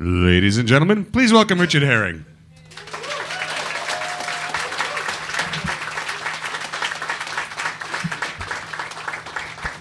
Ladies 0.00 0.58
and 0.58 0.68
gentlemen, 0.68 1.04
please 1.04 1.32
welcome 1.32 1.60
Richard 1.60 1.82
Herring. 1.82 2.24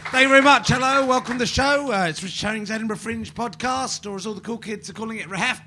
Thank 0.09 0.23
you 0.23 0.29
very 0.29 0.41
much. 0.41 0.69
Hello, 0.69 1.05
welcome 1.05 1.33
to 1.33 1.39
the 1.39 1.45
show. 1.45 1.91
Uh, 1.93 2.07
it's 2.09 2.23
Richard 2.23 2.47
Herring's 2.47 2.71
Edinburgh 2.71 2.97
Fringe 2.97 3.31
podcast, 3.31 4.09
or 4.09 4.15
as 4.15 4.25
all 4.25 4.33
the 4.33 4.41
cool 4.41 4.57
kids 4.57 4.89
are 4.89 4.93
calling 4.93 5.19
it, 5.19 5.27
REHAP. 5.27 5.59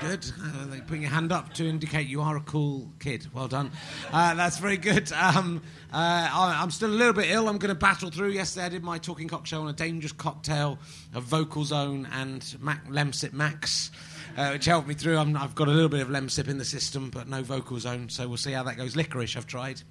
Good. 0.00 0.24
They 0.70 0.80
putting 0.80 1.02
your 1.02 1.10
hand 1.10 1.32
up 1.32 1.52
to 1.54 1.68
indicate 1.68 2.06
you 2.06 2.20
are 2.20 2.36
a 2.36 2.40
cool 2.40 2.92
kid. 3.00 3.26
Well 3.34 3.48
done. 3.48 3.72
Uh, 4.12 4.34
that's 4.34 4.58
very 4.58 4.76
good. 4.76 5.10
Um, 5.12 5.62
uh, 5.92 6.28
I'm 6.32 6.70
still 6.70 6.90
a 6.90 6.92
little 6.92 7.12
bit 7.12 7.28
ill. 7.28 7.48
I'm 7.48 7.58
going 7.58 7.74
to 7.74 7.74
battle 7.74 8.08
through. 8.08 8.30
Yesterday 8.30 8.66
I 8.66 8.68
did 8.68 8.84
my 8.84 8.98
talking 8.98 9.26
cock 9.26 9.46
show 9.46 9.60
on 9.62 9.68
a 9.68 9.72
dangerous 9.72 10.12
cocktail 10.12 10.78
of 11.12 11.24
Vocal 11.24 11.64
Zone 11.64 12.08
and 12.12 12.56
Mac, 12.60 12.86
Lemsip 12.88 13.32
Max. 13.32 13.90
Uh, 14.36 14.50
which 14.50 14.64
helped 14.64 14.86
me 14.86 14.94
through. 14.94 15.18
i 15.18 15.24
have 15.24 15.56
got 15.56 15.66
a 15.66 15.72
little 15.72 15.88
bit 15.88 16.00
of 16.00 16.08
Lemsip 16.08 16.46
in 16.46 16.56
the 16.56 16.64
system, 16.64 17.10
but 17.10 17.28
no 17.28 17.42
vocal 17.42 17.80
zone, 17.80 18.08
so 18.08 18.28
we'll 18.28 18.36
see 18.36 18.52
how 18.52 18.62
that 18.62 18.76
goes. 18.76 18.94
Licorice, 18.94 19.36
I've 19.36 19.48
tried 19.48 19.82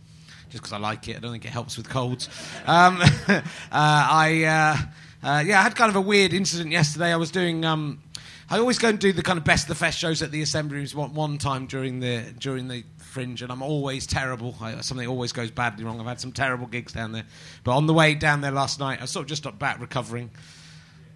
just 0.49 0.63
because 0.63 0.71
I 0.71 0.77
like 0.77 1.09
it. 1.09 1.17
I 1.17 1.19
don't 1.19 1.33
think 1.33 1.43
it 1.43 1.51
helps 1.51 1.75
with 1.75 1.89
colds. 1.89 2.29
Um, 2.65 3.01
uh, 3.27 3.41
I, 3.71 4.43
uh, 5.23 5.39
yeah, 5.41 5.59
I 5.59 5.63
had 5.63 5.75
kind 5.75 5.89
of 5.89 5.97
a 5.97 6.01
weird 6.01 6.33
incident 6.33 6.71
yesterday. 6.71 7.11
I 7.11 7.17
was 7.17 7.31
doing. 7.31 7.65
Um, 7.65 8.01
I 8.51 8.57
always 8.57 8.79
go 8.79 8.89
and 8.89 8.97
do 8.97 9.13
the 9.13 9.21
kind 9.21 9.37
of 9.37 9.43
best 9.43 9.65
of 9.65 9.67
the 9.69 9.75
fest 9.75 9.99
shows 9.99 10.23
at 10.23 10.31
the 10.31 10.41
Assembly 10.41 10.77
Rooms 10.77 10.95
one, 10.95 11.13
one 11.13 11.37
time 11.37 11.67
during 11.67 11.99
the 11.99 12.33
during 12.39 12.67
the 12.67 12.83
Fringe, 12.97 13.43
and 13.43 13.51
I'm 13.51 13.61
always 13.61 14.07
terrible. 14.07 14.55
I, 14.59 14.81
something 14.81 15.07
always 15.07 15.31
goes 15.31 15.51
badly 15.51 15.85
wrong. 15.85 15.99
I've 15.99 16.07
had 16.07 16.19
some 16.19 16.31
terrible 16.31 16.65
gigs 16.65 16.91
down 16.91 17.11
there, 17.11 17.25
but 17.63 17.75
on 17.75 17.85
the 17.85 17.93
way 17.93 18.15
down 18.15 18.41
there 18.41 18.51
last 18.51 18.79
night, 18.79 19.03
I 19.03 19.05
sort 19.05 19.25
of 19.25 19.29
just 19.29 19.43
got 19.43 19.59
back 19.59 19.79
recovering. 19.79 20.31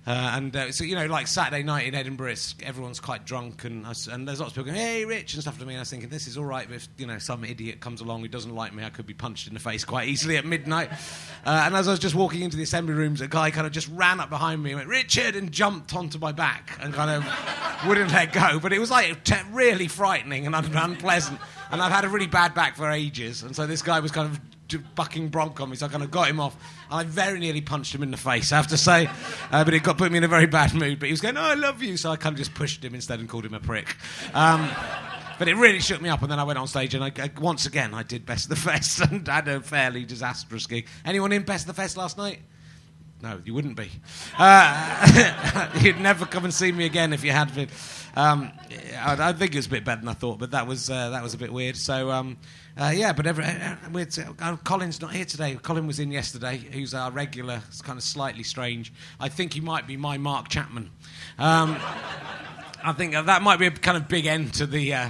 Uh, 0.05 0.34
and 0.35 0.55
uh, 0.55 0.71
so, 0.71 0.84
you 0.84 0.95
know, 0.95 1.05
like 1.05 1.27
Saturday 1.27 1.63
night 1.63 1.88
in 1.88 1.95
Edinburgh, 1.95 2.35
everyone's 2.61 2.99
quite 2.99 3.25
drunk, 3.25 3.63
and, 3.63 3.85
and 4.11 4.27
there's 4.27 4.41
lots 4.41 4.52
of 4.52 4.55
people 4.55 4.66
going, 4.66 4.75
hey, 4.75 5.05
Rich, 5.05 5.34
and 5.34 5.41
stuff 5.41 5.57
to 5.59 5.66
me. 5.66 5.73
And 5.73 5.80
I 5.80 5.81
was 5.81 5.89
thinking, 5.89 6.09
this 6.09 6.27
is 6.27 6.38
all 6.38 6.44
right, 6.44 6.67
but 6.67 6.75
if, 6.75 6.89
you 6.97 7.08
know, 7.08 7.19
some 7.19 7.45
idiot 7.45 7.80
comes 7.80 8.02
along 8.02 8.22
who 8.22 8.27
doesn't 8.27 8.53
like 8.53 8.73
me, 8.73 8.83
I 8.83 8.89
could 8.89 9.05
be 9.05 9.14
punched 9.14 9.47
in 9.47 9.53
the 9.53 9.61
face 9.61 9.86
quite 9.86 10.09
easily 10.09 10.36
at 10.36 10.45
midnight. 10.45 10.92
Uh, 11.45 11.64
and 11.66 11.75
as 11.75 11.88
I 11.88 11.92
was 11.92 12.00
just 12.00 12.16
walking 12.16 12.42
into 12.42 12.58
the 12.58 12.64
assembly 12.64 12.94
rooms, 12.94 13.22
a 13.22 13.30
guy 13.30 13.50
kind 13.50 13.66
of 13.66 13.72
just 13.72 13.88
ran 13.89 14.19
up 14.19 14.30
behind 14.30 14.61
me 14.61 14.72
and 14.72 14.80
went, 14.80 14.89
Richard, 14.89 15.38
and 15.38 15.52
jumped 15.52 15.95
onto 15.95 16.20
my 16.20 16.33
back 16.33 16.77
and 16.81 16.94
kind 16.94 17.09
of 17.09 17.88
wouldn't 17.88 18.11
let 18.11 18.33
go. 18.33 18.59
But 18.59 18.73
it 18.73 18.80
was 18.80 18.92
like 18.92 19.23
t- 19.23 19.36
really 19.52 19.88
frightening 19.88 20.45
and 20.45 20.53
un- 20.53 20.75
unpleasant. 20.75 21.39
And 21.72 21.81
I've 21.81 21.94
had 21.94 22.03
a 22.03 22.09
really 22.09 22.27
bad 22.27 22.53
back 22.53 22.75
for 22.75 22.92
ages. 22.92 23.42
And 23.42 23.55
so 23.55 23.66
this 23.66 23.81
guy 23.81 24.02
was 24.02 24.11
kind 24.11 24.30
of 24.30 24.39
bucking 24.79 25.29
bronc 25.29 25.59
on 25.61 25.69
me, 25.69 25.75
so 25.75 25.85
I 25.85 25.89
kind 25.89 26.03
of 26.03 26.11
got 26.11 26.27
him 26.27 26.39
off. 26.39 26.55
And 26.89 26.99
I 26.99 27.03
very 27.03 27.39
nearly 27.39 27.61
punched 27.61 27.93
him 27.93 28.03
in 28.03 28.11
the 28.11 28.17
face, 28.17 28.52
I 28.52 28.57
have 28.57 28.67
to 28.67 28.77
say, 28.77 29.09
uh, 29.52 29.63
but 29.63 29.73
it 29.73 29.83
got 29.83 29.97
put 29.97 30.11
me 30.11 30.17
in 30.17 30.23
a 30.23 30.27
very 30.27 30.47
bad 30.47 30.73
mood. 30.73 30.99
But 30.99 31.07
he 31.07 31.13
was 31.13 31.21
going, 31.21 31.38
"Oh, 31.38 31.41
I 31.41 31.55
love 31.55 31.81
you," 31.81 31.97
so 31.97 32.11
I 32.11 32.15
kind 32.15 32.33
of 32.33 32.38
just 32.38 32.53
pushed 32.53 32.83
him 32.83 32.95
instead 32.95 33.19
and 33.19 33.30
called 33.30 33.45
him 33.45 33.53
a 33.53 33.59
prick. 33.59 33.95
Um, 34.33 34.69
but 35.39 35.47
it 35.47 35.55
really 35.55 35.80
shook 35.80 36.02
me 36.02 36.09
up, 36.09 36.21
and 36.21 36.31
then 36.31 36.39
I 36.39 36.43
went 36.43 36.59
on 36.59 36.67
stage 36.67 36.93
and 36.93 37.03
I, 37.03 37.11
I, 37.17 37.30
once 37.39 37.65
again 37.65 37.93
I 37.93 38.03
did 38.03 38.25
Best 38.25 38.45
of 38.45 38.49
the 38.49 38.55
Fest 38.55 38.99
and 39.11 39.27
had 39.27 39.47
a 39.47 39.61
fairly 39.61 40.05
disastrous 40.05 40.67
gig. 40.67 40.87
Anyone 41.05 41.31
in 41.31 41.43
Best 41.43 41.67
of 41.67 41.75
the 41.75 41.81
Fest 41.81 41.97
last 41.97 42.17
night? 42.17 42.39
No, 43.21 43.41
you 43.45 43.53
wouldn't 43.53 43.77
be. 43.77 43.89
Uh, 44.37 45.69
you'd 45.81 45.99
never 46.02 46.25
come 46.25 46.43
and 46.43 46.53
see 46.53 46.73
me 46.73 46.85
again 46.85 47.13
if 47.13 47.23
you 47.23 47.31
had 47.31 47.55
been. 47.55 47.69
Um, 48.16 48.52
I, 49.00 49.30
I, 49.30 49.33
think 49.33 49.53
it 49.53 49.58
was 49.58 49.66
a 49.66 49.69
bit 49.69 49.83
better 49.83 50.02
than 50.02 50.09
I 50.09 50.14
thought, 50.14 50.38
but 50.38 50.52
that 50.52 50.67
was 50.67 50.89
uh, 50.89 51.09
that 51.09 51.23
was 51.23 51.33
a 51.33 51.38
bit 51.38 51.52
weird. 51.52 51.75
So. 51.75 52.11
Um, 52.11 52.38
uh, 52.75 52.92
yeah, 52.95 53.14
but 53.14 53.28
every, 53.28 53.45
uh, 53.45 53.75
uh, 54.42 54.58
Colin's 54.64 55.00
not 55.00 55.14
here 55.14 55.25
today. 55.25 55.55
Colin 55.61 55.86
was 55.86 56.00
in 56.00 56.11
yesterday, 56.11 56.58
who's 56.58 56.95
our 56.95 57.11
regular. 57.11 57.61
It's 57.67 57.83
kind 57.83 58.00
of 58.00 58.03
slightly 58.03 58.42
strange. 58.42 58.92
I 59.20 59.30
think 59.30 59.53
he 59.53 59.61
might 59.61 59.86
be 59.86 59.95
my 59.95 60.17
Mark 60.17 60.50
Chapman. 60.50 60.89
Um, 61.38 61.78
I 62.83 62.94
think 62.97 63.14
that 63.14 63.44
might 63.44 63.59
be 63.59 63.67
a 63.67 63.72
kind 63.72 63.95
of 63.95 64.08
big 64.08 64.25
end 64.25 64.55
to 64.55 64.66
the. 64.66 64.94
Uh, 64.94 65.09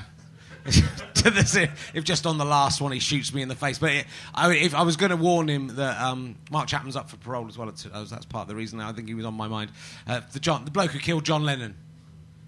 to 1.15 1.29
this, 1.29 1.55
if 1.55 2.03
just 2.05 2.25
on 2.25 2.37
the 2.37 2.45
last 2.45 2.79
one 2.79 2.93
he 2.93 2.99
shoots 2.99 3.33
me 3.33 3.41
in 3.41 3.49
the 3.49 3.55
face. 3.55 3.79
But 3.79 3.91
it, 3.91 4.05
I, 4.33 4.53
if 4.53 4.73
I 4.73 4.83
was 4.83 4.95
going 4.95 5.09
to 5.09 5.17
warn 5.17 5.49
him 5.49 5.75
that 5.75 6.01
um, 6.01 6.35
Mark 6.51 6.67
Chapman's 6.67 6.95
up 6.95 7.09
for 7.09 7.17
parole 7.17 7.47
as 7.49 7.57
well, 7.57 7.69
that's 7.69 8.25
part 8.25 8.43
of 8.43 8.47
the 8.47 8.55
reason. 8.55 8.79
I 8.79 8.93
think 8.93 9.09
he 9.09 9.13
was 9.13 9.25
on 9.25 9.33
my 9.33 9.49
mind. 9.49 9.71
Uh, 10.07 10.21
the, 10.31 10.39
John, 10.39 10.63
the 10.63 10.71
bloke 10.71 10.91
who 10.91 10.99
killed 10.99 11.25
John 11.25 11.43
Lennon. 11.43 11.75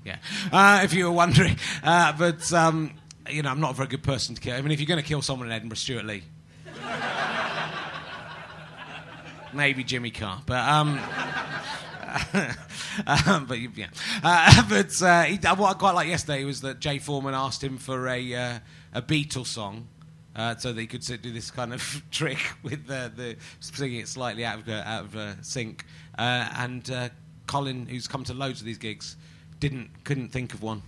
Yeah, 0.06 0.18
uh, 0.52 0.82
if 0.84 0.94
you 0.94 1.06
were 1.06 1.12
wondering. 1.12 1.58
Uh, 1.84 2.14
but 2.14 2.54
um, 2.54 2.92
you 3.30 3.42
know, 3.42 3.50
I'm 3.50 3.60
not 3.60 3.72
a 3.72 3.74
very 3.74 3.88
good 3.88 4.04
person 4.04 4.36
to 4.36 4.42
kill. 4.42 4.56
I 4.56 4.62
mean, 4.62 4.72
if 4.72 4.80
you're 4.80 4.88
going 4.88 5.02
to 5.02 5.08
kill 5.08 5.24
someone 5.24 5.48
in 5.48 5.54
Edinburgh, 5.54 5.78
Stewart 5.78 6.06
Lee. 6.06 6.24
Maybe 9.54 9.84
Jimmy 9.84 10.12
Carr, 10.12 10.42
but 10.46 10.68
um, 10.68 11.00
um 13.08 13.46
but 13.46 13.58
yeah, 13.76 13.88
uh, 14.22 14.64
but 14.70 15.02
uh, 15.02 15.24
he, 15.24 15.38
what 15.38 15.66
I 15.70 15.74
quite 15.74 15.96
like 15.96 16.08
yesterday 16.08 16.44
was 16.44 16.62
that 16.62 16.80
Jay 16.80 17.00
Foreman 17.00 17.34
asked 17.34 17.64
him 17.64 17.78
for 17.78 18.08
a 18.08 18.36
uh, 18.36 18.60
a 18.94 19.02
Beatles 19.02 19.48
song, 19.48 19.88
uh, 20.36 20.56
so 20.58 20.72
that 20.72 20.80
he 20.80 20.88
could 20.88 21.02
do 21.02 21.32
this 21.32 21.50
kind 21.50 21.74
of 21.74 22.04
trick 22.12 22.40
with 22.64 22.86
the, 22.86 23.12
the 23.16 23.38
singing 23.60 24.02
it 24.02 24.08
slightly 24.08 24.46
out 24.46 24.60
of 24.60 24.70
out 24.70 25.06
of 25.06 25.16
uh, 25.16 25.42
sync. 25.42 25.84
Uh, 26.18 26.50
and 26.58 27.12
Colin, 27.48 27.86
who's 27.86 28.08
come 28.08 28.24
to 28.26 28.34
loads 28.34 28.60
of 28.60 28.66
these 28.66 28.78
gigs, 28.78 29.16
didn't 29.60 29.90
couldn't 30.04 30.30
think 30.30 30.54
of 30.54 30.62
one 30.62 30.82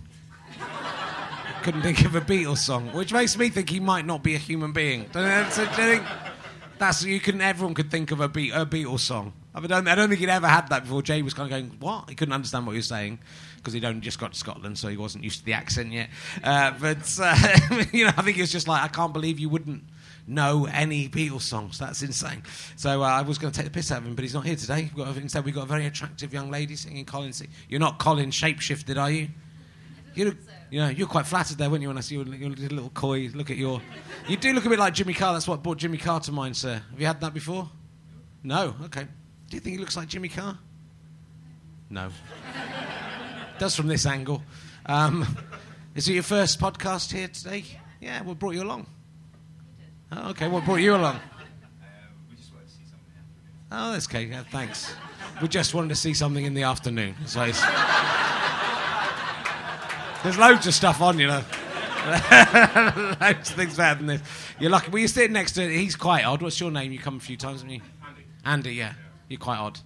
couldn't 1.62 1.82
think 1.82 2.04
of 2.04 2.14
a 2.14 2.20
Beatles 2.20 2.58
song, 2.58 2.92
which 2.92 3.12
makes 3.12 3.36
me 3.36 3.48
think 3.48 3.68
he 3.68 3.80
might 3.80 4.06
not 4.06 4.22
be 4.22 4.34
a 4.34 4.38
human 4.38 4.72
being. 4.72 5.00
You 5.14 5.46
think 5.46 6.04
that's 6.78 7.04
you 7.04 7.20
can 7.20 7.40
everyone 7.40 7.74
could 7.74 7.90
think 7.90 8.10
of 8.10 8.20
a, 8.20 8.28
Be- 8.28 8.50
a 8.50 8.64
Beatles 8.64 9.00
song. 9.00 9.32
I, 9.54 9.60
don't, 9.60 9.88
I 9.88 9.94
don't 9.94 10.08
think 10.08 10.20
he'd 10.20 10.28
ever 10.28 10.46
had 10.46 10.68
that 10.68 10.84
before. 10.84 11.02
Jay 11.02 11.20
was 11.22 11.34
kind 11.34 11.52
of 11.52 11.58
going, 11.58 11.76
"What?" 11.80 12.08
He 12.08 12.14
couldn't 12.14 12.32
understand 12.32 12.66
what 12.66 12.72
he 12.72 12.78
was 12.78 12.86
saying 12.86 13.18
because 13.56 13.72
he'd 13.72 13.84
only 13.84 14.00
just 14.00 14.20
got 14.20 14.32
to 14.32 14.38
Scotland, 14.38 14.78
so 14.78 14.88
he 14.88 14.96
wasn't 14.96 15.24
used 15.24 15.40
to 15.40 15.44
the 15.44 15.54
accent 15.54 15.92
yet. 15.92 16.10
Uh, 16.44 16.72
but 16.80 17.18
uh, 17.20 17.84
you 17.92 18.04
know, 18.04 18.12
I 18.16 18.22
think 18.22 18.36
he 18.36 18.42
was 18.42 18.52
just 18.52 18.68
like, 18.68 18.82
"I 18.82 18.88
can't 18.88 19.12
believe 19.12 19.38
you 19.38 19.48
wouldn't." 19.48 19.82
Know 20.28 20.66
any 20.66 21.08
Beatles 21.08 21.42
songs. 21.42 21.78
That's 21.78 22.02
insane. 22.02 22.42
So 22.76 23.02
uh, 23.02 23.06
I 23.06 23.22
was 23.22 23.38
going 23.38 23.52
to 23.52 23.56
take 23.56 23.66
the 23.66 23.74
piss 23.74 23.90
out 23.90 23.98
of 23.98 24.06
him, 24.06 24.14
but 24.14 24.22
he's 24.22 24.34
not 24.34 24.44
here 24.44 24.56
today. 24.56 24.90
We've 24.94 25.16
instead, 25.16 25.44
we've 25.44 25.54
got 25.54 25.64
a 25.64 25.66
very 25.66 25.86
attractive 25.86 26.32
young 26.32 26.50
lady 26.50 26.76
singing 26.76 27.04
Colin. 27.04 27.32
You're 27.68 27.80
not 27.80 27.98
Colin 27.98 28.30
shapeshifted, 28.30 29.00
are 29.00 29.10
you? 29.10 29.28
You 30.14 30.36
you 30.70 30.80
know, 30.80 30.88
you're 30.88 31.06
quite 31.06 31.26
flattered 31.26 31.56
there, 31.58 31.70
weren't 31.70 31.82
you, 31.82 31.88
when 31.88 31.96
I 31.96 32.02
see 32.02 32.16
your, 32.16 32.26
your 32.26 32.50
little 32.50 32.90
coy 32.90 33.30
look 33.34 33.50
at 33.50 33.56
your. 33.56 33.80
You 34.26 34.36
do 34.36 34.52
look 34.52 34.66
a 34.66 34.68
bit 34.68 34.78
like 34.78 34.92
Jimmy 34.92 35.14
Carr. 35.14 35.32
That's 35.32 35.48
what 35.48 35.62
brought 35.62 35.78
Jimmy 35.78 35.96
Carr 35.96 36.20
to 36.20 36.32
mind, 36.32 36.56
sir. 36.56 36.82
Have 36.90 37.00
you 37.00 37.06
had 37.06 37.20
that 37.20 37.32
before? 37.32 37.70
No. 38.42 38.74
Okay. 38.84 39.06
Do 39.48 39.56
you 39.56 39.60
think 39.60 39.76
he 39.76 39.78
looks 39.78 39.96
like 39.96 40.08
Jimmy 40.08 40.28
Carr? 40.28 40.58
No. 41.88 42.10
Does 43.58 43.74
from 43.74 43.86
this 43.86 44.04
angle. 44.04 44.42
Um, 44.84 45.24
is 45.94 46.08
it 46.08 46.12
your 46.12 46.22
first 46.22 46.60
podcast 46.60 47.12
here 47.12 47.28
today? 47.28 47.64
Yeah. 48.00 48.22
we 48.22 48.34
brought 48.34 48.54
you 48.54 48.62
along? 48.62 48.86
Oh, 50.12 50.30
okay. 50.30 50.48
What 50.48 50.64
brought 50.64 50.76
you 50.76 50.94
along? 50.94 51.20
Oh, 53.70 53.92
that's 53.92 54.08
okay. 54.08 54.24
Yeah, 54.24 54.44
thanks. 54.50 54.94
We 55.42 55.48
just 55.48 55.74
wanted 55.74 55.90
to 55.90 55.94
see 55.94 56.14
something 56.14 56.44
in 56.44 56.54
the 56.54 56.62
afternoon. 56.62 57.14
So 57.26 57.40
there's 60.22 60.38
loads 60.38 60.66
of 60.66 60.74
stuff 60.74 61.00
on, 61.02 61.18
you 61.18 61.26
know. 61.26 61.44
loads 63.20 63.50
of 63.50 63.56
things 63.56 63.76
better 63.76 63.98
than 63.98 64.06
this. 64.06 64.22
You're 64.58 64.70
lucky. 64.70 64.90
Well, 64.90 65.00
you're 65.00 65.08
sitting 65.08 65.34
next 65.34 65.52
to. 65.52 65.68
He's 65.68 65.96
quite 65.96 66.24
odd. 66.24 66.40
What's 66.40 66.58
your 66.58 66.70
name? 66.70 66.90
You 66.92 66.98
come 66.98 67.18
a 67.18 67.20
few 67.20 67.36
times, 67.36 67.60
haven't 67.60 67.76
you? 67.76 67.82
Andy. 68.06 68.24
Andy, 68.44 68.74
yeah. 68.74 68.94
You're 69.28 69.38
quite 69.38 69.58
odd. 69.58 69.78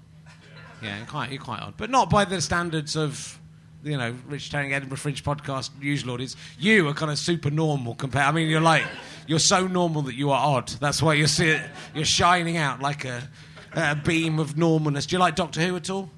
Yeah, 0.80 0.98
you're 0.98 1.06
quite, 1.06 1.30
you're 1.30 1.42
quite 1.42 1.60
odd, 1.60 1.74
but 1.76 1.90
not 1.90 2.10
by 2.10 2.24
the 2.24 2.40
standards 2.40 2.96
of 2.96 3.38
you 3.82 3.96
know, 3.96 4.14
Rich 4.26 4.50
Herring 4.50 4.72
Edinburgh 4.72 4.98
Fringe 4.98 5.22
podcast 5.22 5.70
usual 5.80 6.14
audience. 6.14 6.36
You 6.58 6.88
are 6.88 6.94
kind 6.94 7.10
of 7.10 7.18
super 7.18 7.50
normal 7.50 7.94
compared. 7.94 8.26
I 8.26 8.32
mean, 8.32 8.48
you're 8.48 8.60
like 8.60 8.84
you're 9.26 9.38
so 9.38 9.66
normal 9.66 10.02
that 10.02 10.14
you 10.14 10.30
are 10.30 10.40
odd. 10.40 10.68
That's 10.68 11.02
why 11.02 11.14
you're 11.14 11.26
see 11.26 11.58
you're 11.94 12.04
shining 12.04 12.56
out 12.56 12.80
like 12.80 13.04
a, 13.04 13.28
a 13.74 13.96
beam 13.96 14.38
of 14.38 14.54
normalness. 14.54 15.06
Do 15.06 15.16
you 15.16 15.20
like 15.20 15.34
Doctor 15.34 15.60
Who 15.60 15.76
at 15.76 15.90
all? 15.90 16.10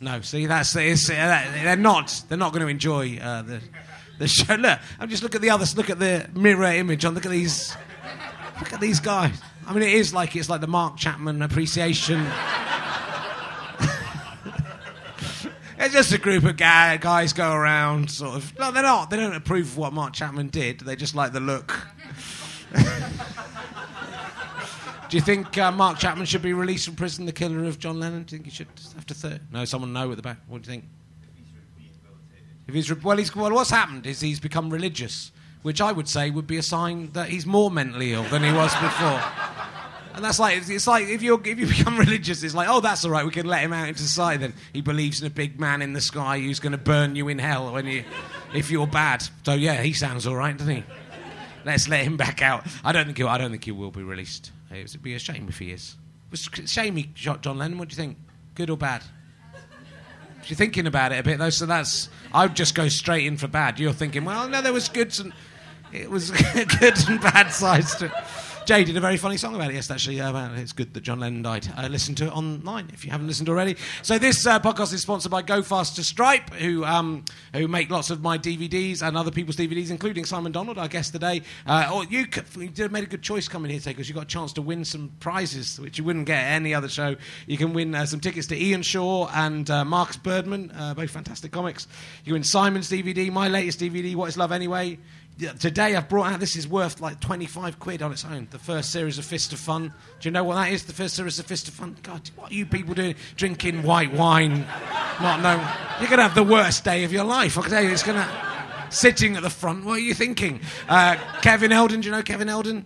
No, 0.00 0.20
see, 0.20 0.46
that's 0.46 0.74
uh, 0.76 0.80
they're 1.10 1.76
not 1.76 2.24
they're 2.28 2.38
not 2.38 2.52
going 2.52 2.62
to 2.62 2.68
enjoy 2.68 3.18
uh, 3.18 3.42
the 3.42 3.60
the 4.18 4.28
show. 4.28 4.54
Look, 4.58 4.78
I'm 4.98 5.08
just 5.08 5.22
look 5.22 5.34
at 5.34 5.40
the 5.40 5.50
others. 5.50 5.76
Look 5.76 5.90
at 5.90 5.98
the 5.98 6.28
mirror 6.34 6.64
image. 6.64 7.04
On 7.04 7.14
look 7.14 7.24
at 7.24 7.32
these. 7.32 7.76
Look 8.60 8.72
at 8.72 8.80
these 8.80 9.00
guys. 9.00 9.40
I 9.66 9.72
mean, 9.72 9.82
it 9.82 9.94
is 9.94 10.12
like 10.12 10.36
it's 10.36 10.48
like 10.48 10.60
the 10.60 10.66
Mark 10.66 10.96
Chapman 10.96 11.42
appreciation. 11.42 12.26
It's 15.84 15.94
just 15.94 16.12
a 16.12 16.18
group 16.18 16.44
of 16.44 16.56
guys 16.56 17.32
go 17.32 17.52
around, 17.52 18.10
sort 18.10 18.36
of. 18.36 18.58
No, 18.58 18.72
they're 18.72 18.82
not. 18.82 19.10
They 19.10 19.18
don't 19.18 19.34
approve 19.34 19.66
of 19.66 19.76
what 19.76 19.92
Mark 19.92 20.14
Chapman 20.14 20.48
did. 20.48 20.80
They 20.80 20.96
just 20.96 21.14
like 21.14 21.32
the 21.32 21.40
look. 21.40 21.86
Do 25.10 25.18
you 25.18 25.22
think 25.22 25.58
uh, 25.58 25.70
Mark 25.70 25.98
Chapman 25.98 26.26
should 26.26 26.42
be 26.42 26.54
released 26.54 26.86
from 26.86 26.96
prison, 26.96 27.26
the 27.26 27.32
killer 27.32 27.64
of 27.64 27.78
John 27.78 28.00
Lennon? 28.00 28.22
Do 28.24 28.34
you 28.34 28.38
think 28.38 28.46
he 28.46 28.50
should 28.50 28.66
after 28.96 29.14
third? 29.14 29.42
No, 29.52 29.64
someone 29.64 29.92
know 29.92 30.10
at 30.10 30.16
the 30.16 30.22
back. 30.22 30.38
What 30.48 30.62
do 30.62 30.70
you 30.70 30.72
think? 30.80 30.88
If 32.66 32.74
he's 32.74 32.90
re- 32.90 32.98
well, 33.02 33.18
he's 33.18 33.34
well. 33.36 33.52
What's 33.52 33.70
happened 33.70 34.06
is 34.06 34.20
he's 34.20 34.40
become 34.40 34.70
religious, 34.70 35.30
which 35.62 35.80
I 35.82 35.92
would 35.92 36.08
say 36.08 36.30
would 36.30 36.46
be 36.46 36.56
a 36.56 36.62
sign 36.62 37.10
that 37.12 37.28
he's 37.28 37.44
more 37.44 37.70
mentally 37.70 38.12
ill 38.14 38.24
than 38.24 38.42
he 38.42 38.52
was 38.52 38.72
before. 38.76 39.22
And 40.14 40.24
that's 40.24 40.38
like 40.38 40.62
it's 40.68 40.86
like 40.86 41.08
if 41.08 41.22
you 41.22 41.40
if 41.44 41.58
you 41.58 41.66
become 41.76 41.98
religious, 41.98 42.42
it's 42.42 42.54
like 42.54 42.68
oh 42.68 42.80
that's 42.80 43.04
all 43.04 43.10
right, 43.10 43.24
we 43.24 43.32
can 43.32 43.46
let 43.46 43.62
him 43.62 43.72
out 43.72 43.88
into 43.88 44.02
society. 44.02 44.38
Then 44.38 44.54
he 44.72 44.80
believes 44.80 45.20
in 45.20 45.26
a 45.26 45.30
big 45.30 45.58
man 45.58 45.82
in 45.82 45.92
the 45.92 46.00
sky 46.00 46.38
who's 46.38 46.60
going 46.60 46.72
to 46.72 46.78
burn 46.78 47.16
you 47.16 47.28
in 47.28 47.38
hell 47.38 47.72
when 47.72 47.86
you 47.86 48.04
if 48.54 48.70
you're 48.70 48.86
bad. 48.86 49.24
So 49.44 49.54
yeah, 49.54 49.82
he 49.82 49.92
sounds 49.92 50.26
all 50.26 50.36
right, 50.36 50.56
doesn't 50.56 50.74
he? 50.74 50.84
Let's 51.64 51.88
let 51.88 52.04
him 52.04 52.16
back 52.16 52.42
out. 52.42 52.64
I 52.84 52.92
don't 52.92 53.06
think 53.06 53.18
he 53.18 53.24
I 53.24 53.38
don't 53.38 53.50
think 53.50 53.64
he 53.64 53.72
will 53.72 53.90
be 53.90 54.02
released. 54.02 54.52
It 54.70 54.92
would 54.92 55.02
be 55.02 55.14
a 55.14 55.18
shame 55.18 55.46
if 55.48 55.58
he 55.58 55.72
is. 55.72 55.96
It 56.28 56.30
was 56.30 56.48
a 56.62 56.66
shame 56.66 56.96
he 56.96 57.10
shot 57.14 57.42
John 57.42 57.58
Lennon. 57.58 57.78
What 57.78 57.88
do 57.88 57.94
you 57.94 57.96
think? 57.96 58.18
Good 58.54 58.70
or 58.70 58.76
bad? 58.76 59.02
You're 60.46 60.56
thinking 60.56 60.86
about 60.86 61.12
it 61.12 61.18
a 61.18 61.22
bit 61.22 61.38
though, 61.38 61.50
so 61.50 61.66
that's 61.66 62.08
I'd 62.32 62.54
just 62.54 62.74
go 62.74 62.88
straight 62.88 63.26
in 63.26 63.36
for 63.36 63.48
bad. 63.48 63.80
You're 63.80 63.92
thinking, 63.92 64.24
well, 64.24 64.48
no, 64.48 64.62
there 64.62 64.72
was 64.72 64.88
good 64.88 65.18
and 65.18 65.32
it 65.92 66.10
was 66.10 66.30
good 66.80 67.08
and 67.08 67.20
bad 67.20 67.50
sides 67.50 67.96
to 67.96 68.06
it. 68.06 68.12
Jay 68.64 68.82
did 68.82 68.96
a 68.96 69.00
very 69.00 69.18
funny 69.18 69.36
song 69.36 69.54
about 69.54 69.70
it 69.70 69.74
yesterday, 69.74 69.94
actually. 69.94 70.20
Uh, 70.22 70.54
it's 70.54 70.72
good 70.72 70.94
that 70.94 71.02
John 71.02 71.20
Lennon 71.20 71.42
died. 71.42 71.68
Uh, 71.76 71.86
listen 71.88 72.14
to 72.14 72.26
it 72.26 72.34
online 72.34 72.88
if 72.94 73.04
you 73.04 73.10
haven't 73.10 73.26
listened 73.26 73.50
already. 73.50 73.76
So 74.00 74.16
this 74.16 74.46
uh, 74.46 74.58
podcast 74.58 74.94
is 74.94 75.02
sponsored 75.02 75.30
by 75.30 75.42
Go 75.42 75.62
Faster 75.62 76.02
Stripe, 76.02 76.48
who 76.54 76.82
um, 76.82 77.26
who 77.52 77.68
make 77.68 77.90
lots 77.90 78.08
of 78.08 78.22
my 78.22 78.38
DVDs 78.38 79.02
and 79.02 79.18
other 79.18 79.30
people's 79.30 79.56
DVDs, 79.56 79.90
including 79.90 80.24
Simon 80.24 80.50
Donald, 80.50 80.78
our 80.78 80.88
guest 80.88 81.12
today. 81.12 81.42
Uh, 81.66 81.90
or 81.92 82.04
you, 82.06 82.26
could, 82.26 82.46
you 82.56 82.68
did, 82.68 82.90
made 82.90 83.04
a 83.04 83.06
good 83.06 83.20
choice 83.20 83.48
coming 83.48 83.70
here 83.70 83.80
today 83.80 83.92
because 83.92 84.08
you 84.08 84.14
got 84.14 84.24
a 84.24 84.26
chance 84.26 84.54
to 84.54 84.62
win 84.62 84.82
some 84.86 85.12
prizes, 85.20 85.78
which 85.78 85.98
you 85.98 86.04
wouldn't 86.04 86.24
get 86.24 86.38
at 86.38 86.52
any 86.54 86.72
other 86.72 86.88
show. 86.88 87.16
You 87.46 87.58
can 87.58 87.74
win 87.74 87.94
uh, 87.94 88.06
some 88.06 88.20
tickets 88.20 88.46
to 88.46 88.56
Ian 88.56 88.80
Shaw 88.80 89.28
and 89.34 89.68
uh, 89.68 89.84
Marcus 89.84 90.16
Birdman, 90.16 90.72
both 90.96 91.10
fantastic 91.10 91.52
comics. 91.52 91.86
You 92.24 92.32
win 92.32 92.44
Simon's 92.44 92.88
DVD, 92.88 93.30
my 93.30 93.48
latest 93.48 93.80
DVD, 93.80 94.14
What 94.14 94.30
Is 94.30 94.38
Love 94.38 94.52
Anyway 94.52 94.98
today 95.38 95.96
I've 95.96 96.08
brought 96.08 96.32
out 96.32 96.40
this 96.40 96.56
is 96.56 96.68
worth 96.68 97.00
like 97.00 97.20
25 97.20 97.78
quid 97.78 98.02
on 98.02 98.12
its 98.12 98.24
own. 98.24 98.48
The 98.50 98.58
first 98.58 98.90
series 98.90 99.18
of 99.18 99.24
Fist 99.24 99.52
of 99.52 99.58
Fun. 99.58 99.92
Do 100.20 100.28
you 100.28 100.30
know 100.30 100.44
what 100.44 100.56
that 100.56 100.72
is? 100.72 100.84
The 100.84 100.92
first 100.92 101.14
series 101.14 101.38
of 101.38 101.46
Fist 101.46 101.68
of 101.68 101.74
Fun. 101.74 101.96
God, 102.02 102.30
what 102.36 102.50
are 102.50 102.54
you 102.54 102.66
people 102.66 102.94
doing? 102.94 103.16
Drinking 103.36 103.82
white 103.82 104.12
wine. 104.12 104.66
Not 105.20 105.40
no. 105.40 105.56
You're 106.00 106.08
going 106.08 106.18
to 106.18 106.24
have 106.24 106.34
the 106.34 106.44
worst 106.44 106.84
day 106.84 107.04
of 107.04 107.12
your 107.12 107.24
life. 107.24 107.58
I 107.58 107.62
can 107.62 107.70
tell 107.70 107.82
you, 107.82 107.90
it's 107.90 108.02
going 108.02 108.18
to. 108.18 108.54
Sitting 108.90 109.34
at 109.34 109.42
the 109.42 109.50
front, 109.50 109.84
what 109.84 109.94
are 109.94 110.02
you 110.02 110.14
thinking? 110.14 110.60
Uh, 110.88 111.16
Kevin 111.42 111.72
Eldon, 111.72 112.00
do 112.00 112.06
you 112.06 112.12
know 112.12 112.22
Kevin 112.22 112.48
Eldon? 112.48 112.84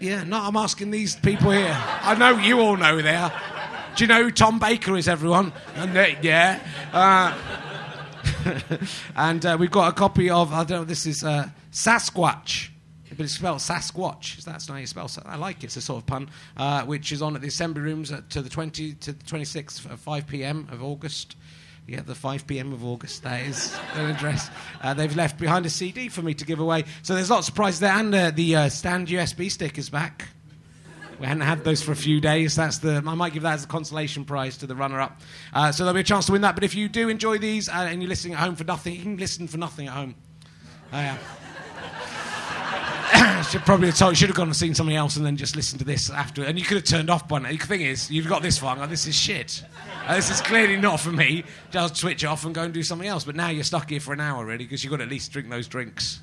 Yeah, 0.00 0.24
no, 0.24 0.38
I'm 0.38 0.56
asking 0.56 0.90
these 0.92 1.14
people 1.16 1.50
here. 1.50 1.76
I 1.76 2.14
know 2.14 2.38
you 2.38 2.60
all 2.60 2.78
know 2.78 3.02
there. 3.02 3.30
Do 3.94 4.04
you 4.04 4.08
know 4.08 4.22
who 4.22 4.30
Tom 4.30 4.58
Baker 4.58 4.96
is, 4.96 5.08
everyone? 5.08 5.52
And, 5.74 5.94
yeah. 6.24 6.58
Uh, 6.90 7.38
and 9.16 9.44
uh, 9.44 9.56
we've 9.60 9.70
got 9.70 9.88
a 9.90 9.92
copy 9.92 10.30
of, 10.30 10.54
I 10.54 10.64
don't 10.64 10.70
know, 10.70 10.84
this 10.84 11.04
is 11.04 11.22
uh, 11.22 11.50
Sasquatch. 11.72 12.68
But 13.14 13.24
it's 13.24 13.34
spelled 13.34 13.58
Sasquatch. 13.58 14.42
That's 14.44 14.68
how 14.68 14.76
you 14.76 14.86
spell. 14.86 15.10
I 15.26 15.36
like 15.36 15.58
it. 15.58 15.64
It's 15.64 15.76
a 15.76 15.82
sort 15.82 16.02
of 16.02 16.06
pun, 16.06 16.30
uh, 16.56 16.84
which 16.84 17.12
is 17.12 17.20
on 17.20 17.34
at 17.34 17.42
the 17.42 17.48
assembly 17.48 17.82
rooms 17.82 18.10
at, 18.10 18.30
to 18.30 18.40
the 18.40 18.48
20 18.48 18.94
to 18.94 19.12
the 19.12 19.24
26th 19.24 19.90
at 19.90 19.98
5 19.98 20.26
p.m. 20.26 20.68
of 20.70 20.82
August. 20.82 21.36
Yeah, 21.86 22.00
the 22.00 22.14
5 22.14 22.46
p.m. 22.46 22.72
of 22.72 22.84
August. 22.84 23.22
That 23.24 23.42
is 23.42 23.76
their 23.94 24.08
address. 24.08 24.48
Uh, 24.80 24.94
they've 24.94 25.14
left 25.14 25.38
behind 25.38 25.66
a 25.66 25.70
CD 25.70 26.08
for 26.08 26.22
me 26.22 26.32
to 26.34 26.44
give 26.44 26.60
away. 26.60 26.84
So 27.02 27.14
there's 27.14 27.30
lots 27.30 27.48
of 27.48 27.54
prizes 27.54 27.80
there, 27.80 27.92
and 27.92 28.14
uh, 28.14 28.30
the 28.30 28.56
uh, 28.56 28.68
stand 28.68 29.08
USB 29.08 29.50
stick 29.50 29.76
is 29.78 29.90
back. 29.90 30.28
We 31.20 31.26
hadn't 31.26 31.42
had 31.42 31.64
those 31.64 31.82
for 31.82 31.92
a 31.92 31.96
few 31.96 32.20
days. 32.20 32.56
That's 32.56 32.78
the 32.78 33.02
I 33.06 33.14
might 33.14 33.32
give 33.32 33.42
that 33.42 33.54
as 33.54 33.64
a 33.64 33.68
consolation 33.68 34.24
prize 34.24 34.56
to 34.58 34.66
the 34.66 34.74
runner-up. 34.74 35.20
Uh, 35.52 35.70
so 35.70 35.84
there'll 35.84 35.94
be 35.94 36.00
a 36.00 36.04
chance 36.04 36.26
to 36.26 36.32
win 36.32 36.42
that. 36.42 36.54
But 36.54 36.64
if 36.64 36.74
you 36.74 36.88
do 36.88 37.08
enjoy 37.08 37.38
these 37.38 37.68
uh, 37.68 37.72
and 37.72 38.02
you're 38.02 38.08
listening 38.08 38.34
at 38.34 38.40
home 38.40 38.56
for 38.56 38.64
nothing, 38.64 38.94
you 38.94 39.02
can 39.02 39.16
listen 39.18 39.46
for 39.46 39.58
nothing 39.58 39.86
at 39.86 39.92
home. 39.92 40.14
Oh, 40.92 40.98
yeah. 40.98 41.18
Should 43.52 43.66
probably 43.66 43.88
have 43.88 43.98
told, 43.98 44.16
should 44.16 44.30
have 44.30 44.36
gone 44.36 44.46
and 44.46 44.56
seen 44.56 44.74
something 44.74 44.96
else 44.96 45.16
and 45.16 45.26
then 45.26 45.36
just 45.36 45.56
listened 45.56 45.78
to 45.78 45.84
this 45.84 46.08
after. 46.08 46.42
And 46.42 46.58
you 46.58 46.64
could 46.64 46.78
have 46.78 46.86
turned 46.86 47.10
off 47.10 47.28
by 47.28 47.38
now. 47.38 47.50
The 47.50 47.58
thing 47.58 47.82
is, 47.82 48.10
you've 48.10 48.26
got 48.26 48.40
this 48.40 48.56
far. 48.56 48.86
this 48.86 49.06
is 49.06 49.14
shit. 49.14 49.62
Uh, 50.06 50.14
this 50.14 50.30
is 50.30 50.40
clearly 50.40 50.78
not 50.78 51.00
for 51.00 51.10
me. 51.12 51.44
Just 51.70 51.98
switch 51.98 52.24
off 52.24 52.46
and 52.46 52.54
go 52.54 52.62
and 52.62 52.72
do 52.72 52.82
something 52.82 53.06
else. 53.06 53.24
But 53.24 53.36
now 53.36 53.50
you're 53.50 53.62
stuck 53.62 53.90
here 53.90 54.00
for 54.00 54.14
an 54.14 54.20
hour, 54.20 54.46
really, 54.46 54.64
because 54.64 54.82
you've 54.82 54.90
got 54.90 54.96
to 54.96 55.02
at 55.02 55.10
least 55.10 55.32
drink 55.32 55.50
those 55.50 55.68
drinks. 55.68 56.20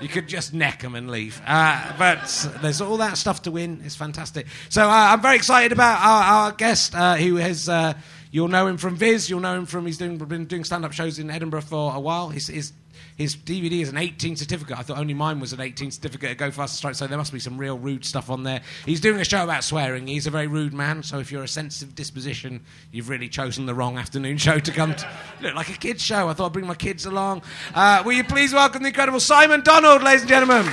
You 0.00 0.06
could 0.06 0.28
just 0.28 0.54
neck 0.54 0.82
them 0.82 0.94
and 0.94 1.10
leave. 1.10 1.42
Uh, 1.44 1.92
but 1.98 2.48
there's 2.62 2.80
all 2.80 2.98
that 2.98 3.16
stuff 3.16 3.42
to 3.42 3.50
win. 3.50 3.82
It's 3.84 3.96
fantastic. 3.96 4.46
So 4.68 4.84
uh, 4.84 4.92
I'm 4.92 5.20
very 5.20 5.34
excited 5.34 5.72
about 5.72 6.00
our, 6.00 6.22
our 6.22 6.52
guest, 6.52 6.94
uh, 6.94 7.16
who 7.16 7.34
has. 7.34 7.68
Uh, 7.68 7.94
you'll 8.30 8.46
know 8.46 8.68
him 8.68 8.76
from 8.76 8.94
Viz. 8.94 9.28
You'll 9.28 9.40
know 9.40 9.56
him 9.56 9.66
from 9.66 9.86
he's 9.86 9.98
doing, 9.98 10.18
been 10.18 10.44
doing 10.44 10.62
stand-up 10.62 10.92
shows 10.92 11.18
in 11.18 11.30
Edinburgh 11.30 11.62
for 11.62 11.96
a 11.96 11.98
while. 11.98 12.28
His 12.28 12.72
his 13.20 13.36
DVD 13.36 13.82
is 13.82 13.90
an 13.90 13.98
18 13.98 14.34
certificate. 14.36 14.78
I 14.78 14.82
thought 14.82 14.96
only 14.96 15.12
mine 15.12 15.40
was 15.40 15.52
an 15.52 15.60
18 15.60 15.90
certificate 15.90 16.30
at 16.30 16.38
Go 16.38 16.50
Faster 16.50 16.74
Stripe, 16.78 16.94
so 16.94 17.06
there 17.06 17.18
must 17.18 17.34
be 17.34 17.38
some 17.38 17.58
real 17.58 17.78
rude 17.78 18.02
stuff 18.02 18.30
on 18.30 18.44
there. 18.44 18.62
He's 18.86 18.98
doing 18.98 19.20
a 19.20 19.24
show 19.24 19.44
about 19.44 19.62
swearing. 19.62 20.06
He's 20.06 20.26
a 20.26 20.30
very 20.30 20.46
rude 20.46 20.72
man, 20.72 21.02
so 21.02 21.18
if 21.18 21.30
you're 21.30 21.42
a 21.42 21.48
sensitive 21.48 21.94
disposition, 21.94 22.64
you've 22.92 23.10
really 23.10 23.28
chosen 23.28 23.66
the 23.66 23.74
wrong 23.74 23.98
afternoon 23.98 24.38
show 24.38 24.58
to 24.58 24.72
come 24.72 24.94
to. 24.94 25.06
Look 25.42 25.54
like 25.54 25.68
a 25.68 25.76
kids' 25.76 26.02
show. 26.02 26.30
I 26.30 26.32
thought 26.32 26.46
I'd 26.46 26.54
bring 26.54 26.66
my 26.66 26.74
kids 26.74 27.04
along. 27.04 27.42
Uh, 27.74 28.02
will 28.06 28.14
you 28.14 28.24
please 28.24 28.54
welcome 28.54 28.82
the 28.82 28.88
incredible 28.88 29.20
Simon 29.20 29.60
Donald, 29.60 30.02
ladies 30.02 30.22
and 30.22 30.30
gentlemen? 30.30 30.64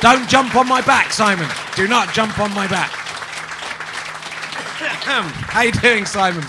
Don't 0.00 0.26
jump 0.26 0.56
on 0.56 0.66
my 0.66 0.80
back, 0.80 1.12
Simon. 1.12 1.50
Do 1.76 1.86
not 1.86 2.14
jump 2.14 2.38
on 2.38 2.50
my 2.54 2.66
back. 2.66 2.88
How 4.94 5.60
you 5.60 5.72
doing, 5.72 6.06
Simon? 6.06 6.44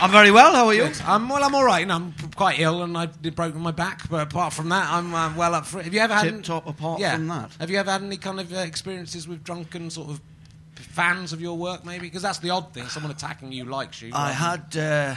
I'm 0.00 0.10
very 0.10 0.30
well. 0.30 0.54
How 0.54 0.68
are 0.68 0.74
you? 0.74 0.88
I'm 1.04 1.28
well. 1.28 1.44
I'm 1.44 1.54
all 1.54 1.64
right. 1.64 1.86
I'm 1.90 2.14
quite 2.38 2.60
ill, 2.60 2.82
and 2.84 2.96
I've 2.96 3.20
broken 3.34 3.60
my 3.60 3.72
back. 3.72 4.08
But 4.08 4.22
apart 4.22 4.52
from 4.52 4.68
that, 4.68 4.90
I'm 4.90 5.12
uh, 5.12 5.34
well 5.36 5.54
up 5.54 5.66
for 5.66 5.80
it. 5.80 5.84
Have 5.84 5.94
you 5.94 6.00
ever 6.00 6.14
had 6.14 6.22
tip 6.22 6.42
top? 6.44 6.66
Apart 6.66 7.00
yeah. 7.00 7.16
from 7.16 7.26
that, 7.28 7.50
have 7.60 7.68
you 7.68 7.78
ever 7.78 7.90
had 7.90 8.02
any 8.02 8.16
kind 8.16 8.38
of 8.40 8.52
uh, 8.52 8.58
experiences 8.58 9.26
with 9.26 9.42
drunken 9.44 9.90
sort 9.90 10.08
of 10.08 10.20
fans 10.76 11.32
of 11.32 11.40
your 11.40 11.58
work? 11.58 11.84
Maybe 11.84 12.06
because 12.06 12.22
that's 12.22 12.38
the 12.38 12.50
odd 12.50 12.72
thing. 12.72 12.86
Someone 12.86 13.10
attacking 13.10 13.52
you 13.52 13.64
likes 13.64 14.00
you. 14.00 14.12
I 14.14 14.30
had 14.30 14.76
uh, 14.76 15.16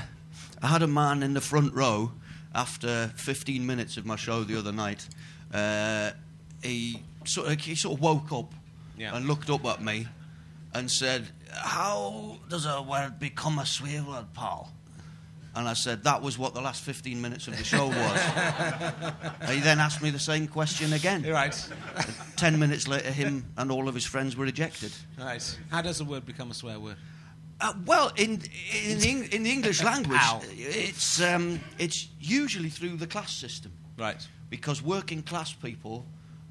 I 0.61 0.67
had 0.67 0.81
a 0.81 0.87
man 0.87 1.21
in 1.23 1.33
the 1.33 1.41
front 1.41 1.73
row 1.73 2.11
after 2.53 3.11
15 3.15 3.65
minutes 3.65 3.97
of 3.97 4.05
my 4.05 4.15
show 4.15 4.43
the 4.43 4.57
other 4.57 4.71
night. 4.71 5.07
Uh, 5.53 6.11
he 6.63 7.01
sort 7.23 7.47
of 7.47 7.59
he 7.61 7.75
sort 7.75 7.97
of 7.97 8.01
woke 8.01 8.31
up 8.31 8.51
yeah. 8.97 9.15
and 9.15 9.27
looked 9.27 9.49
up 9.49 9.63
at 9.65 9.81
me 9.81 10.07
and 10.73 10.89
said, 10.89 11.27
"How 11.51 12.39
does 12.49 12.65
a 12.65 12.81
word 12.81 13.19
become 13.19 13.59
a 13.59 13.65
swear 13.65 14.03
word, 14.03 14.33
pal?" 14.33 14.71
And 15.53 15.67
I 15.67 15.73
said, 15.73 16.05
that 16.05 16.21
was 16.21 16.37
what 16.37 16.53
the 16.53 16.61
last 16.61 16.81
15 16.81 17.21
minutes 17.21 17.47
of 17.47 17.57
the 17.57 17.63
show 17.63 17.87
was. 17.87 18.21
he 19.49 19.59
then 19.59 19.79
asked 19.79 20.01
me 20.01 20.09
the 20.09 20.19
same 20.19 20.47
question 20.47 20.93
again. 20.93 21.23
Right. 21.23 21.69
Ten 22.37 22.57
minutes 22.57 22.87
later, 22.87 23.11
him 23.11 23.51
and 23.57 23.69
all 23.69 23.89
of 23.89 23.93
his 23.93 24.05
friends 24.05 24.37
were 24.37 24.45
ejected. 24.45 24.93
Right. 25.19 25.59
How 25.69 25.81
does 25.81 25.99
a 25.99 26.05
word 26.05 26.25
become 26.25 26.51
a 26.51 26.53
swear 26.53 26.79
word? 26.79 26.95
Uh, 27.59 27.73
well, 27.85 28.13
in, 28.15 28.41
in, 28.83 29.23
in, 29.31 29.43
the 29.43 29.51
English 29.51 29.83
language, 29.91 30.19
it's, 30.51 31.21
um, 31.21 31.59
it's 31.77 32.07
usually 32.19 32.69
through 32.69 32.95
the 32.95 33.07
class 33.07 33.33
system. 33.33 33.73
Right. 33.97 34.25
Because 34.49 34.81
working 34.81 35.21
class 35.21 35.51
people 35.51 36.05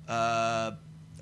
uh, 0.08 0.72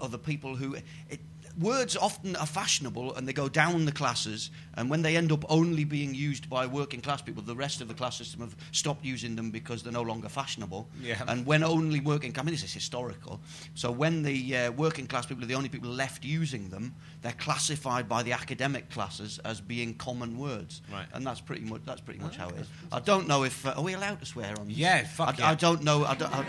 are 0.01 0.09
the 0.09 0.19
people 0.19 0.57
who. 0.57 0.75
It, 1.09 1.21
words 1.59 1.97
often 1.97 2.37
are 2.37 2.47
fashionable 2.47 3.15
and 3.15 3.27
they 3.27 3.33
go 3.33 3.49
down 3.49 3.85
the 3.85 3.93
classes, 3.93 4.51
and 4.75 4.89
when 4.89 5.03
they 5.03 5.17
end 5.17 5.33
up 5.33 5.45
only 5.49 5.85
being 5.85 6.15
used 6.15 6.49
by 6.49 6.67
working 6.67 7.01
class 7.01 7.23
people, 7.23 7.43
the 7.43 7.57
rest 7.57 7.81
of 7.81 7.89
the 7.89 7.95
class 7.95 8.17
system 8.17 8.41
have 8.41 8.57
stopped 8.73 9.05
using 9.05 9.37
them 9.37 9.51
because 9.51 9.83
they're 9.83 9.93
no 9.93 10.03
longer 10.03 10.29
fashionable. 10.29 10.89
Yeah. 11.03 11.23
And 11.27 11.45
when 11.45 11.63
only 11.63 12.01
working, 12.01 12.35
I 12.39 12.43
mean, 12.43 12.55
this 12.55 12.65
is 12.65 12.73
historical. 12.73 13.41
So 13.75 13.91
when 13.91 14.23
the 14.23 14.57
uh, 14.57 14.73
working 14.73 15.07
class 15.07 15.27
people 15.27 15.45
are 15.45 15.47
the 15.47 15.55
only 15.55 15.69
people 15.69 15.91
left 15.91 16.25
using 16.25 16.69
them, 16.69 16.95
they're 17.23 17.33
classified 17.33 18.09
by 18.09 18.23
the 18.23 18.33
academic 18.33 18.91
classes 18.91 19.39
as 19.45 19.61
being 19.61 19.95
common 19.95 20.39
words. 20.39 20.83
Right. 20.93 21.07
And 21.13 21.27
that's 21.27 21.41
pretty 21.41 21.65
much 21.65 21.83
that's 21.85 22.01
pretty 22.01 22.21
much 22.21 22.37
oh, 22.39 22.43
how 22.43 22.49
it 22.51 22.61
is. 22.61 22.69
I 22.93 23.01
don't 23.01 23.27
know 23.27 23.45
if 23.45 23.67
uh, 23.67 23.75
are 23.77 23.83
we 23.83 23.95
allowed 23.95 24.21
to 24.21 24.27
swear 24.27 24.55
on 24.59 24.69
this? 24.69 24.77
Yeah, 24.77 25.05
fuck 25.05 25.41
I, 25.41 25.43
yeah. 25.43 25.51
I 25.51 25.55
don't 25.55 25.83
know. 25.83 26.05
I, 26.05 26.15
don't, 26.15 26.33
I, 26.33 26.45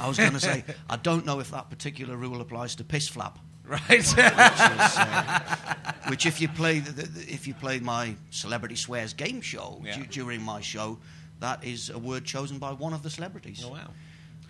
I 0.00 0.08
was 0.08 0.18
going 0.18 0.32
to 0.32 0.40
say 0.40 0.64
I 0.88 0.96
don't 0.96 1.26
know 1.26 1.40
if 1.40 1.50
that 1.50 1.70
particular 1.70 2.16
rule 2.16 2.40
applies 2.40 2.74
to 2.76 2.84
piss 2.84 3.08
flap. 3.08 3.38
Right. 3.72 3.88
which, 3.88 4.00
is, 4.00 4.18
uh, 4.18 5.74
which, 6.08 6.26
if 6.26 6.42
you 6.42 6.48
play 6.48 6.80
the, 6.80 6.92
the, 6.92 7.32
if 7.32 7.46
you 7.46 7.54
play 7.54 7.80
my 7.80 8.14
celebrity 8.28 8.76
swears 8.76 9.14
game 9.14 9.40
show 9.40 9.80
yeah. 9.82 9.96
d- 9.96 10.06
during 10.10 10.42
my 10.42 10.60
show, 10.60 10.98
that 11.40 11.64
is 11.64 11.88
a 11.88 11.98
word 11.98 12.24
chosen 12.26 12.58
by 12.58 12.72
one 12.72 12.92
of 12.92 13.02
the 13.02 13.08
celebrities. 13.08 13.62
Oh 13.64 13.70
wow. 13.70 13.78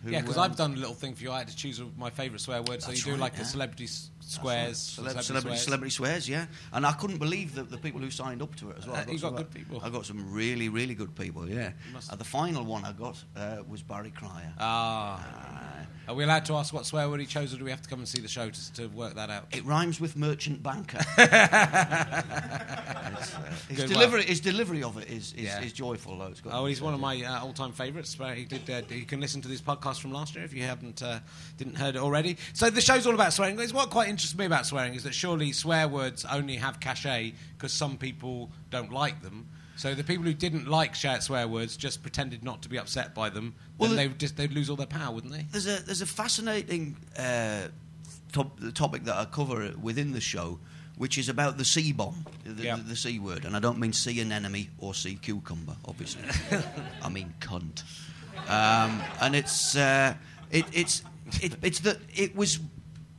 Who, 0.03 0.11
yeah, 0.11 0.23
because 0.23 0.39
um, 0.39 0.43
I've 0.43 0.57
done 0.57 0.73
a 0.73 0.77
little 0.77 0.95
thing 0.95 1.15
for 1.15 1.23
you. 1.23 1.31
I 1.31 1.39
had 1.39 1.49
to 1.49 1.57
choose 1.57 1.81
my 1.97 2.11
favourite 2.11 2.41
swear 2.41 2.63
word. 2.63 2.83
So 2.83 2.91
you 2.91 3.03
do 3.03 3.13
right, 3.13 3.21
like 3.21 3.35
yeah. 3.37 3.43
a 3.43 3.45
celebrity 3.45 3.89
squares. 4.33 4.79
Celebrity, 4.79 5.25
celebrity, 5.25 5.57
swears. 5.57 5.65
celebrity, 5.65 5.91
swears. 5.91 6.29
yeah. 6.29 6.47
And 6.73 6.87
I 6.87 6.93
couldn't 6.93 7.19
believe 7.19 7.55
the, 7.55 7.63
the 7.63 7.79
people 7.79 8.01
who 8.01 8.11
signed 8.11 8.43
up 8.43 8.55
to 8.57 8.71
it 8.71 8.79
as 8.79 8.87
well. 8.87 8.97
Uh, 8.97 9.05
you 9.11 9.19
got, 9.19 9.31
got 9.31 9.37
good 9.39 9.51
people. 9.51 9.81
I 9.83 9.91
got 9.91 10.07
some 10.07 10.33
really, 10.33 10.69
really 10.69 10.95
good 10.95 11.15
people, 11.15 11.49
yeah. 11.49 11.73
Uh, 12.11 12.17
the 12.17 12.25
final 12.25 12.65
one 12.65 12.85
I 12.85 12.93
got 12.93 13.23
uh, 13.37 13.59
was 13.69 13.83
Barry 13.83 14.11
Cryer. 14.11 14.53
Ah. 14.59 15.81
Uh, 15.81 15.85
are 16.09 16.15
we 16.15 16.25
allowed 16.25 16.45
to 16.47 16.55
ask 16.55 16.75
what 16.75 16.85
swear 16.85 17.09
word 17.09 17.21
he 17.21 17.27
chose, 17.27 17.55
or 17.55 17.59
do 17.59 17.65
we 17.65 17.71
have 17.71 17.83
to 17.83 17.89
come 17.89 18.01
and 18.01 18.09
see 18.09 18.21
the 18.21 18.29
show 18.29 18.51
to, 18.51 18.73
to 18.75 18.89
work 18.89 19.15
that 19.15 19.31
out? 19.31 19.47
It 19.53 19.65
rhymes 19.65 20.01
with 20.01 20.17
merchant 20.17 20.61
banker. 20.63 20.99
uh, 21.19 22.23
his, 23.69 23.85
delivery, 23.85 24.25
his 24.25 24.41
delivery 24.41 24.83
of 24.83 24.99
it 24.99 25.09
is, 25.09 25.33
is, 25.35 25.45
yeah. 25.45 25.63
is 25.63 25.73
joyful, 25.73 26.19
though. 26.19 26.35
oh, 26.51 26.67
he's 26.67 26.83
one 26.83 26.93
of 26.93 26.99
my 27.01 27.23
uh, 27.23 27.45
all-time 27.45 27.71
favourites. 27.73 28.17
He 28.35 28.45
did. 28.45 28.69
You 28.91 29.05
can 29.05 29.21
listen 29.21 29.41
to 29.43 29.49
this 29.49 29.61
podcast 29.61 30.01
from 30.01 30.13
last 30.13 30.35
year 30.35 30.45
if 30.45 30.53
you 30.53 30.65
haven't 30.65 31.03
uh, 31.03 31.21
didn't 31.57 31.77
heard 31.77 31.95
it 31.95 32.01
already. 32.01 32.37
So 32.53 32.69
the 32.69 32.81
show's 32.81 33.07
all 33.07 33.15
about 33.15 33.33
swearing. 33.33 33.59
It's 33.61 33.73
what 33.73 33.91
quite 33.91 34.09
interests 34.23 34.39
me 34.39 34.45
about 34.47 34.67
swearing 34.67 34.95
is 34.95 35.03
that 35.03 35.15
surely 35.15 35.51
swear 35.51 35.89
words 35.89 36.25
only 36.31 36.55
have 36.57 36.79
cachet 36.79 37.33
because 37.57 37.73
some 37.73 37.97
people 37.97 38.51
don't 38.71 38.93
like 38.93 39.21
them. 39.21 39.49
So 39.75 39.95
the 39.97 40.05
people 40.05 40.25
who 40.25 40.33
didn't 40.35 40.69
like 40.69 40.95
swear 40.95 41.49
words 41.49 41.77
just 41.77 42.03
pretended 42.03 42.45
not 42.45 42.63
to 42.63 42.69
be 42.69 42.79
upset 42.79 43.15
by 43.17 43.31
them. 43.31 43.55
Well, 43.79 43.89
then 43.89 43.97
the- 43.97 44.03
they 44.03 44.09
would 44.09 44.21
just 44.21 44.37
they'd 44.37 44.53
lose 44.53 44.71
all 44.71 44.77
their 44.77 44.87
power, 44.87 45.13
wouldn't 45.13 45.33
they? 45.33 45.45
There's 45.51 45.67
a 45.67 45.83
there's 45.85 46.03
a 46.03 46.07
fascinating 46.07 46.97
uh, 47.19 47.69
top, 48.33 48.61
the 48.61 48.71
topic 48.71 49.05
that 49.05 49.17
I 49.17 49.25
cover 49.25 49.73
within 49.83 50.13
the 50.13 50.21
show, 50.21 50.61
which 50.99 51.19
is 51.19 51.29
about 51.29 51.59
the 51.59 51.65
C 51.65 51.93
bomb, 51.93 52.25
the, 52.45 52.63
Yeah. 52.63 52.77
the, 52.77 52.83
the 52.83 52.97
C 52.97 53.19
word, 53.19 53.45
and 53.45 53.57
I 53.57 53.59
don't 53.59 53.79
mean 53.81 53.93
sea 53.93 54.21
anemone 54.21 54.69
or 54.79 54.95
sea 54.95 55.17
cucumber, 55.21 55.75
obviously. 55.85 56.23
I 57.03 57.09
mean 57.09 57.35
cunt, 57.41 57.83
um, 58.49 59.03
and 59.21 59.35
it's 59.35 59.75
uh, 59.75 60.15
it, 60.53 60.67
it's 60.73 61.03
it, 61.41 61.57
it's 61.63 61.81
that 61.81 61.97
it 62.15 62.37
was 62.37 62.61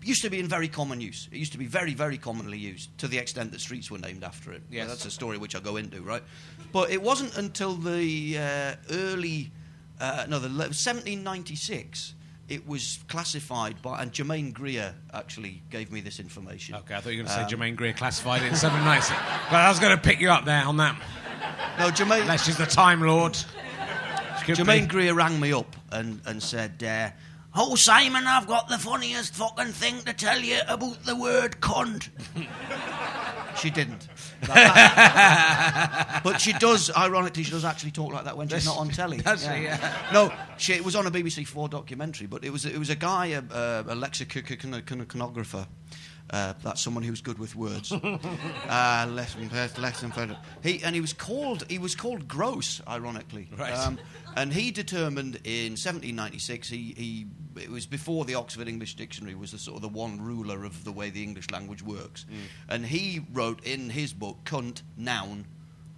used 0.08 0.22
to 0.24 0.30
be 0.30 0.40
in 0.40 0.48
very 0.48 0.68
common 0.68 1.00
use. 1.02 1.28
It 1.32 1.38
used 1.38 1.52
to 1.54 1.58
be 1.58 1.66
very 1.68 1.94
very 1.94 2.18
commonly 2.18 2.58
used 2.58 2.96
to 3.00 3.08
the 3.08 3.18
extent 3.18 3.52
that 3.52 3.62
streets 3.62 3.90
were 3.92 4.00
named 4.00 4.24
after 4.24 4.52
it. 4.52 4.62
Yeah, 4.72 4.86
that's 4.86 5.06
a 5.06 5.12
story 5.12 5.38
which 5.38 5.56
I'll 5.56 5.62
go 5.62 5.78
into, 5.78 6.02
right? 6.02 6.24
But 6.72 6.90
it 6.92 7.02
wasn't 7.02 7.38
until 7.38 7.76
the 7.76 8.38
uh, 8.38 8.76
early 8.92 9.52
uh, 10.00 10.26
no, 10.28 10.40
the 10.40 10.50
1796. 10.50 12.16
It 12.50 12.68
was 12.68 13.00
classified 13.08 13.82
by, 13.82 14.02
and 14.02 14.12
Germaine 14.12 14.52
Greer 14.52 14.94
actually 15.14 15.62
gave 15.70 15.92
me 15.94 16.02
this 16.02 16.20
information. 16.20 16.76
Okay, 16.76 16.94
I 16.94 17.00
thought 17.00 17.12
you 17.14 17.20
were 17.20 17.24
going 17.24 17.38
Um, 17.38 17.44
to 17.46 17.50
say 17.50 17.56
Germaine 17.56 17.76
Greer 17.76 17.94
classified 17.94 18.42
it 18.44 18.48
in 18.48 18.56
seven 18.56 18.84
nights, 18.84 19.10
but 19.10 19.56
I 19.56 19.70
was 19.70 19.80
going 19.80 19.96
to 19.96 20.02
pick 20.02 20.20
you 20.20 20.30
up 20.30 20.44
there 20.44 20.66
on 20.66 20.76
that. 20.78 21.02
No, 21.80 21.90
Germaine, 21.90 22.24
Unless 22.24 22.46
she's 22.46 22.58
the 22.58 22.66
Time 22.66 23.02
Lord. 23.02 23.38
Germaine 24.46 24.84
be. 24.84 24.88
Greer 24.90 25.14
rang 25.14 25.40
me 25.40 25.54
up 25.54 25.74
and, 25.92 26.20
and 26.26 26.44
said, 26.44 26.84
uh, 26.84 27.12
Oh, 27.56 27.76
Simon, 27.76 28.26
I've 28.26 28.48
got 28.48 28.68
the 28.68 28.80
funniest 28.80 29.36
fucking 29.36 29.74
thing 29.74 30.02
to 30.02 30.14
tell 30.14 30.40
you 30.40 30.60
about 30.68 31.04
the 31.04 31.16
word 31.16 31.62
cunt. 31.62 32.10
she 33.58 33.70
didn't. 33.70 34.08
but 36.24 36.42
she 36.42 36.54
does, 36.54 36.90
ironically, 36.98 37.44
she 37.44 37.52
does 37.52 37.64
actually 37.64 37.92
talk 37.92 38.12
like 38.12 38.24
that 38.26 38.36
when 38.36 38.48
she's 38.48 38.66
not 38.66 38.78
on 38.78 38.90
telly. 38.90 39.20
She? 39.20 39.46
Yeah. 39.46 40.10
No, 40.12 40.34
she, 40.58 40.74
it 40.74 40.84
was 40.84 40.96
on 40.96 41.06
a 41.06 41.12
BBC 41.12 41.46
Four 41.46 41.70
documentary, 41.70 42.26
but 42.26 42.44
it 42.44 42.50
was, 42.50 42.66
it 42.66 42.80
was 42.80 42.90
a 42.90 42.96
guy, 42.96 43.28
a, 43.28 43.40
a, 43.40 43.96
lexiconographer. 43.96 45.68
Uh, 46.30 46.54
that's 46.64 46.82
someone 46.82 47.04
who's 47.04 47.22
good 47.22 47.38
with 47.38 47.56
words. 47.56 47.92
uh, 47.92 49.08
less 49.10 49.36
than 49.36 49.50
less. 49.50 50.04
He 50.64 50.82
and 50.84 50.96
he 50.96 51.02
was 51.02 51.14
called 51.14 51.64
he 51.70 51.78
was 51.78 51.96
called 51.96 52.28
Grose, 52.28 52.82
ironically. 52.88 53.50
Right. 53.56 53.74
Um, 53.74 54.00
and 54.36 54.54
he 54.54 54.72
determined 54.72 55.36
in 55.44 55.74
1796 55.74 56.70
he, 56.70 56.94
he 56.98 57.26
it 57.62 57.70
was 57.70 57.86
before 57.86 58.26
the 58.26 58.36
Oxford 58.36 58.68
English 58.68 58.96
Dictionary 58.96 59.36
was 59.36 59.52
the 59.52 59.58
sort 59.58 59.76
of 59.76 59.82
the 59.82 59.90
one 59.90 60.20
ruler 60.20 60.64
of 60.66 60.84
the 60.84 60.92
way 60.92 61.10
the 61.10 61.24
English 61.24 61.52
language 61.52 61.84
works. 61.84 62.26
And 62.68 62.86
he 62.86 63.22
wrote 63.32 63.64
in 63.64 63.90
his 63.90 64.14
book 64.14 64.40
cunt 64.46 64.82
noun 64.98 65.46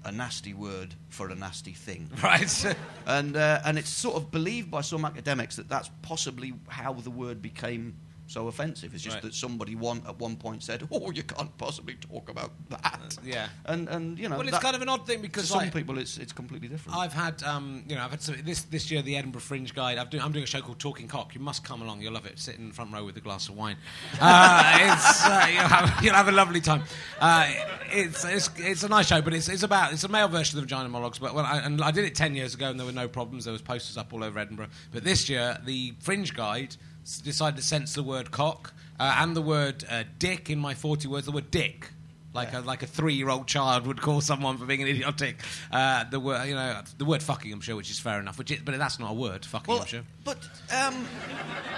a 0.05 0.11
nasty 0.11 0.53
word 0.53 0.93
for 1.09 1.29
a 1.29 1.35
nasty 1.35 1.73
thing. 1.73 2.09
Right. 2.23 2.75
And, 3.05 3.35
uh, 3.35 3.61
and 3.65 3.77
it's 3.77 3.89
sort 3.89 4.15
of 4.15 4.31
believed 4.31 4.71
by 4.71 4.81
some 4.81 5.03
academics 5.03 5.55
that 5.55 5.67
that's 5.67 5.89
possibly 6.01 6.53
how 6.67 6.93
the 6.93 7.09
word 7.09 7.41
became 7.41 7.95
so 8.27 8.47
offensive. 8.47 8.93
It's 8.93 9.03
just 9.03 9.15
Right. 9.17 9.23
that 9.23 9.33
somebody 9.35 9.75
one, 9.75 10.01
at 10.07 10.19
one 10.19 10.35
point 10.35 10.63
said, 10.63 10.87
"Oh, 10.91 11.11
you 11.11 11.23
can't 11.23 11.55
possibly 11.57 11.95
talk 11.95 12.29
about 12.29 12.51
that." 12.69 13.17
yeah. 13.23 13.49
And 13.65 13.87
and 13.87 14.17
you 14.17 14.29
know, 14.29 14.37
Well, 14.37 14.47
it's 14.47 14.59
kind 14.59 14.75
of 14.75 14.81
an 14.81 14.89
odd 14.89 15.05
thing 15.05 15.21
because 15.21 15.47
some 15.49 15.59
like, 15.59 15.73
people 15.73 15.97
it's 15.97 16.17
it's 16.17 16.33
completely 16.33 16.67
different. 16.67 16.97
I've 16.97 17.13
had, 17.13 17.43
um, 17.43 17.83
you 17.87 17.95
know, 17.95 18.03
I've 18.03 18.11
had 18.11 18.21
some, 18.21 18.35
this 18.43 18.61
this 18.63 18.89
year 18.89 19.01
the 19.01 19.15
Edinburgh 19.15 19.41
Fringe 19.41 19.73
Guide. 19.73 19.97
I've 19.97 20.09
do, 20.09 20.19
I'm 20.19 20.31
doing 20.31 20.43
a 20.43 20.47
show 20.47 20.61
called 20.61 20.79
Talking 20.79 21.07
Cock. 21.07 21.35
You 21.35 21.41
must 21.41 21.63
come 21.63 21.81
along. 21.81 22.01
You'll 22.01 22.13
love 22.13 22.25
it. 22.25 22.39
Sit 22.39 22.55
in 22.57 22.69
the 22.69 22.73
front 22.73 22.91
row 22.93 23.05
with 23.05 23.17
a 23.17 23.21
glass 23.21 23.49
of 23.49 23.55
wine. 23.55 23.77
Uh, 24.19 24.77
it's 24.81 25.25
uh, 25.25 25.47
you'll, 25.51 25.61
have, 25.67 26.03
you'll 26.03 26.13
have 26.13 26.27
a 26.27 26.31
lovely 26.31 26.59
time. 26.61 26.83
Uh, 27.19 27.47
it's, 27.91 28.25
it's 28.25 28.49
it's 28.57 28.83
a 28.83 28.89
nice 28.89 29.07
show, 29.07 29.21
but 29.21 29.33
it's 29.33 29.47
it's 29.49 29.63
about 29.63 29.93
it's 29.93 30.03
a 30.03 30.07
male 30.07 30.27
version 30.27 30.57
of 30.57 30.61
the 30.63 30.67
Vagina 30.67 30.89
Monologues. 30.89 31.19
But 31.19 31.35
well, 31.35 31.45
I, 31.45 31.59
and 31.59 31.81
I 31.81 31.91
did 31.91 32.05
it 32.05 32.15
ten 32.15 32.35
years 32.35 32.55
ago, 32.55 32.69
and 32.69 32.79
there 32.79 32.85
were 32.85 32.91
no 32.91 33.07
problems. 33.07 33.45
There 33.45 33.51
was 33.51 33.61
posters 33.61 33.97
up 33.97 34.13
all 34.13 34.23
over 34.23 34.39
Edinburgh. 34.39 34.69
But 34.91 35.03
this 35.03 35.29
year, 35.29 35.57
the 35.63 35.93
Fringe 35.99 36.33
Guide 36.33 36.75
decided 37.23 37.57
to 37.57 37.61
censor 37.63 38.01
the 38.01 38.03
word 38.03 38.31
cock 38.31 38.73
uh, 38.99 39.17
and 39.19 39.35
the 39.35 39.41
word 39.41 39.83
uh, 39.89 40.03
dick 40.19 40.49
in 40.49 40.59
my 40.59 40.73
40 40.73 41.07
words. 41.07 41.25
The 41.25 41.31
word 41.31 41.51
dick 41.51 41.91
like 42.33 42.51
a 42.53 42.59
like 42.59 42.83
a 42.83 42.87
three 42.87 43.13
year 43.13 43.29
old 43.29 43.47
child 43.47 43.87
would 43.87 44.01
call 44.01 44.19
someone 44.19 44.57
for 44.57 44.65
being 44.65 44.81
an 44.81 44.87
idiotic. 44.89 45.37
Uh, 45.71 46.03
the 46.09 46.19
word 46.19 46.45
you 46.47 46.53
know 46.55 46.81
the 46.97 47.05
word 47.05 47.23
fucking 47.23 47.53
I'm 47.53 47.61
sure, 47.61 47.75
which 47.77 47.89
is 47.89 47.97
fair 47.99 48.19
enough. 48.19 48.37
Which 48.37 48.51
is, 48.51 48.59
but 48.63 48.77
that's 48.77 48.99
not 48.99 49.11
a 49.11 49.13
word. 49.13 49.45
Fucking 49.45 49.71
Well, 49.73 49.81
I'm 49.83 49.87
sure. 49.87 50.01
but 50.25 50.37
um, 50.75 51.05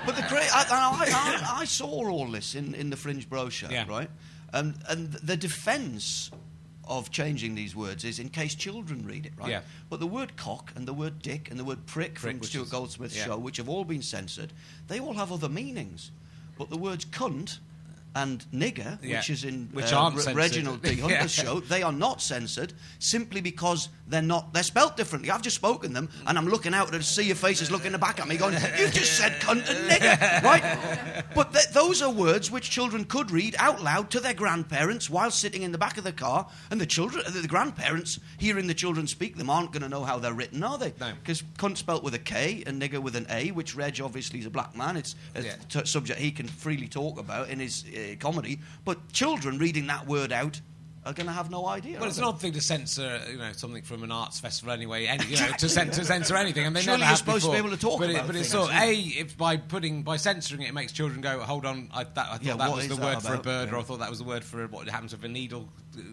but 0.06 0.16
the 0.16 0.26
great 0.30 0.50
I, 0.56 0.66
I, 0.70 1.52
I, 1.58 1.60
I 1.62 1.66
saw 1.66 2.10
all 2.10 2.28
this 2.32 2.56
in, 2.56 2.74
in 2.74 2.90
the 2.90 2.96
Fringe 2.98 3.30
brochure, 3.30 3.70
Yeah. 3.72 3.86
right? 3.88 4.10
And 4.52 4.76
and 4.90 5.12
the 5.14 5.38
defence 5.38 6.32
of 6.88 7.12
changing 7.12 7.56
these 7.56 7.76
words 7.76 8.04
is 8.04 8.20
in 8.20 8.30
case 8.30 8.56
children 8.56 9.06
read 9.06 9.26
it, 9.26 9.34
right? 9.38 9.50
Yeah. 9.50 9.62
But 9.90 10.00
the 10.00 10.08
word 10.08 10.36
cock 10.38 10.72
and 10.76 10.88
the 10.88 10.94
word 10.94 11.22
dick 11.22 11.50
and 11.50 11.60
the 11.60 11.64
word 11.64 11.86
prick, 11.86 12.16
Prick, 12.16 12.38
from 12.38 12.44
Stuart 12.44 12.70
Goldsmith's 12.70 13.18
yeah. 13.18 13.26
show, 13.26 13.38
which 13.38 13.58
have 13.58 13.70
all 13.70 13.84
been 13.84 14.02
censored, 14.02 14.54
they 14.88 15.00
all 15.00 15.14
have 15.14 15.32
other 15.32 15.50
meanings. 15.50 16.12
But 16.58 16.70
the 16.70 16.78
words 16.78 17.06
cunt 17.06 17.60
and 18.16 18.46
nigger, 18.54 18.98
Yeah. 19.04 19.18
which 19.18 19.30
is 19.30 19.44
in 19.44 19.70
Which 19.74 19.94
uh, 19.94 20.00
aren't 20.00 20.26
Re- 20.26 20.34
Reginald 20.34 20.82
D. 20.82 20.96
Hunter's 21.02 21.38
Yeah. 21.38 21.44
show, 21.44 21.60
they 21.60 21.84
are 21.84 21.92
not 21.92 22.22
censored 22.22 22.74
simply 23.00 23.42
because 23.42 23.90
they're 24.08 24.22
not 24.22 24.54
they're 24.54 24.64
spelt 24.64 24.96
differently. 24.98 25.30
I've 25.30 25.42
just 25.42 25.56
spoken 25.58 25.94
them, 25.94 26.10
and 26.26 26.38
I'm 26.38 26.48
looking 26.48 26.74
out 26.74 26.92
to 26.94 27.04
see 27.04 27.24
your 27.24 27.36
faces 27.36 27.70
looking 27.72 27.92
back 27.94 28.20
at 28.20 28.28
me, 28.28 28.38
going, 28.38 28.54
"You've 28.80 28.94
just 28.94 29.18
said 29.18 29.34
cunt 29.42 29.70
and 29.70 29.90
nigger, 29.90 30.44
right?" 30.44 31.24
But 31.36 31.54
th- 31.54 31.68
those 31.74 32.02
are 32.02 32.10
words 32.10 32.50
which 32.50 32.70
children 32.70 33.06
could 33.06 33.32
read 33.32 33.56
out 33.60 33.84
loud 33.84 34.10
to 34.12 34.20
their 34.20 34.34
grandparents 34.34 35.10
while 35.10 35.30
sitting 35.32 35.62
in 35.64 35.72
the 35.72 35.78
back 35.78 35.98
of 35.98 36.04
the 36.04 36.12
car, 36.14 36.48
and 36.72 36.80
the 36.82 36.86
children, 36.86 37.24
the 37.30 37.48
grandparents, 37.48 38.20
hearing 38.38 38.68
the 38.68 38.74
children 38.74 39.08
speak 39.08 39.36
them, 39.38 39.50
aren't 39.50 39.72
going 39.72 39.84
to 39.84 39.90
know 39.90 40.04
how 40.04 40.18
they're 40.18 40.34
written, 40.34 40.64
are 40.64 40.78
they? 40.78 40.94
No. 41.00 41.12
Because 41.22 41.44
cunt 41.58 41.78
spelt 41.78 42.04
with 42.04 42.14
a 42.14 42.20
K 42.20 42.64
and 42.66 42.82
nigger 42.82 43.00
with 43.02 43.16
an 43.16 43.28
A, 43.30 43.52
which 43.52 43.76
Reg 43.76 44.00
obviously 44.02 44.40
is 44.40 44.46
a 44.46 44.50
black 44.50 44.76
man. 44.76 44.96
It's 44.98 45.16
a 45.36 45.42
Yeah. 45.44 45.56
t- 45.70 45.86
subject 45.86 46.20
he 46.20 46.32
can 46.32 46.48
freely 46.48 46.88
talk 46.88 47.20
about 47.20 47.50
in 47.50 47.60
his 47.60 47.84
uh, 47.98 48.16
comedy. 48.20 48.60
But 48.86 49.12
children 49.12 49.58
reading 49.58 49.88
that 49.88 50.08
word 50.08 50.32
out 50.32 50.62
are 51.06 51.14
going 51.14 51.28
to 51.28 51.32
have 51.32 51.50
no 51.50 51.66
idea. 51.66 52.00
Well, 52.00 52.10
it's 52.10 52.18
they? 52.18 52.22
an 52.24 52.28
odd 52.28 52.42
thing 52.42 52.52
to 52.52 52.60
censor, 52.60 53.22
you 53.32 53.38
know, 53.38 53.54
something 53.54 53.82
from 53.82 54.04
an 54.04 54.12
arts 54.12 54.42
festival 54.42 54.74
anyway. 54.74 55.06
Any, 55.06 55.26
you 55.28 55.38
know, 55.40 55.48
to, 55.58 55.70
cen- 55.70 55.92
to 55.92 56.04
censor 56.04 56.36
anything, 56.36 56.66
and 56.66 56.76
they 56.76 56.82
Surely 56.82 57.00
never 57.00 57.12
you're 57.12 57.18
supposed 57.18 57.46
to 57.46 57.52
be 57.52 57.58
able 57.58 57.70
to 57.70 57.78
talk 57.78 58.00
but 58.00 58.10
about 58.10 58.24
it, 58.24 58.28
but 58.28 58.36
it's 58.36 58.50
sort 58.50 58.70
of 58.70 58.76
a 58.76 58.94
if 58.94 59.38
by 59.38 59.56
putting 59.56 60.04
by 60.04 60.18
censoring 60.18 60.64
it, 60.64 60.70
it 60.70 60.74
makes 60.74 60.92
children 60.92 61.22
go, 61.22 61.40
hold 61.40 61.66
on, 61.66 61.90
I, 61.94 62.04
that, 62.04 62.18
I 62.18 62.24
thought 62.24 62.44
Yeah, 62.44 62.56
that 62.58 62.72
was 62.72 62.90
the 62.90 62.96
that 62.96 63.04
word 63.04 63.22
for 63.22 63.30
a 63.30 63.34
about? 63.36 63.44
bird, 63.44 63.74
or 63.74 63.78
I 63.78 63.84
thought 63.84 64.00
that 64.00 64.10
was 64.10 64.20
the 64.20 64.26
word 64.26 64.44
for 64.44 64.68
what 64.68 64.90
happens 64.90 65.14
if 65.14 65.24
a 65.24 65.30
needle 65.30 65.70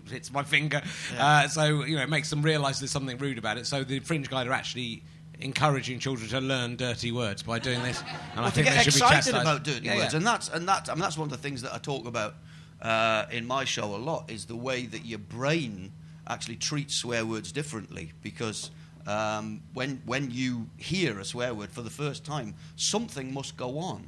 hits 0.08 0.32
my 0.32 0.44
finger. 0.44 0.80
Uh, 1.18 1.48
so 1.48 1.82
you 1.82 1.96
know, 1.96 2.02
it 2.02 2.08
makes 2.08 2.30
them 2.30 2.42
realise 2.42 2.78
there's 2.78 2.92
something 2.92 3.18
rude 3.18 3.38
about 3.38 3.58
it. 3.58 3.66
So 3.66 3.82
the 3.82 3.98
Fringe 3.98 4.30
Guide 4.30 4.46
are 4.46 4.52
actually. 4.52 5.02
Encouraging 5.44 5.98
children 5.98 6.28
to 6.30 6.40
learn 6.40 6.74
dirty 6.76 7.12
words 7.12 7.42
by 7.42 7.58
doing 7.58 7.82
this, 7.82 8.00
and 8.00 8.40
I 8.40 8.40
Well, 8.40 8.50
to 8.50 8.54
think 8.54 8.66
they 8.68 8.72
should 8.82 8.94
be 8.94 8.98
excited 8.98 9.14
chastised. 9.16 9.36
about 9.42 9.62
dirty 9.62 9.84
Yeah, 9.86 9.96
words, 9.96 10.12
yeah. 10.14 10.16
and 10.16 10.26
that's 10.26 10.48
and 10.48 10.66
that. 10.68 10.88
I 10.88 10.94
mean, 10.94 11.02
that's 11.02 11.18
one 11.18 11.26
of 11.26 11.30
the 11.32 11.36
things 11.42 11.60
that 11.62 11.74
I 11.74 11.78
talk 11.78 12.06
about 12.06 12.34
uh, 12.80 13.26
in 13.30 13.46
my 13.46 13.64
show 13.64 13.94
a 13.94 13.98
lot. 13.98 14.30
Is 14.30 14.46
the 14.46 14.56
way 14.56 14.86
that 14.86 15.04
your 15.04 15.18
brain 15.18 15.92
actually 16.26 16.56
treats 16.56 16.94
swear 16.96 17.24
words 17.26 17.52
differently 17.52 18.12
because. 18.22 18.70
Um, 19.06 19.60
when 19.74 20.00
when 20.06 20.30
you 20.30 20.70
hear 20.78 21.18
a 21.20 21.26
swear 21.26 21.52
word 21.52 21.70
for 21.70 21.82
the 21.82 21.90
first 21.90 22.24
time, 22.24 22.54
something 22.76 23.34
must 23.34 23.54
go 23.54 23.78
on, 23.78 24.06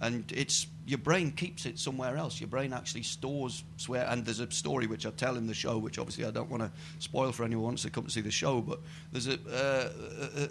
and 0.00 0.30
it's 0.30 0.68
your 0.88 0.98
brain 0.98 1.30
keeps 1.32 1.66
it 1.66 1.78
somewhere 1.78 2.16
else. 2.16 2.40
Your 2.40 2.48
brain 2.48 2.72
actually 2.72 3.02
stores 3.02 3.62
swear. 3.76 4.06
And 4.08 4.24
there's 4.24 4.40
a 4.40 4.50
story 4.50 4.86
which 4.86 5.04
I 5.04 5.10
tell 5.10 5.36
in 5.36 5.46
the 5.46 5.52
show, 5.52 5.76
which 5.76 5.98
obviously 5.98 6.24
I 6.24 6.30
don't 6.30 6.48
want 6.48 6.62
to 6.62 6.70
spoil 6.98 7.30
for 7.30 7.44
anyone 7.44 7.60
who 7.60 7.66
wants 7.66 7.82
to 7.82 7.90
come 7.90 8.04
to 8.04 8.10
see 8.10 8.22
the 8.22 8.30
show. 8.30 8.62
But 8.62 8.80
there's 9.12 9.26
a 9.28 9.34
uh, 9.34 9.90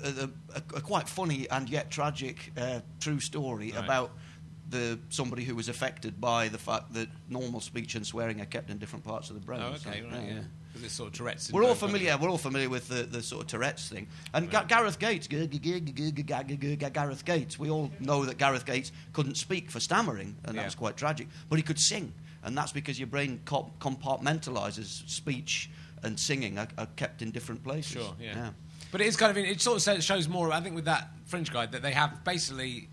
a, 0.03 0.23
a, 0.55 0.77
a, 0.77 0.81
quite 0.81 1.09
funny 1.09 1.49
and 1.49 1.67
yet 1.67 1.89
tragic 1.89 2.51
uh, 2.55 2.81
true 2.99 3.19
story 3.19 3.71
Right. 3.71 3.83
about 3.83 4.11
the 4.69 4.99
somebody 5.09 5.43
who 5.43 5.55
was 5.55 5.69
affected 5.69 6.21
by 6.21 6.49
the 6.49 6.57
fact 6.59 6.93
that 6.93 7.07
normal 7.29 7.59
speech 7.59 7.95
and 7.95 8.05
swearing 8.05 8.39
are 8.39 8.45
kept 8.45 8.69
in 8.69 8.77
different 8.77 9.03
parts 9.05 9.29
of 9.31 9.35
the 9.35 9.41
brain. 9.41 9.61
Oh, 9.63 9.75
So, 9.75 9.89
okay, 9.89 10.03
right, 10.03 10.27
yeah 10.27 10.39
because 10.77 10.85
it's 10.85 10.95
sort 10.95 11.07
of 11.07 11.13
Tourette's. 11.13 11.51
We're 11.51 11.63
all 11.63 11.75
familiar. 11.75 12.17
We're 12.17 12.29
all 12.29 12.37
familiar 12.37 12.69
with 12.69 12.87
the, 12.87 13.03
the 13.03 13.21
sort 13.21 13.43
of 13.43 13.47
Tourette's 13.47 13.89
thing. 13.89 14.07
And. 14.33 14.51
G- 14.51 14.57
Gareth 14.67 14.99
Gates, 14.99 15.27
Gareth 15.27 17.25
Gates. 17.25 17.59
We 17.59 17.69
all 17.69 17.91
know 17.99 18.25
that 18.25 18.37
Gareth 18.37 18.65
Gates 18.65 18.91
couldn't 19.13 19.35
speak 19.35 19.71
for 19.71 19.79
stammering, 19.79 20.35
and 20.45 20.57
that 20.57 20.65
was 20.65 20.75
quite 20.75 20.97
tragic. 20.97 21.27
But 21.49 21.57
he 21.57 21.63
could 21.63 21.79
sing, 21.79 22.13
and 22.43 22.57
that's 22.57 22.71
because 22.71 22.99
your 22.99 23.07
brain 23.07 23.41
compartmentalizes 23.45 25.09
speech 25.09 25.69
and 26.03 26.19
singing 26.19 26.57
are, 26.59 26.67
kept 26.95 27.21
in 27.21 27.31
different 27.31 27.63
places. 27.63 27.93
Sure. 27.93 28.13
Yeah. 28.19 28.35
yeah. 28.35 28.49
But 28.91 29.01
it 29.01 29.07
is 29.07 29.17
kind 29.17 29.31
of 29.31 29.37
it 29.37 29.59
sort 29.61 29.85
of 29.85 30.03
shows 30.03 30.27
more. 30.27 30.51
I 30.51 30.61
think 30.61 30.75
with 30.75 30.85
that 30.85 31.09
fringe 31.25 31.51
guide 31.51 31.71
that 31.73 31.81
they 31.81 31.91
have 31.91 32.23
basically 32.23 32.89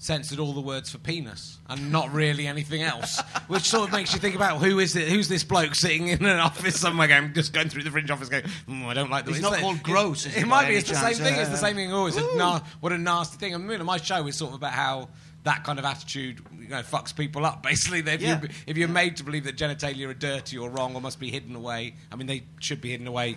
censored 0.00 0.38
all 0.38 0.52
the 0.52 0.60
words 0.60 0.90
for 0.90 0.98
penis 0.98 1.58
and 1.68 1.90
not 1.90 2.12
really 2.12 2.46
anything 2.46 2.82
else, 2.82 3.20
which 3.48 3.64
sort 3.64 3.88
of 3.88 3.92
makes 3.92 4.12
you 4.14 4.20
think 4.20 4.36
about 4.36 4.58
who 4.62 4.78
is 4.78 4.94
it? 4.96 5.08
Who's 5.08 5.28
this 5.28 5.42
bloke 5.44 5.74
sitting 5.74 6.08
in 6.08 6.24
an 6.24 6.38
office 6.38 6.78
somewhere, 6.80 7.08
going, 7.08 7.34
just 7.34 7.52
going 7.52 7.68
through 7.68 7.82
the 7.82 7.90
fringe 7.90 8.10
office, 8.10 8.28
going, 8.28 8.44
mm, 8.68 8.84
I 8.86 8.94
don't 8.94 9.10
like 9.10 9.24
the. 9.24 9.32
It's 9.32 9.40
not 9.40 9.54
it- 9.58 9.60
called 9.60 9.76
it- 9.76 9.82
gross, 9.82 10.24
is 10.26 10.36
It, 10.36 10.46
might 10.46 10.68
be. 10.68 10.76
It's 10.76 10.88
the 10.88 10.94
same 10.96 11.14
thing. 11.14 11.34
It's 11.34 11.50
the 11.50 11.56
same 11.56 11.74
thing. 11.76 11.92
always. 11.92 12.16
Ooh. 12.16 12.36
na- 12.36 12.60
what 12.80 12.92
a 12.92 12.98
nasty 12.98 13.36
thing. 13.38 13.54
I 13.54 13.58
mean, 13.58 13.84
my 13.84 13.96
show 13.98 14.26
is 14.26 14.36
sort 14.36 14.50
of 14.50 14.56
about 14.56 14.72
how. 14.72 15.08
That 15.44 15.62
kind 15.64 15.78
of 15.78 15.84
attitude, 15.86 16.42
you 16.60 16.68
know, 16.68 16.82
fucks 16.82 17.16
people 17.16 17.46
up. 17.46 17.62
Basically, 17.68 18.00
if, 18.00 18.20
Yeah. 18.20 18.42
you, 18.42 18.48
if 18.66 18.76
you're 18.76 18.88
made 18.88 19.16
to 19.18 19.24
believe 19.24 19.44
that 19.44 19.56
genitalia 19.56 20.08
are 20.08 20.12
dirty 20.12 20.58
or 20.58 20.68
wrong 20.68 20.94
or 20.94 21.00
must 21.00 21.20
be 21.20 21.30
hidden 21.30 21.54
away, 21.54 21.94
I 22.12 22.16
mean, 22.16 22.26
they 22.26 22.42
should 22.58 22.80
be 22.82 22.90
hidden 22.90 23.06
away 23.06 23.36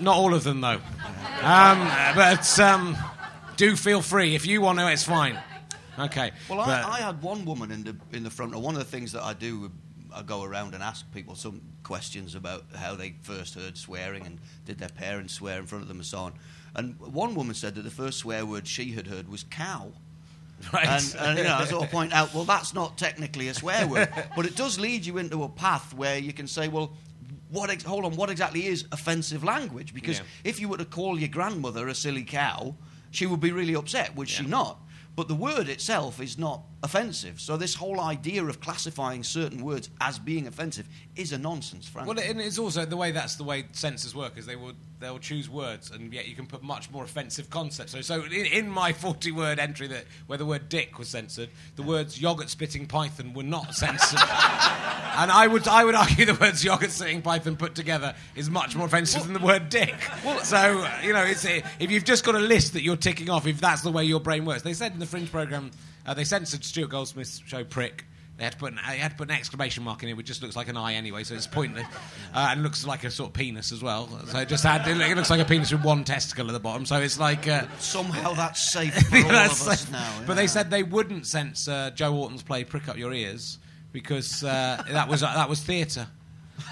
Not 0.00 0.16
all 0.16 0.34
of 0.34 0.44
them, 0.44 0.60
though. 0.60 0.80
Um, 1.42 1.90
but 2.14 2.58
um, 2.60 2.96
do 3.56 3.76
feel 3.76 4.02
free. 4.02 4.34
If 4.34 4.46
you 4.46 4.60
want 4.60 4.78
to, 4.78 4.90
it's 4.90 5.04
fine. 5.04 5.38
Okay. 5.98 6.32
Well, 6.48 6.60
I, 6.60 6.82
I 6.82 7.00
had 7.00 7.22
one 7.22 7.44
woman 7.44 7.70
in 7.70 7.84
the 7.84 7.96
in 8.12 8.22
the 8.22 8.30
front. 8.30 8.54
One 8.54 8.74
of 8.74 8.78
the 8.78 8.84
things 8.84 9.12
that 9.12 9.22
I 9.22 9.32
do, 9.32 9.72
I 10.14 10.22
go 10.22 10.44
around 10.44 10.74
and 10.74 10.82
ask 10.82 11.10
people 11.12 11.34
some 11.34 11.62
questions 11.82 12.34
about 12.34 12.64
how 12.74 12.94
they 12.94 13.14
first 13.22 13.54
heard 13.54 13.78
swearing 13.78 14.26
and 14.26 14.38
did 14.64 14.78
their 14.78 14.88
parents 14.88 15.34
swear 15.34 15.58
in 15.58 15.66
front 15.66 15.82
of 15.82 15.88
them 15.88 15.98
and 15.98 16.06
so 16.06 16.18
on. 16.18 16.34
And 16.74 16.98
one 17.00 17.34
woman 17.34 17.54
said 17.54 17.74
that 17.76 17.82
the 17.82 17.90
first 17.90 18.18
swear 18.18 18.44
word 18.44 18.66
she 18.66 18.92
had 18.92 19.06
heard 19.06 19.28
was 19.28 19.44
cow. 19.44 19.92
right. 20.72 20.86
And, 20.86 21.16
and 21.18 21.38
you 21.38 21.44
know, 21.44 21.54
I 21.54 21.64
sort 21.64 21.84
of 21.84 21.90
point 21.90 22.12
out, 22.12 22.34
well, 22.34 22.44
that's 22.44 22.74
not 22.74 22.96
technically 22.96 23.48
a 23.48 23.54
swear 23.54 23.86
word, 23.86 24.08
but 24.34 24.46
it 24.46 24.56
does 24.56 24.78
lead 24.78 25.04
you 25.04 25.18
into 25.18 25.42
a 25.42 25.48
path 25.48 25.94
where 25.94 26.18
you 26.18 26.32
can 26.32 26.46
say, 26.46 26.68
well, 26.68 26.92
what 27.50 27.70
ex- 27.70 27.84
hold 27.84 28.04
on, 28.04 28.16
what 28.16 28.30
exactly 28.30 28.66
is 28.66 28.84
offensive 28.92 29.44
language? 29.44 29.94
Because 29.94 30.18
Yeah. 30.18 30.24
if 30.44 30.60
you 30.60 30.68
were 30.68 30.78
to 30.78 30.84
call 30.84 31.18
your 31.18 31.28
grandmother 31.28 31.88
a 31.88 31.94
silly 31.94 32.24
cow, 32.24 32.74
she 33.10 33.26
would 33.26 33.40
be 33.40 33.52
really 33.52 33.74
upset, 33.74 34.14
would 34.16 34.28
she 34.28 34.44
not? 34.46 34.80
But 35.14 35.28
the 35.28 35.34
word 35.34 35.68
itself 35.68 36.20
is 36.20 36.36
not 36.36 36.62
offensive. 36.82 37.40
So 37.40 37.56
this 37.56 37.74
whole 37.74 38.00
idea 38.00 38.44
of 38.44 38.60
classifying 38.60 39.24
certain 39.24 39.64
words 39.64 39.88
as 40.00 40.18
being 40.18 40.46
offensive 40.46 40.86
is 41.16 41.32
a 41.32 41.38
nonsense, 41.38 41.88
frankly. 41.88 42.14
Well, 42.14 42.24
and 42.24 42.40
it's 42.40 42.58
also 42.58 42.84
the 42.84 42.96
way 42.96 43.12
that's 43.12 43.36
the 43.36 43.44
way 43.44 43.64
censors 43.72 44.14
work 44.14 44.36
is 44.36 44.46
they 44.46 44.56
will 44.56 44.72
they'll 44.98 45.18
choose 45.18 45.50
words 45.50 45.90
and 45.90 46.12
yet 46.12 46.26
you 46.26 46.34
can 46.34 46.46
put 46.46 46.62
much 46.62 46.90
more 46.90 47.04
offensive 47.04 47.50
concepts. 47.50 47.92
So, 47.92 48.00
so 48.02 48.24
in, 48.24 48.46
in 48.46 48.70
my 48.70 48.92
forty 48.92 49.32
word 49.32 49.58
entry 49.58 49.88
that 49.88 50.04
where 50.26 50.38
the 50.38 50.46
word 50.46 50.68
dick 50.68 50.98
was 50.98 51.08
censored, 51.08 51.48
the 51.76 51.82
words 51.82 52.20
yogurt 52.20 52.50
spitting 52.50 52.86
python 52.86 53.32
were 53.32 53.42
not 53.42 53.74
censored. 53.74 54.20
and 54.20 55.30
I 55.30 55.46
would 55.50 55.66
I 55.66 55.84
would 55.84 55.94
argue 55.94 56.26
the 56.26 56.34
words 56.34 56.62
yogurt 56.62 56.90
spitting 56.90 57.22
python 57.22 57.56
put 57.56 57.74
together 57.74 58.14
is 58.34 58.50
much 58.50 58.76
more 58.76 58.86
offensive 58.86 59.24
than 59.24 59.32
the 59.32 59.40
word 59.40 59.70
dick. 59.70 59.94
so 60.42 60.56
uh, 60.56 60.90
you 61.02 61.12
know, 61.12 61.24
it's 61.24 61.44
if 61.44 61.90
you've 61.90 62.04
just 62.04 62.24
got 62.24 62.34
a 62.34 62.40
list 62.40 62.74
that 62.74 62.82
you're 62.82 62.96
ticking 62.96 63.30
off, 63.30 63.46
if 63.46 63.60
that's 63.60 63.82
the 63.82 63.90
way 63.90 64.04
your 64.04 64.20
brain 64.20 64.44
works. 64.44 64.62
They 64.62 64.74
said 64.74 64.92
in 64.92 64.98
the 64.98 65.06
Fringe 65.06 65.30
program, 65.30 65.70
uh, 66.06 66.14
they 66.14 66.24
censored 66.24 66.64
Stuart 66.64 66.90
Goldsmith's 66.90 67.42
show 67.46 67.64
Prick. 67.64 68.04
They 68.36 68.44
had 68.44 68.52
to 68.52 68.58
put 68.58 68.72
an, 68.74 68.80
they 68.86 68.98
had 68.98 69.12
to 69.12 69.16
put 69.16 69.30
an 69.30 69.34
exclamation 69.34 69.82
mark 69.82 70.02
in 70.02 70.10
it, 70.10 70.12
which 70.14 70.26
just 70.26 70.42
looks 70.42 70.56
like 70.56 70.68
an 70.68 70.76
eye 70.76 70.94
anyway, 70.94 71.24
so 71.24 71.34
it's 71.34 71.46
pointless. 71.46 71.86
Uh, 72.34 72.48
and 72.50 72.62
looks 72.62 72.84
like 72.84 73.02
a 73.04 73.10
sort 73.10 73.30
of 73.30 73.32
penis 73.32 73.72
as 73.72 73.82
well. 73.82 74.10
So 74.26 74.40
it 74.40 74.48
just 74.48 74.62
had 74.62 74.86
it 74.86 75.16
looks 75.16 75.30
like 75.30 75.40
a 75.40 75.44
penis 75.46 75.72
with 75.72 75.82
one 75.82 76.04
testicle 76.04 76.46
at 76.48 76.52
the 76.52 76.60
bottom. 76.60 76.84
So 76.84 77.00
it's 77.00 77.18
like. 77.18 77.48
Uh, 77.48 77.64
Somehow 77.78 78.34
that's 78.34 78.70
safe 78.72 78.92
for 78.94 79.16
all 79.16 79.24
of 79.24 79.30
us 79.30 79.80
safe. 79.80 79.90
now. 79.90 80.12
But 80.26 80.32
yeah. 80.32 80.34
they 80.34 80.46
said 80.48 80.70
they 80.70 80.82
wouldn't 80.82 81.26
censor 81.26 81.92
Joe 81.94 82.14
Orton's 82.14 82.42
play 82.42 82.64
"Prick 82.64 82.88
Up 82.90 82.98
Your 82.98 83.14
Ears" 83.14 83.56
because 83.90 84.44
uh, 84.44 84.82
that 84.90 85.08
was 85.08 85.22
that 85.22 85.48
was 85.48 85.60
theatre. 85.62 86.08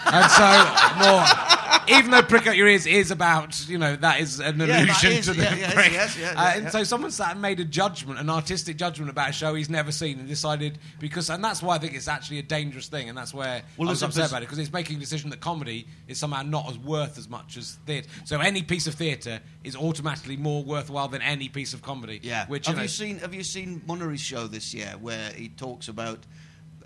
And 0.06 0.30
so, 0.30 0.98
more, 0.98 1.98
even 1.98 2.10
though 2.10 2.22
"Prick 2.22 2.46
Up 2.46 2.54
Your 2.56 2.68
Ears" 2.68 2.86
is 2.86 3.10
about, 3.10 3.68
you 3.68 3.78
know, 3.78 3.96
that 3.96 4.20
is 4.20 4.38
an 4.40 4.58
Yeah, 4.60 4.66
that 4.66 4.82
allusion 4.84 5.12
is, 5.12 5.24
to 5.26 5.32
the 5.34 5.42
yeah, 5.42 5.54
yes, 5.56 5.74
prick. 5.74 5.92
yes, 5.92 6.18
yeah, 6.18 6.32
Uh, 6.36 6.52
and 6.54 6.64
yeah. 6.64 6.70
so, 6.70 6.84
someone 6.84 7.10
sat 7.10 7.32
and 7.32 7.42
made 7.42 7.60
a 7.60 7.64
judgment, 7.64 8.18
an 8.18 8.28
artistic 8.30 8.76
judgment 8.76 9.10
about 9.10 9.30
a 9.30 9.32
show 9.32 9.54
he's 9.54 9.70
never 9.70 9.92
seen, 9.92 10.18
and 10.18 10.28
decided 10.28 10.78
because, 11.00 11.30
and 11.30 11.42
that's 11.42 11.62
why 11.62 11.74
I 11.76 11.78
think 11.78 11.94
it's 11.94 12.08
actually 12.08 12.38
a 12.38 12.42
dangerous 12.42 12.88
thing, 12.88 13.08
and 13.08 13.16
that's 13.16 13.32
where 13.34 13.62
Well, 13.76 13.88
I 13.88 13.92
was 13.92 14.00
there's 14.00 14.02
a- 14.02 14.06
upset 14.06 14.16
there's- 14.16 14.30
about 14.30 14.42
it 14.42 14.46
because 14.46 14.58
it's 14.58 14.72
making 14.72 14.96
a 14.96 15.00
decision 15.00 15.30
that 15.30 15.40
comedy 15.40 15.86
is 16.08 16.18
somehow 16.18 16.42
not 16.42 16.68
as 16.70 16.78
worth 16.78 17.16
as 17.18 17.28
much 17.28 17.56
as 17.56 17.78
theatre. 17.86 18.08
So, 18.24 18.40
any 18.40 18.62
piece 18.62 18.86
of 18.86 18.94
theatre 18.94 19.40
is 19.62 19.74
automatically 19.76 20.36
more 20.36 20.62
worthwhile 20.62 21.08
than 21.08 21.22
any 21.22 21.48
piece 21.48 21.72
of 21.74 21.82
comedy. 21.82 22.20
Yeah. 22.22 22.46
Which 22.46 22.66
have 22.66 22.74
you 22.74 22.78
know, 22.78 22.82
you 22.82 22.88
seen 22.88 23.18
Have 23.20 23.34
you 23.34 23.42
seen 23.42 23.82
Munnery's 23.86 24.20
show 24.20 24.46
this 24.46 24.74
year 24.74 24.94
where 25.00 25.30
he 25.30 25.48
talks 25.48 25.88
about 25.88 26.20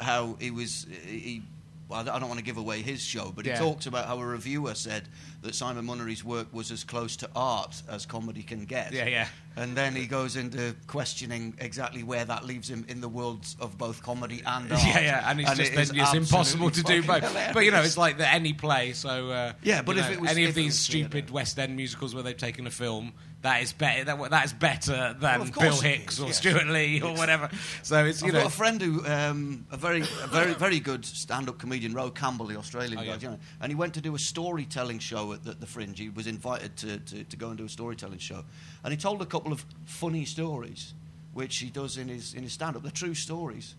how 0.01 0.37
he 0.41 0.51
was 0.51 0.87
he. 1.07 1.43
I 1.91 2.03
don't 2.03 2.29
want 2.29 2.39
to 2.39 2.45
give 2.45 2.59
away 2.59 2.83
his 2.83 3.03
show, 3.03 3.33
but 3.35 3.47
Yeah. 3.47 3.55
he 3.55 3.59
talks 3.65 3.87
about 3.87 4.07
how 4.07 4.19
a 4.19 4.25
reviewer 4.27 4.75
said 4.75 5.09
that 5.43 5.55
Simon 5.55 5.87
Munnery's 5.87 6.23
work 6.23 6.53
was 6.53 6.71
as 6.71 6.85
close 6.85 7.17
to 7.17 7.31
art 7.35 7.81
as 7.89 8.05
comedy 8.05 8.43
can 8.43 8.65
get. 8.67 8.93
Yeah, 8.93 9.07
yeah. 9.07 9.29
And 9.57 9.77
then 9.77 9.97
he 9.97 10.07
goes 10.07 10.37
into 10.37 10.75
questioning 10.87 11.55
exactly 11.59 12.03
where 12.03 12.25
that 12.25 12.45
leaves 12.45 12.69
him 12.69 12.85
in 12.89 13.01
the 13.01 13.09
worlds 13.09 13.57
of 13.61 13.79
both 13.79 14.03
comedy 14.03 14.43
and 14.45 14.71
art. 14.73 14.83
Yeah, 14.85 15.01
yeah, 15.01 15.31
and 15.31 15.41
it's 15.41 15.51
just 15.55 15.73
it 15.73 15.75
then 15.77 15.99
it's 15.99 16.15
impossible 16.15 16.71
to 16.71 16.83
do 16.83 17.03
both. 17.03 17.23
hilarious. 17.23 17.55
But 17.55 17.65
you 17.65 17.71
know, 17.71 17.83
it's 17.83 17.97
like 17.97 18.19
the 18.19 18.29
any 18.29 18.53
play. 18.53 18.93
So 18.93 19.31
uh, 19.31 19.53
Yeah, 19.63 19.83
but 19.83 19.97
if 19.97 20.07
know, 20.07 20.13
it 20.13 20.21
was- 20.21 20.31
any 20.31 20.45
of 20.45 20.51
if 20.51 20.57
it 20.57 20.61
these 20.61 20.79
stupid 20.79 21.13
theatre. 21.13 21.33
West 21.33 21.59
End 21.59 21.75
musicals 21.77 22.15
where 22.15 22.23
they've 22.23 22.37
taken 22.37 22.67
a 22.67 22.71
film, 22.71 23.13
that 23.43 23.63
is 23.63 23.73
better. 23.73 24.05
That, 24.05 24.31
that 24.31 24.45
is 24.45 24.53
better 24.53 25.15
than 25.19 25.41
of 25.43 25.55
Bill 25.55 25.81
Hicks 25.81 26.15
is, 26.15 26.21
or 26.21 26.27
yes. 26.27 26.39
Stewart 26.39 26.67
Lee 26.67 27.01
or 27.01 27.15
whatever. 27.15 27.49
So 27.83 28.05
it's 28.05 28.21
you 28.21 28.29
I've 28.29 28.35
know. 28.35 28.41
got 28.41 28.49
a 28.49 28.57
friend 28.57 28.83
who, 28.83 29.07
um, 29.07 29.67
a 29.71 29.77
very, 29.77 30.01
a 30.01 30.27
very, 30.27 30.55
very 30.55 30.81
good 30.81 31.05
stand-up 31.05 31.59
comedian, 31.59 31.95
Ro 31.95 32.11
Campbell, 32.11 32.47
the 32.47 32.57
Australian 32.57 32.99
Oh, 32.99 33.03
guy, 33.03 33.07
yeah. 33.07 33.17
you 33.21 33.29
know, 33.29 33.39
and 33.61 33.71
he 33.71 33.77
went 33.77 33.95
to 33.95 34.01
do 34.01 34.15
a 34.15 34.19
storytelling 34.19 34.99
show 34.99 35.33
at 35.33 35.45
the, 35.45 35.53
the 35.53 35.67
Fringe. 35.67 35.99
He 35.99 36.09
was 36.09 36.27
invited 36.27 36.77
to, 36.79 36.99
to, 36.99 37.25
to 37.25 37.37
go 37.37 37.49
and 37.49 37.59
do 37.59 37.65
a 37.65 37.69
storytelling 37.69 38.19
show, 38.19 38.45
and 38.83 38.93
he 38.93 38.97
told 38.97 39.23
a 39.23 39.27
couple 39.27 39.53
of 39.53 39.65
funny 39.85 40.25
stories, 40.25 40.95
which 41.33 41.59
he 41.59 41.71
does 41.71 41.97
in 41.97 42.09
his 42.09 42.35
in 42.35 42.43
his 42.43 42.53
stand-up. 42.53 42.83
They're 42.83 42.91
true 42.91 43.15
stories, 43.15 43.77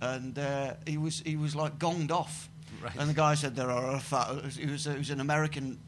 and 0.00 0.38
uh, 0.38 0.74
he 0.86 0.96
was 0.96 1.20
he 1.26 1.36
was 1.36 1.54
like 1.54 1.78
gonged 1.78 2.10
off. 2.10 2.48
Right. 2.82 2.92
And 2.98 3.08
the 3.08 3.14
guy 3.14 3.34
said 3.34 3.54
there 3.54 3.70
are 3.70 3.98
he 4.58 4.66
was 4.66 4.84
he 4.86 4.96
was 4.98 5.10
an 5.10 5.20
American. 5.20 5.78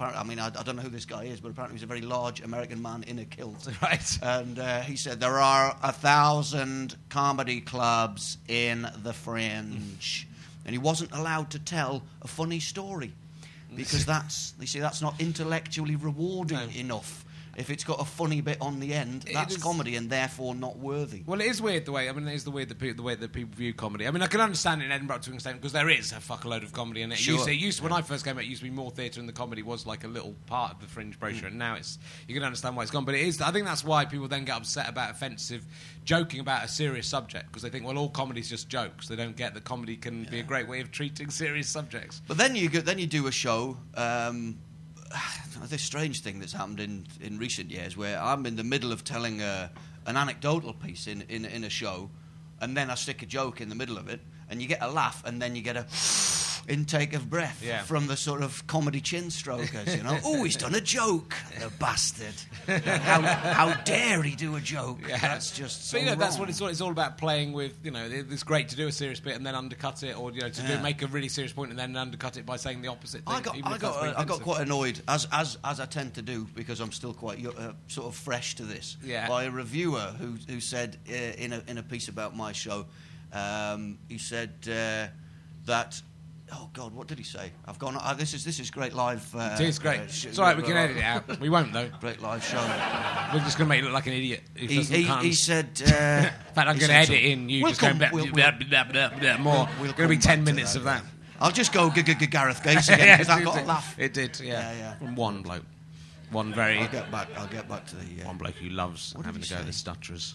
I 0.00 0.22
mean, 0.24 0.38
I, 0.38 0.46
I 0.48 0.62
don't 0.62 0.76
know 0.76 0.82
who 0.82 0.90
this 0.90 1.06
guy 1.06 1.24
is, 1.24 1.40
but 1.40 1.50
apparently 1.50 1.76
he's 1.76 1.82
a 1.82 1.86
very 1.86 2.02
large 2.02 2.40
American 2.42 2.82
man 2.82 3.04
in 3.04 3.18
a 3.18 3.24
kilt. 3.24 3.68
Right. 3.82 4.18
And 4.22 4.58
uh, 4.58 4.80
he 4.82 4.96
said 4.96 5.18
there 5.20 5.38
are 5.38 5.76
a 5.82 5.92
thousand 5.92 6.96
comedy 7.08 7.60
clubs 7.60 8.36
in 8.48 8.86
the 9.02 9.12
Fringe, 9.12 10.26
and 10.66 10.72
he 10.74 10.78
wasn't 10.78 11.12
allowed 11.12 11.50
to 11.52 11.58
tell 11.58 12.02
a 12.20 12.28
funny 12.28 12.60
story 12.60 13.12
because 13.76 14.04
that's 14.04 14.52
you 14.60 14.66
see 14.66 14.80
that's 14.80 15.00
not 15.00 15.14
intellectually 15.20 15.96
rewarding 15.96 16.58
No. 16.58 16.68
enough. 16.78 17.24
If 17.56 17.68
it's 17.68 17.84
got 17.84 18.00
a 18.00 18.04
funny 18.04 18.40
bit 18.40 18.56
on 18.60 18.80
the 18.80 18.94
end, 18.94 19.24
It 19.28 19.34
that's 19.34 19.56
is- 19.56 19.62
comedy 19.62 19.96
and 19.96 20.08
therefore 20.08 20.54
not 20.54 20.78
worthy. 20.78 21.22
Well, 21.26 21.40
it 21.40 21.46
is 21.48 21.60
weird 21.60 21.84
the 21.84 21.92
way. 21.92 22.08
I 22.08 22.12
mean, 22.12 22.26
it 22.26 22.34
is 22.34 22.44
the 22.44 22.50
weird 22.50 22.70
the, 22.70 22.74
pe- 22.74 22.92
the 22.92 23.02
way 23.02 23.14
that 23.14 23.32
people 23.32 23.54
view 23.54 23.74
comedy. 23.74 24.06
I 24.06 24.10
mean, 24.10 24.22
I 24.22 24.26
can 24.26 24.40
understand 24.40 24.80
it 24.80 24.86
in 24.86 24.92
Edinburgh 24.92 25.18
to 25.18 25.30
an 25.30 25.34
extent 25.34 25.58
because 25.60 25.72
there 25.72 25.90
is 25.90 26.12
a 26.12 26.16
fuckload 26.16 26.62
of 26.62 26.72
comedy, 26.72 27.02
in 27.02 27.12
it 27.12 27.18
Sure. 27.18 27.34
used 27.34 27.44
to, 27.46 27.50
it 27.52 27.56
used 27.60 27.78
to- 27.78 27.84
when 27.84 27.92
I 27.92 28.00
first 28.02 28.24
came 28.24 28.36
out, 28.38 28.44
it 28.44 28.46
used 28.46 28.62
to 28.62 28.68
be 28.68 28.74
more 28.74 28.90
theatre, 28.90 29.20
and 29.20 29.28
the 29.28 29.32
comedy 29.34 29.62
was 29.62 29.84
like 29.86 30.04
a 30.04 30.08
little 30.08 30.34
part 30.46 30.72
of 30.72 30.80
the 30.80 30.86
fringe 30.86 31.18
brochure. 31.20 31.48
And 31.48 31.58
now 31.58 31.74
it's 31.74 31.98
you 32.26 32.34
can 32.34 32.42
understand 32.42 32.74
why 32.76 32.82
it's 32.84 32.90
gone. 32.90 33.04
But 33.04 33.16
it 33.16 33.20
is. 33.26 33.40
I 33.42 33.50
think 33.52 33.66
that's 33.66 33.84
why 33.84 34.04
people 34.06 34.28
then 34.28 34.44
get 34.44 34.56
upset 34.56 34.88
about 34.88 35.10
offensive 35.10 35.64
joking 36.04 36.40
about 36.40 36.64
a 36.64 36.68
serious 36.68 37.06
subject 37.06 37.46
because 37.46 37.62
they 37.62 37.68
think, 37.68 37.84
well, 37.84 37.98
all 37.98 38.08
comedy's 38.08 38.48
just 38.48 38.68
jokes. 38.68 39.08
They 39.08 39.16
don't 39.16 39.36
get 39.36 39.54
that 39.54 39.64
comedy 39.64 39.96
can 39.96 40.24
be 40.24 40.40
a 40.40 40.42
great 40.42 40.66
way 40.68 40.80
of 40.80 40.90
treating 40.90 41.28
serious 41.30 41.68
subjects. 41.68 42.22
But 42.26 42.38
then 42.38 42.56
you 42.56 42.68
go, 42.70 42.80
then 42.80 42.98
you 42.98 43.06
do 43.06 43.26
a 43.26 43.32
show. 43.32 43.76
Um, 43.94 44.58
this 45.68 45.82
strange 45.82 46.20
thing 46.20 46.38
that's 46.38 46.52
happened 46.52 46.80
in, 46.80 47.06
in 47.20 47.38
recent 47.38 47.70
years, 47.70 47.96
where 47.96 48.20
I'm 48.20 48.46
in 48.46 48.56
the 48.56 48.64
middle 48.64 48.92
of 48.92 49.04
telling 49.04 49.40
a, 49.40 49.70
an 50.06 50.16
anecdotal 50.16 50.72
piece 50.72 51.06
in, 51.06 51.22
in 51.28 51.44
in 51.44 51.64
a 51.64 51.70
show, 51.70 52.10
and 52.60 52.76
then 52.76 52.90
I 52.90 52.94
stick 52.94 53.22
a 53.22 53.26
joke 53.26 53.60
in 53.60 53.68
the 53.68 53.74
middle 53.74 53.98
of 53.98 54.08
it, 54.08 54.20
and 54.48 54.60
you 54.60 54.68
get 54.68 54.82
a 54.82 54.90
laugh, 54.90 55.22
and 55.24 55.40
then 55.40 55.56
you 55.56 55.62
get 55.62 55.76
a 55.76 55.84
intake 56.68 57.12
of 57.14 57.28
breath 57.28 57.62
Yeah. 57.64 57.82
from 57.82 58.06
the 58.06 58.16
sort 58.16 58.42
of 58.42 58.66
comedy 58.66 59.00
chin 59.00 59.30
strokers. 59.30 59.94
You 59.96 60.02
know, 60.02 60.18
oh, 60.24 60.44
he's 60.44 60.56
done 60.56 60.74
a 60.74 60.80
joke, 60.80 61.34
the 61.58 61.70
bastard. 61.78 62.34
how, 62.66 63.20
how 63.22 63.74
dare 63.84 64.22
he 64.22 64.34
do 64.36 64.56
a 64.56 64.60
joke? 64.60 65.00
That's 65.06 65.50
just 65.50 65.88
so 65.88 65.96
But 65.96 66.04
you 66.04 66.10
know, 66.10 66.14
that's 66.16 66.38
what 66.38 66.48
it's 66.48 66.60
all, 66.60 66.68
it's 66.68 66.80
all 66.80 66.90
about 66.90 67.18
playing 67.18 67.52
with. 67.52 67.72
You 67.84 67.90
know, 67.90 68.06
it's 68.10 68.42
great 68.42 68.68
to 68.70 68.76
do 68.76 68.86
a 68.86 68.92
serious 68.92 69.20
bit 69.20 69.36
and 69.36 69.44
then 69.46 69.54
undercut 69.54 70.02
it, 70.02 70.18
or 70.18 70.32
you 70.32 70.40
know, 70.40 70.48
to 70.48 70.62
do, 70.66 70.78
make 70.82 71.02
a 71.02 71.06
really 71.06 71.28
serious 71.28 71.52
point 71.52 71.70
and 71.70 71.78
then 71.78 71.96
undercut 71.96 72.36
it 72.36 72.46
by 72.46 72.56
saying 72.56 72.82
the 72.82 72.88
opposite 72.88 73.24
thing. 73.24 73.34
I 73.34 73.40
got, 73.40 73.56
I 73.64 73.78
got, 73.78 73.96
uh, 73.96 74.14
I 74.16 74.24
got 74.24 74.40
quite 74.42 74.60
annoyed, 74.62 75.00
as, 75.08 75.26
as, 75.32 75.58
as 75.64 75.80
I 75.80 75.86
tend 75.86 76.14
to 76.14 76.22
do, 76.22 76.46
because 76.54 76.80
I'm 76.80 76.92
still 76.92 77.14
quite 77.14 77.44
uh, 77.44 77.72
sort 77.88 78.06
of 78.08 78.14
fresh 78.14 78.54
to 78.56 78.64
this, 78.64 78.96
Yeah. 79.04 79.28
by 79.28 79.44
a 79.44 79.50
reviewer 79.50 80.14
who, 80.18 80.36
who 80.48 80.60
said 80.60 80.96
uh, 81.08 81.12
in, 81.12 81.52
a, 81.52 81.62
in 81.66 81.78
a 81.78 81.82
piece 81.82 82.08
about 82.08 82.36
my 82.36 82.52
show, 82.52 82.86
um, 83.32 83.98
he 84.08 84.18
said 84.18 84.50
uh, 84.66 85.06
that. 85.66 86.00
Oh 86.54 86.68
God! 86.74 86.92
What 86.94 87.06
did 87.08 87.16
he 87.18 87.24
say? 87.24 87.50
I've 87.66 87.78
gone. 87.78 87.96
Uh, 87.98 88.12
this 88.14 88.34
is 88.34 88.44
this 88.44 88.60
is 88.60 88.70
great 88.70 88.92
live. 88.92 89.34
Uh, 89.34 89.56
It 89.58 89.66
is 89.68 89.78
great. 89.78 90.00
uh, 90.00 90.06
sh- 90.08 90.26
it's 90.26 90.38
all 90.38 90.44
right. 90.44 90.56
We 90.56 90.62
can 90.62 90.76
edit 90.76 90.98
it 90.98 91.02
out. 91.02 91.40
We 91.40 91.48
won't 91.48 91.72
though. 91.72 91.88
Great 92.00 92.20
live 92.20 92.44
show. 92.44 92.58
We're 93.32 93.40
just 93.40 93.56
going 93.56 93.66
to 93.66 93.68
make 93.70 93.78
you 93.78 93.84
look 93.84 93.94
like 93.94 94.06
an 94.06 94.12
idiot. 94.12 94.42
he, 94.54 94.82
he, 94.82 95.02
he 95.04 95.32
said. 95.32 95.68
Uh, 95.86 96.28
in 96.28 96.54
fact, 96.54 96.68
I'm 96.68 96.76
going 96.78 96.90
to 96.90 96.94
edit 96.94 97.22
in 97.22 97.48
you 97.48 97.62
We'll 97.62 97.70
just 97.72 97.80
going 97.80 97.92
come- 97.98 98.10
blah, 98.10 98.10
we'll- 98.12 98.32
blah, 98.32 99.38
more. 99.38 99.66
we'll 99.80 99.92
going 99.92 100.08
to 100.10 100.14
be 100.14 100.18
ten 100.18 100.44
minutes 100.44 100.74
that, 100.74 100.78
of 100.80 100.84
that. 100.84 101.02
I'll 101.40 101.50
just 101.50 101.72
go 101.72 101.90
g- 101.90 102.02
g- 102.02 102.26
Gareth 102.26 102.62
Gates 102.62 102.88
again 102.90 103.18
because 103.18 103.30
I 103.30 103.42
got 103.42 103.54
did. 103.54 103.64
a 103.64 103.66
laugh. 103.66 103.98
It 103.98 104.12
did, 104.14 104.38
yeah. 104.40 104.52
Yeah, 104.52 104.72
yeah. 104.78 104.94
From 104.96 105.14
one 105.16 105.42
bloke. 105.42 105.64
one 106.30 106.52
very 106.52 106.78
I'll 106.80 106.88
get 106.88 107.10
back. 107.10 107.28
I'll 107.38 107.46
get 107.48 107.66
back 107.68 107.86
to 107.86 107.96
the. 107.96 108.22
Uh, 108.22 108.26
one 108.26 108.36
bloke 108.36 108.54
who 108.56 108.68
loves 108.68 109.14
having 109.24 109.40
to 109.40 109.48
go 109.48 109.56
to 109.58 109.64
the 109.64 109.72
stutterers. 109.72 110.34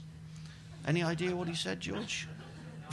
any 0.88 1.04
idea 1.04 1.36
what 1.36 1.48
he 1.48 1.54
said, 1.56 1.80
George? 1.80 2.28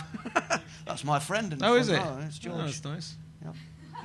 that's 0.86 1.04
my 1.04 1.18
friend. 1.18 1.52
In 1.52 1.58
the 1.58 1.66
Oh, 1.66 1.74
is 1.74 1.88
it? 1.88 1.98
row, 1.98 2.18
It's 2.26 2.38
oh, 2.38 2.42
George. 2.42 2.60
Oh, 2.60 2.64
that's 2.66 2.84
nice. 2.84 3.14
Yep. 3.44 3.54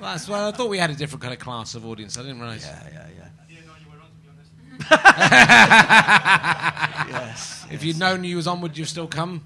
Well, 0.01 0.11
that's 0.11 0.29
well. 0.29 0.47
I 0.47 0.51
thought 0.51 0.69
we 0.69 0.77
had 0.77 0.89
a 0.89 0.95
different 0.95 1.21
kind 1.21 1.33
of 1.33 1.39
class 1.39 1.75
of 1.75 1.85
audience. 1.85 2.17
I 2.17 2.21
didn't 2.21 2.39
realise. 2.39 2.65
Yeah, 2.65 2.83
yeah, 2.93 3.05
yeah. 3.17 3.25
yes. 7.09 7.65
If 7.69 7.83
you'd 7.83 7.99
known 7.99 8.23
you 8.23 8.37
was 8.37 8.47
on, 8.47 8.61
would 8.61 8.77
you 8.77 8.85
still 8.85 9.07
come? 9.07 9.43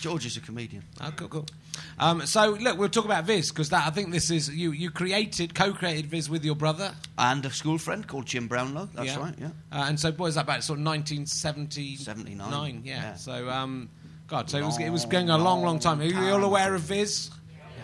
George 0.00 0.26
is 0.26 0.36
a 0.36 0.40
comedian. 0.40 0.82
Oh, 1.00 1.10
cool, 1.16 1.28
cool. 1.28 1.46
Um, 1.98 2.26
so, 2.26 2.52
look, 2.52 2.78
we'll 2.78 2.88
talk 2.88 3.04
about 3.04 3.24
Viz 3.24 3.50
because 3.50 3.68
that 3.70 3.86
I 3.86 3.90
think 3.90 4.10
this 4.10 4.30
is 4.30 4.48
you. 4.48 4.72
You 4.72 4.90
created, 4.90 5.54
co-created 5.54 6.06
Viz 6.06 6.30
with 6.30 6.44
your 6.44 6.54
brother. 6.54 6.92
And 7.18 7.44
a 7.44 7.50
school 7.50 7.78
friend 7.78 8.06
called 8.06 8.26
Jim 8.26 8.48
Brownlow. 8.48 8.88
That's 8.94 9.16
right, 9.16 9.34
yeah. 9.38 9.48
Uh, 9.70 9.86
and 9.88 10.00
so, 10.00 10.12
what 10.12 10.28
is 10.28 10.34
that 10.36 10.44
about? 10.44 10.64
Sort 10.64 10.78
of 10.78 10.86
1979. 10.86 12.82
Yeah. 12.84 12.94
yeah. 12.94 13.14
So, 13.14 13.48
um, 13.50 13.90
God, 14.26 14.48
so 14.48 14.58
it 14.58 14.64
was, 14.64 14.78
it 14.78 14.90
was 14.90 15.04
going 15.04 15.28
a 15.28 15.38
long, 15.38 15.62
long 15.62 15.78
time. 15.78 16.00
Are 16.00 16.04
you 16.04 16.32
all 16.32 16.44
aware 16.44 16.74
of 16.74 16.82
Viz? 16.82 17.30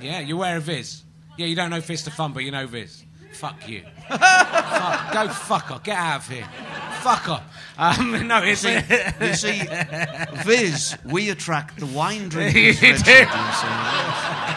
Yeah, 0.00 0.20
you're 0.20 0.36
aware 0.36 0.56
of 0.56 0.64
Viz. 0.64 1.02
Yeah, 1.36 1.46
you 1.46 1.56
don't 1.56 1.70
know 1.70 1.80
Fist 1.80 2.06
of 2.06 2.14
Fun, 2.14 2.32
but 2.32 2.44
you 2.44 2.50
know 2.50 2.66
Viz. 2.66 3.04
Fuck 3.32 3.68
you. 3.68 3.82
fuck, 4.08 5.12
go 5.12 5.28
fuck 5.28 5.70
off. 5.70 5.82
Get 5.82 5.98
out 5.98 6.20
of 6.20 6.28
here. 6.28 6.48
Fuck 7.06 7.28
off. 7.28 7.42
Um, 7.78 8.10
no, 8.26 8.42
it's 8.42 8.64
You 8.64 9.34
see, 9.34 9.62
Viz, 10.44 10.98
we 11.04 11.30
attract 11.30 11.78
the 11.78 11.86
wine 11.86 12.28
drinkers. 12.28 12.82
You 12.82 12.88
Richard, 12.88 12.98
you 12.98 12.98
see. 12.98 14.55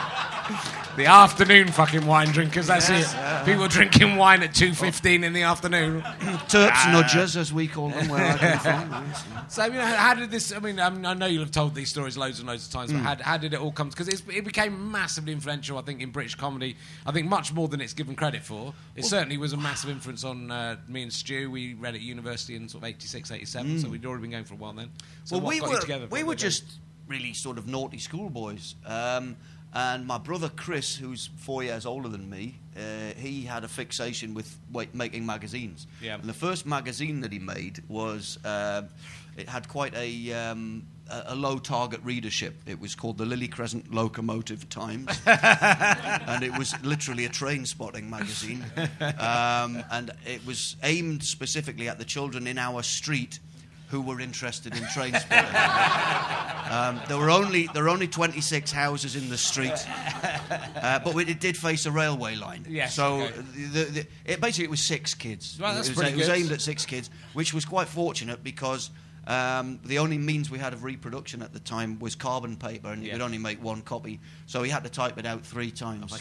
The 0.99 1.05
afternoon 1.05 1.69
fucking 1.69 2.05
wine 2.05 2.27
drinkers. 2.27 2.67
That's 2.67 2.89
it. 2.89 3.45
People 3.45 3.69
drinking 3.69 4.17
wine 4.17 4.43
at 4.43 4.53
two 4.53 4.73
fifteen 4.73 5.23
in 5.23 5.31
the 5.31 5.43
afternoon. 5.43 6.01
Turps 6.49 6.85
nudgers, 6.87 7.37
as 7.37 7.53
we 7.53 7.69
call 7.69 7.89
them, 7.89 8.09
where 8.09 8.21
I 8.21 8.37
come 8.37 8.59
from. 8.59 9.05
yes. 9.07 9.25
So, 9.47 9.65
you 9.65 9.73
know, 9.73 9.85
how 9.85 10.13
did 10.13 10.29
this? 10.29 10.53
I 10.53 10.59
mean, 10.59 10.77
I 10.79 10.89
know 11.13 11.25
you'll 11.25 11.41
have 11.41 11.51
told 11.51 11.73
these 11.73 11.89
stories 11.89 12.17
loads 12.17 12.39
and 12.39 12.47
loads 12.47 12.67
of 12.67 12.71
times, 12.71 12.91
but 12.91 12.99
how, 12.99 13.15
how 13.15 13.37
did 13.37 13.53
it 13.53 13.59
all 13.59 13.71
come? 13.71 13.89
Because 13.89 14.07
it 14.07 14.45
became 14.45 14.91
massively 14.91 15.31
influential, 15.33 15.77
I 15.79 15.81
think, 15.81 16.01
in 16.01 16.11
British 16.11 16.35
comedy. 16.35 16.75
I 17.05 17.11
think 17.11 17.27
much 17.27 17.51
more 17.51 17.67
than 17.67 17.81
it's 17.81 17.93
given 17.93 18.15
credit 18.15 18.43
for. 18.43 18.73
It 18.95 19.05
certainly 19.05 19.37
was 19.37 19.53
a 19.53 19.57
massive 19.57 19.89
influence 19.89 20.23
on 20.23 20.51
uh, 20.51 20.75
me 20.87 21.01
and 21.01 21.11
Stu. 21.11 21.49
We 21.49 21.73
read 21.75 21.95
at 21.95 22.01
university 22.01 22.55
in 22.57 22.69
sort 22.69 22.83
of 22.83 22.89
86, 22.89 23.31
87, 23.31 23.79
so 23.79 23.89
we'd 23.89 24.05
already 24.05 24.21
been 24.21 24.31
going 24.31 24.43
for 24.43 24.53
a 24.53 24.57
while 24.57 24.73
then. 24.73 24.91
So 25.23 25.37
well, 25.37 25.45
what 25.45 25.53
we 25.55 25.59
got 25.61 25.69
you 25.69 25.73
were 25.75 25.81
together 25.81 26.07
we 26.11 26.23
were 26.23 26.35
just 26.35 26.65
really 27.07 27.33
sort 27.33 27.57
of 27.57 27.67
naughty 27.67 27.97
schoolboys. 27.97 28.75
Um, 28.85 29.35
and 29.73 30.05
my 30.05 30.17
brother 30.17 30.49
Chris, 30.49 30.95
who's 30.95 31.29
four 31.37 31.63
years 31.63 31.85
older 31.85 32.09
than 32.09 32.29
me, 32.29 32.59
uh, 32.75 33.13
he 33.17 33.43
had 33.43 33.63
a 33.63 33.67
fixation 33.67 34.33
with 34.33 34.57
wait, 34.71 34.95
making 34.95 35.25
magazines. 35.25 35.87
Yeah. 36.01 36.15
And 36.15 36.23
the 36.23 36.33
first 36.33 36.65
magazine 36.65 37.21
that 37.21 37.31
he 37.31 37.39
made 37.39 37.83
was 37.87 38.43
uh, 38.43 38.83
it 39.37 39.47
had 39.49 39.67
quite 39.67 39.95
a. 39.95 40.33
Um, 40.33 40.87
a 41.11 41.23
a 41.25 41.35
low 41.35 41.57
target 41.57 41.99
readership. 42.03 42.61
It 42.67 42.79
was 42.79 42.93
called 42.93 43.17
the 43.17 43.25
Lily 43.25 43.47
Crescent 43.47 43.91
Locomotive 43.91 44.69
Times, 44.69 45.09
and 45.25 46.43
it 46.43 46.55
was 46.55 46.79
literally 46.83 47.25
a 47.25 47.29
train 47.29 47.65
spotting 47.65 48.09
magazine. 48.09 48.63
Um, 49.17 49.83
and 49.91 50.11
it 50.25 50.45
was 50.45 50.75
aimed 50.83 51.23
specifically 51.23 51.89
at 51.89 51.97
the 51.97 52.05
children 52.05 52.45
in 52.45 52.59
our 52.59 52.83
street 52.83 53.39
who 53.89 54.01
were 54.01 54.19
interested 54.19 54.75
in 54.75 54.83
train 54.93 55.13
spotting. 55.15 55.55
Um, 56.69 57.01
there 57.07 57.17
were 57.17 57.31
only 57.31 57.67
there 57.73 57.81
were 57.81 57.89
only 57.89 58.07
26 58.07 58.71
houses 58.71 59.15
in 59.15 59.29
the 59.29 59.39
street, 59.39 59.73
uh, 60.75 60.99
but 61.03 61.15
it 61.27 61.39
did 61.39 61.57
face 61.57 61.87
a 61.87 61.91
railway 61.91 62.35
line. 62.35 62.63
Yes, 62.69 62.93
So 62.93 63.21
okay. 63.21 63.33
the, 63.73 63.83
the, 63.85 64.07
it, 64.23 64.39
basically 64.39 64.65
it 64.65 64.69
was 64.69 64.83
six 64.83 65.15
kids. 65.15 65.57
Well, 65.59 65.73
that's 65.73 65.89
it 65.89 65.97
was, 65.97 66.07
it 66.07 66.15
was 66.15 66.29
aimed 66.29 66.51
at 66.51 66.61
six 66.61 66.85
kids, 66.85 67.09
which 67.33 67.55
was 67.55 67.65
quite 67.65 67.87
fortunate 67.87 68.43
because. 68.43 68.91
Um, 69.27 69.79
the 69.85 69.99
only 69.99 70.17
means 70.17 70.49
we 70.49 70.57
had 70.57 70.73
of 70.73 70.83
reproduction 70.83 71.41
at 71.41 71.53
the 71.53 71.59
time 71.59 71.99
was 71.99 72.15
carbon 72.15 72.55
paper, 72.57 72.91
and 72.91 73.01
you 73.03 73.07
Yeah. 73.09 73.13
could 73.13 73.21
only 73.21 73.37
make 73.37 73.61
one 73.63 73.81
copy. 73.81 74.19
So 74.47 74.63
he 74.63 74.71
had 74.71 74.83
to 74.83 74.89
type 74.89 75.17
it 75.17 75.25
out 75.25 75.45
three 75.45 75.71
times. 75.71 76.11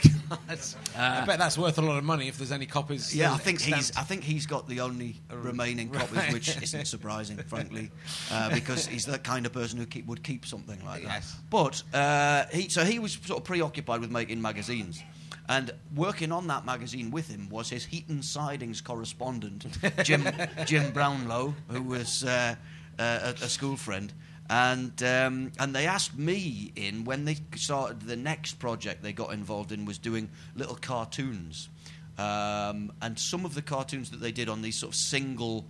That's- 0.46 0.76
I 0.96 1.24
bet 1.24 1.38
that's 1.38 1.56
worth 1.56 1.78
a 1.78 1.82
lot 1.82 1.96
of 1.96 2.04
money 2.04 2.28
if 2.28 2.36
there's 2.38 2.52
any 2.52 2.66
copies. 2.66 3.14
Yeah, 3.14 3.30
I 3.32 3.34
uh, 3.34 3.38
think 3.38 3.60
he's. 3.60 3.96
I 3.96 4.02
think 4.02 4.24
he's 4.24 4.46
got 4.46 4.68
the 4.68 4.80
only 4.80 5.16
remaining 5.32 5.90
copies, 5.90 6.32
which 6.32 6.62
isn't 6.62 6.86
surprising, 6.86 7.38
frankly, 7.38 7.90
uh, 8.30 8.50
because 8.54 8.86
he's 8.86 9.06
the 9.06 9.18
kind 9.18 9.46
of 9.46 9.52
person 9.52 9.78
who 9.78 9.86
keep, 9.86 10.06
would 10.06 10.22
keep 10.22 10.44
something 10.44 10.84
like 10.84 11.02
that. 11.02 11.08
Yes. 11.08 11.36
But 11.50 11.82
uh, 11.94 12.44
he, 12.52 12.68
so 12.68 12.84
he 12.84 12.98
was 12.98 13.12
sort 13.24 13.38
of 13.38 13.44
preoccupied 13.44 14.00
with 14.00 14.10
making 14.10 14.42
magazines, 14.42 15.02
and 15.48 15.70
working 15.94 16.30
on 16.32 16.46
that 16.48 16.66
magazine 16.66 17.10
with 17.10 17.28
him 17.28 17.48
was 17.48 17.70
his 17.70 17.86
Heaton 17.86 18.22
Sidings 18.22 18.80
correspondent, 18.82 19.66
Jim 20.02 20.26
Jim 20.66 20.92
Brownlow, 20.92 21.54
who 21.68 21.82
was 21.82 22.24
uh, 22.24 22.54
uh, 22.98 23.32
a, 23.40 23.44
a 23.44 23.48
school 23.48 23.76
friend. 23.76 24.12
And 24.50 25.02
um, 25.02 25.52
and 25.58 25.74
they 25.74 25.86
asked 25.86 26.16
me 26.16 26.72
in 26.74 27.04
when 27.04 27.26
they 27.26 27.36
started 27.56 28.00
the 28.02 28.16
next 28.16 28.54
project 28.58 29.02
they 29.02 29.12
got 29.12 29.32
involved 29.34 29.72
in 29.72 29.84
was 29.84 29.98
doing 29.98 30.30
little 30.56 30.76
cartoons, 30.76 31.68
um, 32.16 32.90
and 33.02 33.18
some 33.18 33.44
of 33.44 33.54
the 33.54 33.60
cartoons 33.60 34.10
that 34.10 34.20
they 34.20 34.32
did 34.32 34.48
on 34.48 34.62
these 34.62 34.76
sort 34.76 34.94
of 34.94 34.96
single 34.98 35.66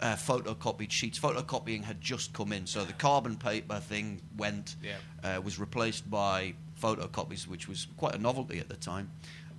uh, 0.00 0.16
photocopied 0.16 0.90
sheets. 0.90 1.20
Photocopying 1.20 1.84
had 1.84 2.00
just 2.00 2.32
come 2.32 2.52
in, 2.52 2.66
so 2.66 2.84
the 2.84 2.92
carbon 2.94 3.36
paper 3.36 3.78
thing 3.78 4.20
went, 4.36 4.74
Yeah. 4.82 4.96
uh, 5.22 5.40
was 5.40 5.60
replaced 5.60 6.10
by 6.10 6.54
photocopies, 6.82 7.46
which 7.46 7.68
was 7.68 7.86
quite 7.96 8.16
a 8.16 8.18
novelty 8.18 8.58
at 8.58 8.68
the 8.68 8.76
time. 8.76 9.08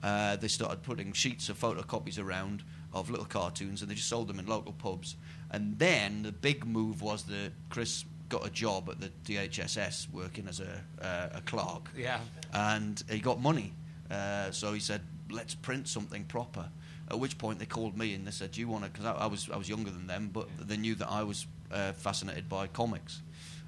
Uh, 0.04 0.36
they 0.36 0.50
started 0.50 0.84
putting 0.84 1.14
sheets 1.14 1.48
of 1.48 1.58
photocopies 1.58 2.20
around 2.20 2.64
of 2.94 3.10
little 3.10 3.26
cartoons, 3.26 3.82
and 3.82 3.90
they 3.90 3.96
just 3.96 4.10
sold 4.10 4.28
them 4.28 4.40
in 4.40 4.46
local 4.46 4.74
pubs. 4.74 5.16
And 5.56 5.80
then 5.80 6.24
the 6.24 6.32
big 6.34 6.66
move 6.66 7.02
was 7.02 7.24
that 7.24 7.52
Chris 7.70 8.04
got 8.28 8.46
a 8.46 8.50
job 8.50 8.90
at 8.90 9.00
the 9.00 9.10
DHSS 9.24 10.08
working 10.12 10.48
as 10.50 10.60
a, 10.60 10.82
uh, 11.02 11.38
a 11.38 11.42
clerk 11.42 11.90
Yeah. 11.96 12.20
and 12.54 13.02
he 13.10 13.20
got 13.20 13.40
money. 13.40 13.72
Uh, 14.12 14.52
so 14.52 14.74
he 14.74 14.80
said, 14.82 15.02
"Let's 15.30 15.56
print 15.56 15.88
something 15.88 16.26
proper." 16.26 16.70
At 17.10 17.20
which 17.20 17.38
point 17.38 17.60
they 17.60 17.66
called 17.68 17.98
me 17.98 18.14
and 18.16 18.28
they 18.28 18.32
said, 18.32 18.52
"Do 18.52 18.60
you 18.60 18.68
want 18.68 18.84
to?" 18.84 18.90
Because 18.90 19.06
I, 19.06 19.14
I 19.14 19.28
was 19.28 19.50
I 19.50 19.56
was 19.58 19.70
younger 19.70 19.92
than 19.92 20.08
them, 20.08 20.30
but 20.34 20.48
they 20.68 20.78
knew 20.78 20.96
that 20.96 21.10
I 21.10 21.24
was 21.24 21.48
uh, 21.72 21.94
fascinated 21.94 22.50
by 22.50 22.68
comics, 22.68 23.22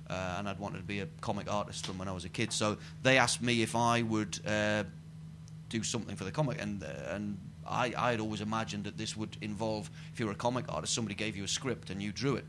uh, 0.09 0.35
and 0.37 0.49
I'd 0.49 0.59
wanted 0.59 0.79
to 0.79 0.83
be 0.83 0.99
a 0.99 1.07
comic 1.21 1.47
artist 1.51 1.85
from 1.85 1.97
when 1.99 2.07
I 2.09 2.11
was 2.11 2.25
a 2.25 2.29
kid. 2.29 2.51
So 2.51 2.77
they 3.03 3.17
asked 3.17 3.41
me 3.41 3.61
if 3.61 3.75
I 3.75 4.01
would 4.01 4.39
uh, 4.45 4.83
do 5.69 5.83
something 5.83 6.15
for 6.17 6.25
the 6.25 6.31
comic, 6.31 6.61
and 6.61 6.83
uh, 6.83 7.15
and 7.15 7.37
I 7.67 7.93
I 7.97 8.11
had 8.11 8.19
always 8.19 8.41
imagined 8.41 8.85
that 8.85 8.97
this 8.97 9.15
would 9.17 9.37
involve 9.41 9.89
if 10.13 10.19
you 10.19 10.25
were 10.25 10.31
a 10.31 10.35
comic 10.35 10.65
artist, 10.69 10.93
somebody 10.93 11.15
gave 11.15 11.35
you 11.35 11.43
a 11.43 11.47
script 11.47 11.89
and 11.89 12.01
you 12.01 12.11
drew 12.11 12.35
it. 12.35 12.45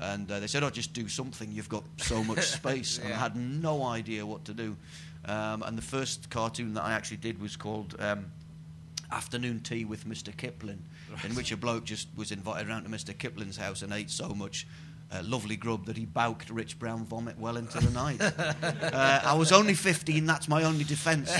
And 0.00 0.30
uh, 0.30 0.40
they 0.40 0.46
said, 0.46 0.62
"Oh, 0.62 0.70
just 0.70 0.92
do 0.92 1.08
something. 1.08 1.52
You've 1.52 1.68
got 1.68 1.84
so 1.98 2.24
much 2.24 2.40
space." 2.58 2.98
And 2.98 3.12
I 3.12 3.16
had 3.16 3.36
no 3.36 3.84
idea 3.84 4.24
what 4.24 4.44
to 4.46 4.54
do. 4.54 4.76
Um, 5.26 5.62
and 5.62 5.76
the 5.76 5.82
first 5.82 6.30
cartoon 6.30 6.74
that 6.74 6.82
I 6.82 6.92
actually 6.92 7.18
did 7.18 7.40
was 7.40 7.54
called 7.56 7.94
um, 7.98 8.26
Afternoon 9.12 9.60
Tea 9.60 9.84
with 9.84 10.06
Mr. 10.06 10.34
Kipling, 10.34 10.82
in 11.24 11.34
which 11.34 11.52
a 11.52 11.56
bloke 11.56 11.84
just 11.84 12.08
was 12.16 12.32
invited 12.32 12.68
around 12.68 12.84
to 12.84 12.88
Mr. 12.88 13.16
Kipling's 13.16 13.58
house 13.58 13.82
and 13.82 13.92
ate 13.92 14.10
so 14.10 14.30
much 14.30 14.66
uh, 15.12 15.22
lovely 15.24 15.56
grub 15.56 15.86
that 15.86 15.96
he 15.96 16.04
bowked 16.04 16.50
rich 16.50 16.78
brown 16.78 17.04
vomit 17.04 17.38
well 17.38 17.56
into 17.56 17.80
the 17.80 17.90
night. 17.90 18.20
uh, 18.20 19.20
I 19.24 19.34
was 19.34 19.52
only 19.52 19.74
15, 19.74 20.24
that's 20.24 20.48
my 20.48 20.62
only 20.62 20.84
defence. 20.84 21.30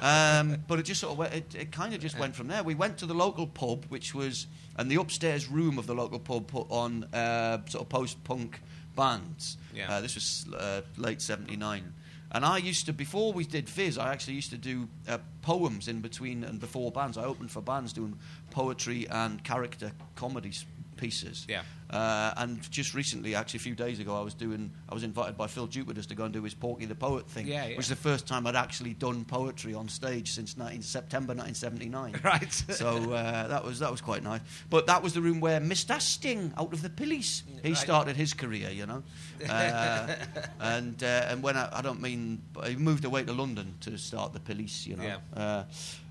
um, 0.00 0.62
but 0.66 0.78
it 0.78 0.84
just 0.84 1.00
sort 1.00 1.12
of 1.12 1.18
went, 1.18 1.34
it, 1.34 1.54
it 1.54 1.72
kind 1.72 1.94
of 1.94 2.00
just 2.00 2.18
went 2.18 2.36
from 2.36 2.48
there. 2.48 2.62
We 2.62 2.74
went 2.74 2.98
to 2.98 3.06
the 3.06 3.14
local 3.14 3.46
pub, 3.46 3.86
which 3.88 4.14
was, 4.14 4.46
and 4.76 4.90
the 4.90 4.96
upstairs 4.96 5.48
room 5.48 5.78
of 5.78 5.86
the 5.86 5.94
local 5.94 6.18
pub 6.18 6.46
put 6.46 6.66
on 6.70 7.04
uh, 7.12 7.58
sort 7.68 7.82
of 7.82 7.88
post 7.88 8.22
punk 8.24 8.60
bands. 8.94 9.56
Yeah. 9.74 9.90
Uh, 9.92 10.00
this 10.00 10.14
was 10.14 10.46
uh, 10.56 10.82
late 10.96 11.20
79. 11.20 11.94
And 12.30 12.44
I 12.44 12.58
used 12.58 12.86
to, 12.86 12.92
before 12.92 13.32
we 13.32 13.44
did 13.44 13.68
Viz, 13.70 13.96
I 13.96 14.12
actually 14.12 14.34
used 14.34 14.50
to 14.50 14.58
do 14.58 14.86
uh, 15.08 15.18
poems 15.40 15.88
in 15.88 16.00
between 16.00 16.44
and 16.44 16.60
before 16.60 16.92
bands. 16.92 17.16
I 17.16 17.24
opened 17.24 17.50
for 17.50 17.62
bands 17.62 17.92
doing 17.94 18.18
poetry 18.50 19.08
and 19.08 19.42
character 19.42 19.92
comedies 20.14 20.66
pieces. 20.98 21.46
Yeah. 21.48 21.62
Uh, 21.90 22.34
and 22.36 22.70
just 22.70 22.92
recently, 22.92 23.34
actually 23.34 23.56
a 23.56 23.60
few 23.60 23.74
days 23.74 23.98
ago, 23.98 24.14
I 24.14 24.20
was 24.20 24.34
doing, 24.34 24.70
I 24.90 24.92
was 24.94 25.04
invited 25.04 25.38
by 25.38 25.46
Phil 25.46 25.66
Jupitus 25.66 26.04
to 26.06 26.14
go 26.14 26.24
and 26.24 26.34
do 26.34 26.42
his 26.42 26.52
Porky 26.52 26.84
the 26.84 26.94
Poet 26.94 27.26
thing, 27.26 27.46
Yeah, 27.46 27.64
yeah. 27.66 27.76
which 27.78 27.86
is 27.86 27.88
the 27.88 27.96
first 27.96 28.26
time 28.26 28.46
I'd 28.46 28.56
actually 28.56 28.92
done 28.92 29.24
poetry 29.24 29.72
on 29.72 29.88
stage 29.88 30.32
since 30.32 30.58
19, 30.58 30.82
September 30.82 31.32
1979. 31.32 32.20
Right. 32.24 32.52
so 32.52 33.12
uh, 33.12 33.48
that 33.48 33.64
was 33.64 33.78
that 33.78 33.90
was 33.90 34.02
quite 34.02 34.22
nice. 34.22 34.42
But 34.68 34.86
that 34.88 35.02
was 35.02 35.14
the 35.14 35.22
room 35.22 35.40
where 35.40 35.60
Mr. 35.60 35.98
Sting, 35.98 36.52
out 36.58 36.74
of 36.74 36.82
the 36.82 36.90
police, 36.90 37.42
he 37.62 37.70
Right. 37.70 37.76
started 37.78 38.16
his 38.16 38.34
career, 38.34 38.68
you 38.70 38.84
know. 38.84 39.02
Uh, 39.48 40.14
and 40.60 41.00
uh, 41.02 41.06
and 41.30 41.42
when 41.44 41.56
I, 41.56 41.68
I 41.72 41.80
don't 41.80 42.02
mean, 42.02 42.42
he 42.66 42.74
moved 42.76 43.04
away 43.04 43.22
to 43.24 43.32
London 43.32 43.74
to 43.82 43.96
start 43.96 44.32
the 44.32 44.40
police, 44.40 44.84
you 44.84 44.96
know. 44.96 45.04
Yeah. 45.04 45.18
Uh, 45.32 45.64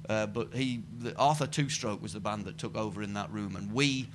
uh, 0.09 0.25
but 0.27 0.53
he, 0.53 0.81
the, 0.99 1.13
Arthur 1.17 1.45
Two 1.45 1.67
Stroke 1.69 2.01
was 2.01 2.13
the 2.13 2.21
band 2.21 2.45
that 2.45 2.57
took 2.57 2.77
over 2.77 3.03
in 3.03 3.13
that 3.15 3.29
room, 3.31 3.57
and 3.57 3.73
we 3.73 4.07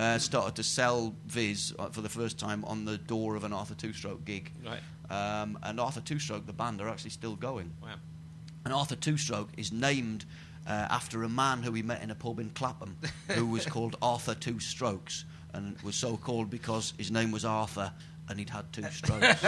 uh, 0.00 0.18
started 0.18 0.54
to 0.56 0.62
sell 0.62 1.14
Viz 1.26 1.74
uh, 1.78 1.90
for 1.90 2.00
the 2.00 2.08
first 2.08 2.38
time 2.38 2.64
on 2.64 2.86
the 2.86 2.96
door 2.96 3.36
of 3.36 3.44
an 3.44 3.52
Arthur 3.52 3.74
Two 3.74 3.92
Stroke 3.92 4.24
gig. 4.24 4.50
Right. 4.64 4.80
Um, 5.10 5.58
and 5.62 5.78
Arthur 5.78 6.00
Two 6.00 6.18
Stroke, 6.18 6.46
the 6.46 6.54
band, 6.54 6.80
are 6.80 6.88
actually 6.88 7.10
still 7.10 7.36
going. 7.36 7.70
Wow. 7.82 7.96
And 8.64 8.72
Arthur 8.72 8.96
Two 8.96 9.18
Stroke 9.18 9.50
is 9.58 9.72
named 9.72 10.24
uh, 10.66 10.86
after 10.90 11.22
a 11.22 11.28
man 11.28 11.62
who 11.62 11.70
we 11.70 11.82
met 11.82 12.02
in 12.02 12.10
a 12.10 12.14
pub 12.14 12.40
in 12.40 12.48
Clapham 12.50 12.96
who 13.28 13.46
was 13.46 13.66
called 13.74 13.96
Arthur 14.00 14.34
Two 14.34 14.58
Strokes 14.58 15.26
and 15.52 15.76
was 15.82 15.96
so 15.96 16.16
called 16.16 16.48
because 16.48 16.94
his 16.96 17.10
name 17.10 17.30
was 17.30 17.44
Arthur 17.44 17.92
and 18.30 18.38
he'd 18.38 18.48
had 18.48 18.72
two 18.72 18.84
strokes. 18.84 19.20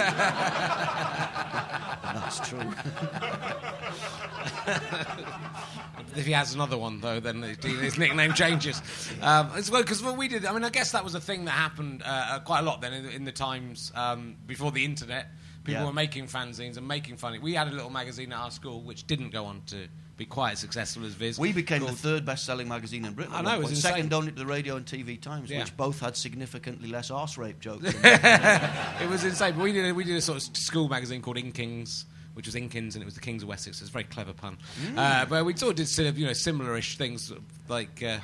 that's 2.03 2.49
true. 2.49 2.59
if 6.16 6.27
he 6.27 6.33
has 6.33 6.55
another 6.55 6.77
one, 6.77 7.01
though, 7.01 7.21
then 7.21 7.42
his 7.42 7.97
nickname 7.97 8.35
changes. 8.35 8.83
Um, 9.23 9.51
well, 9.71 9.83
because 9.83 10.03
what 10.03 10.18
we 10.18 10.27
did, 10.27 10.45
I 10.45 10.53
mean, 10.53 10.64
I 10.64 10.71
guess 10.71 10.90
that 10.92 11.05
was 11.05 11.14
a 11.14 11.21
thing 11.21 11.45
that 11.45 11.53
happened 11.53 12.03
uh, 12.05 12.40
quite 12.40 12.59
a 12.59 12.62
lot 12.62 12.81
then 12.81 12.92
in, 12.92 13.07
in 13.07 13.25
the 13.25 13.33
times 13.33 13.92
um, 13.95 14.35
before 14.47 14.73
the 14.73 14.85
internet. 14.85 15.29
People 15.64 15.81
Yeah. 15.83 15.87
were 15.87 15.92
making 15.92 16.27
fanzines 16.27 16.77
and 16.77 16.87
making 16.88 17.16
funny. 17.16 17.38
We 17.38 17.55
had 17.55 17.68
a 17.68 17.70
little 17.70 17.90
magazine 17.90 18.33
at 18.33 18.38
our 18.38 18.51
school 18.51 18.83
which 18.83 19.07
didn't 19.07 19.31
go 19.31 19.44
on 19.44 19.62
to 19.66 19.87
be 20.16 20.27
quite 20.27 20.53
as 20.53 20.59
successful 20.59 21.05
as 21.05 21.14
Viz. 21.14 21.38
We 21.38 21.53
became 21.53 21.85
the 21.85 21.92
third 21.92 22.25
best-selling 22.25 22.68
magazine 22.68 23.05
in 23.05 23.14
Britain. 23.14 23.33
I 23.35 23.42
know, 23.42 23.55
it 23.55 23.59
was 23.61 23.70
insane. 23.70 23.92
second 23.92 24.12
only 24.12 24.31
to 24.33 24.38
the 24.38 24.46
Radio 24.46 24.77
and 24.77 24.85
TV 24.85 25.16
Times, 25.20 25.51
Yeah. 25.51 25.61
which 25.61 25.77
both 25.77 26.01
had 26.01 26.16
significantly 26.16 26.88
less 26.88 27.11
arse 27.11 27.38
rape 27.38 27.61
jokes. 27.61 27.85
it 28.03 29.09
was 29.09 29.25
insane. 29.25 29.59
We 29.59 29.72
did 29.72 29.87
a, 29.90 29.94
we 29.94 30.05
did 30.05 30.16
a 30.16 30.20
sort 30.20 30.38
of 30.46 30.57
school 30.57 30.88
magazine 30.88 31.22
called 31.22 31.37
Inkings, 31.38 32.05
which 32.35 32.46
was 32.46 32.55
Inkins, 32.55 32.94
and 32.94 33.03
it 33.03 33.05
was 33.05 33.14
the 33.14 33.20
Kings 33.20 33.42
of 33.42 33.48
Wessex. 33.48 33.81
It's 33.81 33.88
a 33.90 33.92
very 33.92 34.05
clever 34.05 34.33
pun. 34.33 34.59
Uh, 34.96 35.25
but 35.27 35.44
we 35.44 35.57
sort 35.57 35.70
of 35.70 35.77
did 35.77 35.88
sort 35.88 36.09
of 36.09 36.18
you 36.18 36.27
know 36.27 36.33
similar-ish 36.33 36.98
things, 36.98 37.33
like. 37.68 38.03
Uh, 38.03 38.18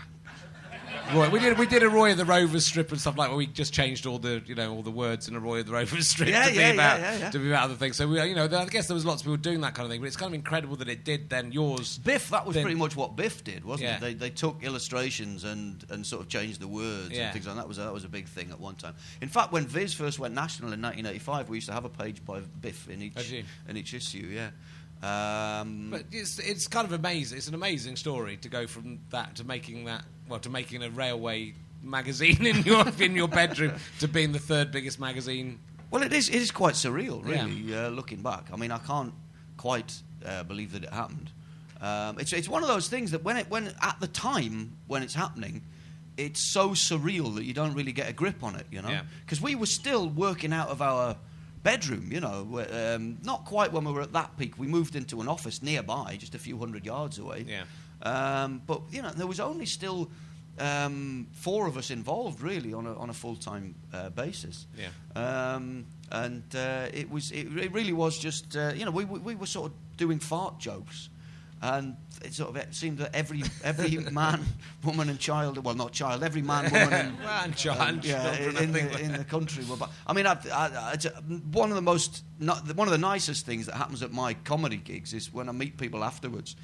Roy, 1.15 1.31
we 1.31 1.41
did 1.41 1.59
we 1.59 1.67
did 1.67 1.83
a 1.83 1.89
Roy 1.89 2.11
of 2.13 2.19
the 2.19 2.25
Rovers 2.25 2.67
strip 2.67 2.91
and 2.93 3.01
stuff 3.01 3.17
like 3.17 3.29
where 3.29 3.37
we 3.39 3.47
just 3.47 3.73
changed 3.73 4.05
all 4.07 4.19
the 4.19 4.43
you 4.45 4.55
know 4.55 4.75
all 4.75 4.83
the 4.83 4.91
words 4.91 5.27
in 5.29 5.35
a 5.35 5.41
Roy 5.41 5.61
of 5.61 5.67
the 5.67 5.73
Rovers 5.73 6.09
strip 6.11 6.29
Yeah, 6.29 6.45
to 6.45 6.51
be 6.51 6.57
yeah, 6.57 6.67
yeah, 6.69 6.73
about 6.75 7.01
yeah, 7.01 7.31
to 7.31 7.39
be 7.39 7.49
about 7.49 7.65
other 7.65 7.75
things. 7.77 7.97
So 7.97 8.07
we, 8.07 8.23
you 8.25 8.35
know 8.35 8.45
I 8.45 8.67
guess 8.67 8.89
there 8.89 8.95
was 8.95 9.07
lots 9.07 9.23
of 9.23 9.27
people 9.27 9.39
doing 9.39 9.61
that 9.63 9.75
kind 9.75 9.87
of 9.87 9.91
thing, 9.91 10.01
but 10.01 10.07
it's 10.07 10.17
kind 10.17 10.29
of 10.31 10.35
incredible 10.35 10.77
that 10.77 10.89
it 10.89 11.05
did. 11.05 11.31
Then 11.31 11.51
yours, 11.53 11.99
Biff, 11.99 12.29
that 12.31 12.45
was 12.47 12.55
Then- 12.55 12.65
pretty 12.65 12.79
much 12.79 12.95
what 12.95 13.17
Biff 13.17 13.43
did, 13.43 13.65
wasn't 13.65 13.91
it? 13.91 14.01
They, 14.01 14.15
they 14.15 14.31
took 14.31 14.63
illustrations 14.63 15.45
and, 15.45 15.83
and 15.89 16.05
sort 16.07 16.23
of 16.23 16.29
changed 16.29 16.61
the 16.61 16.69
words 16.69 17.11
and 17.17 17.33
things 17.33 17.47
like 17.47 17.57
that. 17.57 17.67
Was 17.69 17.79
a, 17.79 17.83
that 17.83 17.93
was 17.95 18.05
a 18.05 18.09
big 18.09 18.29
thing 18.29 18.51
at 18.51 18.61
one 18.61 18.75
time. 18.75 18.95
In 19.23 19.29
fact, 19.29 19.51
when 19.53 19.67
Viz 19.67 19.95
first 19.95 20.19
went 20.19 20.35
national 20.35 20.73
in 20.73 20.83
1985, 20.83 21.49
we 21.49 21.57
used 21.57 21.69
to 21.69 21.73
have 21.75 21.85
a 21.87 21.89
page 21.91 22.25
by 22.25 22.41
Biff 22.41 22.89
in 22.91 23.01
each 23.03 23.33
in 23.67 23.77
each 23.77 23.95
issue. 23.95 24.29
Yeah. 24.31 24.51
Um, 25.03 25.89
But 25.91 26.05
it's 26.11 26.39
it's 26.39 26.67
kind 26.69 26.87
of 26.87 26.93
amazing. 26.93 27.39
It's 27.39 27.49
an 27.49 27.55
amazing 27.55 27.97
story 27.97 28.37
to 28.39 28.49
go 28.49 28.67
from 28.67 28.99
that 29.11 29.37
to 29.37 29.45
making 29.45 29.85
that 29.85 30.05
well 30.29 30.41
to 30.41 30.51
making 30.51 30.83
a 30.83 30.91
railway 30.91 31.55
magazine 31.83 32.45
in 32.53 32.63
your 32.65 32.85
in 33.01 33.15
your 33.15 33.29
bedroom 33.29 33.73
to 34.01 34.09
being 34.09 34.33
the 34.33 34.39
third 34.41 34.73
biggest 34.73 34.99
magazine. 34.99 35.61
Well, 35.91 36.03
it 36.03 36.13
is. 36.13 36.29
It 36.29 36.35
is 36.37 36.51
quite 36.51 36.75
surreal, 36.75 37.27
Yeah. 37.27 37.45
really. 37.45 37.75
Uh, 37.75 37.89
looking 37.91 38.23
back, 38.23 38.49
I 38.53 38.57
mean, 38.57 38.71
I 38.73 38.79
can't 38.79 39.15
quite 39.57 39.95
uh, 40.27 40.43
believe 40.43 40.73
that 40.73 40.83
it 40.85 40.93
happened. 40.93 41.31
Um, 41.81 42.19
it's 42.19 42.33
it's 42.33 42.49
one 42.49 42.63
of 42.63 42.69
those 42.69 42.89
things 42.89 43.13
that 43.13 43.23
when 43.23 43.37
it 43.37 43.49
when 43.49 43.69
at 43.81 43.97
the 44.01 44.09
time 44.09 44.77
when 44.89 45.03
it's 45.05 45.15
happening, 45.15 45.63
it's 46.17 46.41
so 46.53 46.71
surreal 46.71 47.37
that 47.37 47.45
you 47.45 47.55
don't 47.55 47.75
really 47.75 47.93
get 47.93 48.09
a 48.09 48.13
grip 48.13 48.43
on 48.43 48.57
it. 48.57 48.67
You 48.73 48.83
know, 48.83 48.91
Yeah. 48.91 49.03
because 49.25 49.41
we 49.41 49.55
were 49.55 49.67
still 49.67 50.09
working 50.11 50.53
out 50.53 50.69
of 50.71 50.83
our 50.83 51.17
bedroom. 51.63 52.11
You 52.11 52.21
know, 52.21 52.65
um, 52.73 53.19
not 53.23 53.45
quite 53.45 53.73
when 53.73 53.85
we 53.85 53.93
were 53.93 54.03
at 54.03 54.13
that 54.13 54.37
peak. 54.37 54.59
We 54.59 54.67
moved 54.67 54.97
into 54.97 55.21
an 55.21 55.29
office 55.29 55.63
nearby, 55.63 56.17
just 56.19 56.35
a 56.35 56.39
few 56.39 56.59
hundred 56.59 56.85
yards 56.87 57.19
away. 57.19 57.47
Yeah. 57.47 57.65
Um, 58.03 58.63
but 58.67 58.83
you 58.91 59.03
know, 59.03 59.11
there 59.11 59.27
was 59.27 59.41
only 59.41 59.67
still 59.67 60.11
um, 60.59 61.27
four 61.33 61.67
of 61.67 61.77
us 61.77 61.91
involved, 61.91 62.41
really, 62.41 62.73
on 62.73 62.87
a 62.87 62.95
on 62.95 63.11
a 63.11 63.15
full 63.15 63.37
time 63.37 63.75
uh, 63.93 64.11
basis. 64.11 64.67
Yeah. 64.77 64.89
Um, 65.55 65.87
and 66.11 66.43
uh, 66.55 66.87
it 66.93 67.11
was 67.11 67.31
it, 67.33 67.47
it 67.57 67.73
really 67.73 67.93
was 67.93 68.19
just 68.19 68.57
uh, 68.57 68.73
you 68.75 68.85
know 68.85 68.91
we, 68.91 69.05
we 69.05 69.19
we 69.19 69.35
were 69.35 69.47
sort 69.47 69.71
of 69.71 69.97
doing 69.97 70.19
fart 70.19 70.59
jokes. 70.59 71.11
And 71.61 71.97
it 72.25 72.35
sort 72.35 72.51
of 72.51 72.57
it 72.57 72.75
seemed 72.75 72.99
that 72.99 73.15
every 73.15 73.43
every 73.63 73.97
man, 74.13 74.45
woman, 74.85 75.09
and 75.09 75.19
child 75.19 75.63
well, 75.65 75.75
not 75.75 75.93
child, 75.93 76.23
every 76.23 76.43
man, 76.43 76.65
woman, 76.73 76.93
and 76.93 77.19
Well, 77.25 77.45
and 77.45 77.57
child- 77.57 77.81
um, 77.81 78.01
yeah, 78.03 78.37
in, 78.37 78.73
the, 78.73 79.01
in 79.01 79.13
the 79.13 79.25
country. 79.25 79.65
Were, 79.65 79.77
but 79.77 79.91
I 80.07 80.13
mean, 80.13 80.27
I, 80.27 80.37
I, 80.53 80.97
one 81.53 81.71
of 81.71 81.77
the 81.77 81.83
most 81.83 82.25
not, 82.39 82.75
one 82.75 82.89
of 82.89 82.93
the 82.93 82.99
nicest 82.99 83.47
things 83.47 83.67
that 83.67 83.75
happens 83.75 84.03
at 84.03 84.13
my 84.13 84.35
comedy 84.35 84.77
gigs 84.77 85.13
is 85.15 85.33
when 85.33 85.49
I 85.49 85.53
meet 85.53 85.77
people 85.77 86.05
afterwards. 86.05 86.57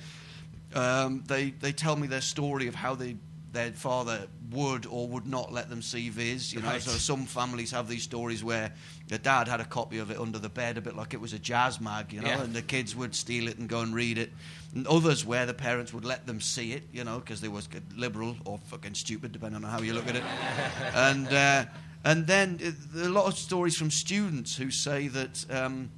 Um, 0.74 1.22
they 1.26 1.50
they 1.50 1.72
tell 1.72 1.96
me 1.96 2.06
their 2.08 2.20
story 2.20 2.66
of 2.66 2.74
how 2.74 2.94
they 2.94 3.16
their 3.54 3.72
father 3.72 4.26
would 4.50 4.84
or 4.84 5.08
would 5.08 5.26
not 5.26 5.52
let 5.52 5.70
them 5.70 5.80
see 5.80 6.10
Viz. 6.10 6.52
You 6.52 6.60
know, 6.60 6.68
Right. 6.68 6.82
so 6.82 6.90
some 6.90 7.24
families 7.24 7.70
have 7.70 7.88
these 7.88 8.02
stories 8.02 8.44
where 8.44 8.72
the 9.08 9.16
dad 9.18 9.48
had 9.48 9.60
a 9.60 9.64
copy 9.64 9.98
of 9.98 10.10
it 10.10 10.18
under 10.18 10.38
the 10.38 10.48
bed, 10.50 10.76
a 10.76 10.80
bit 10.82 10.94
like 10.94 11.14
it 11.14 11.20
was 11.20 11.32
a 11.32 11.38
jazz 11.38 11.80
mag, 11.80 12.12
you 12.12 12.20
know, 12.20 12.28
Yeah. 12.28 12.42
and 12.42 12.52
the 12.54 12.62
kids 12.62 12.94
would 12.94 13.14
steal 13.14 13.48
it 13.48 13.56
and 13.58 13.68
go 13.68 13.80
and 13.80 13.94
read 13.94 14.18
it. 14.18 14.32
And 14.74 14.86
others 14.86 15.24
where 15.24 15.46
the 15.46 15.54
parents 15.54 15.92
would 15.94 16.04
let 16.04 16.26
them 16.26 16.40
see 16.40 16.72
it, 16.72 16.82
you 16.92 17.04
know, 17.04 17.18
because 17.20 17.40
they 17.40 17.48
was 17.48 17.68
liberal 17.96 18.36
or 18.44 18.58
fucking 18.66 18.94
stupid, 18.94 19.32
depending 19.32 19.64
on 19.64 19.70
how 19.70 19.80
you 19.80 19.94
look 19.94 20.08
at 20.08 20.16
it. 20.16 20.24
and 20.94 21.28
uh, 21.32 21.64
and 22.04 22.26
then 22.26 22.60
uh, 22.62 23.06
a 23.06 23.08
lot 23.08 23.26
of 23.26 23.38
stories 23.38 23.76
from 23.76 23.90
students 23.90 24.56
who 24.56 24.70
say 24.70 25.08
that. 25.08 25.46
Um, 25.50 25.90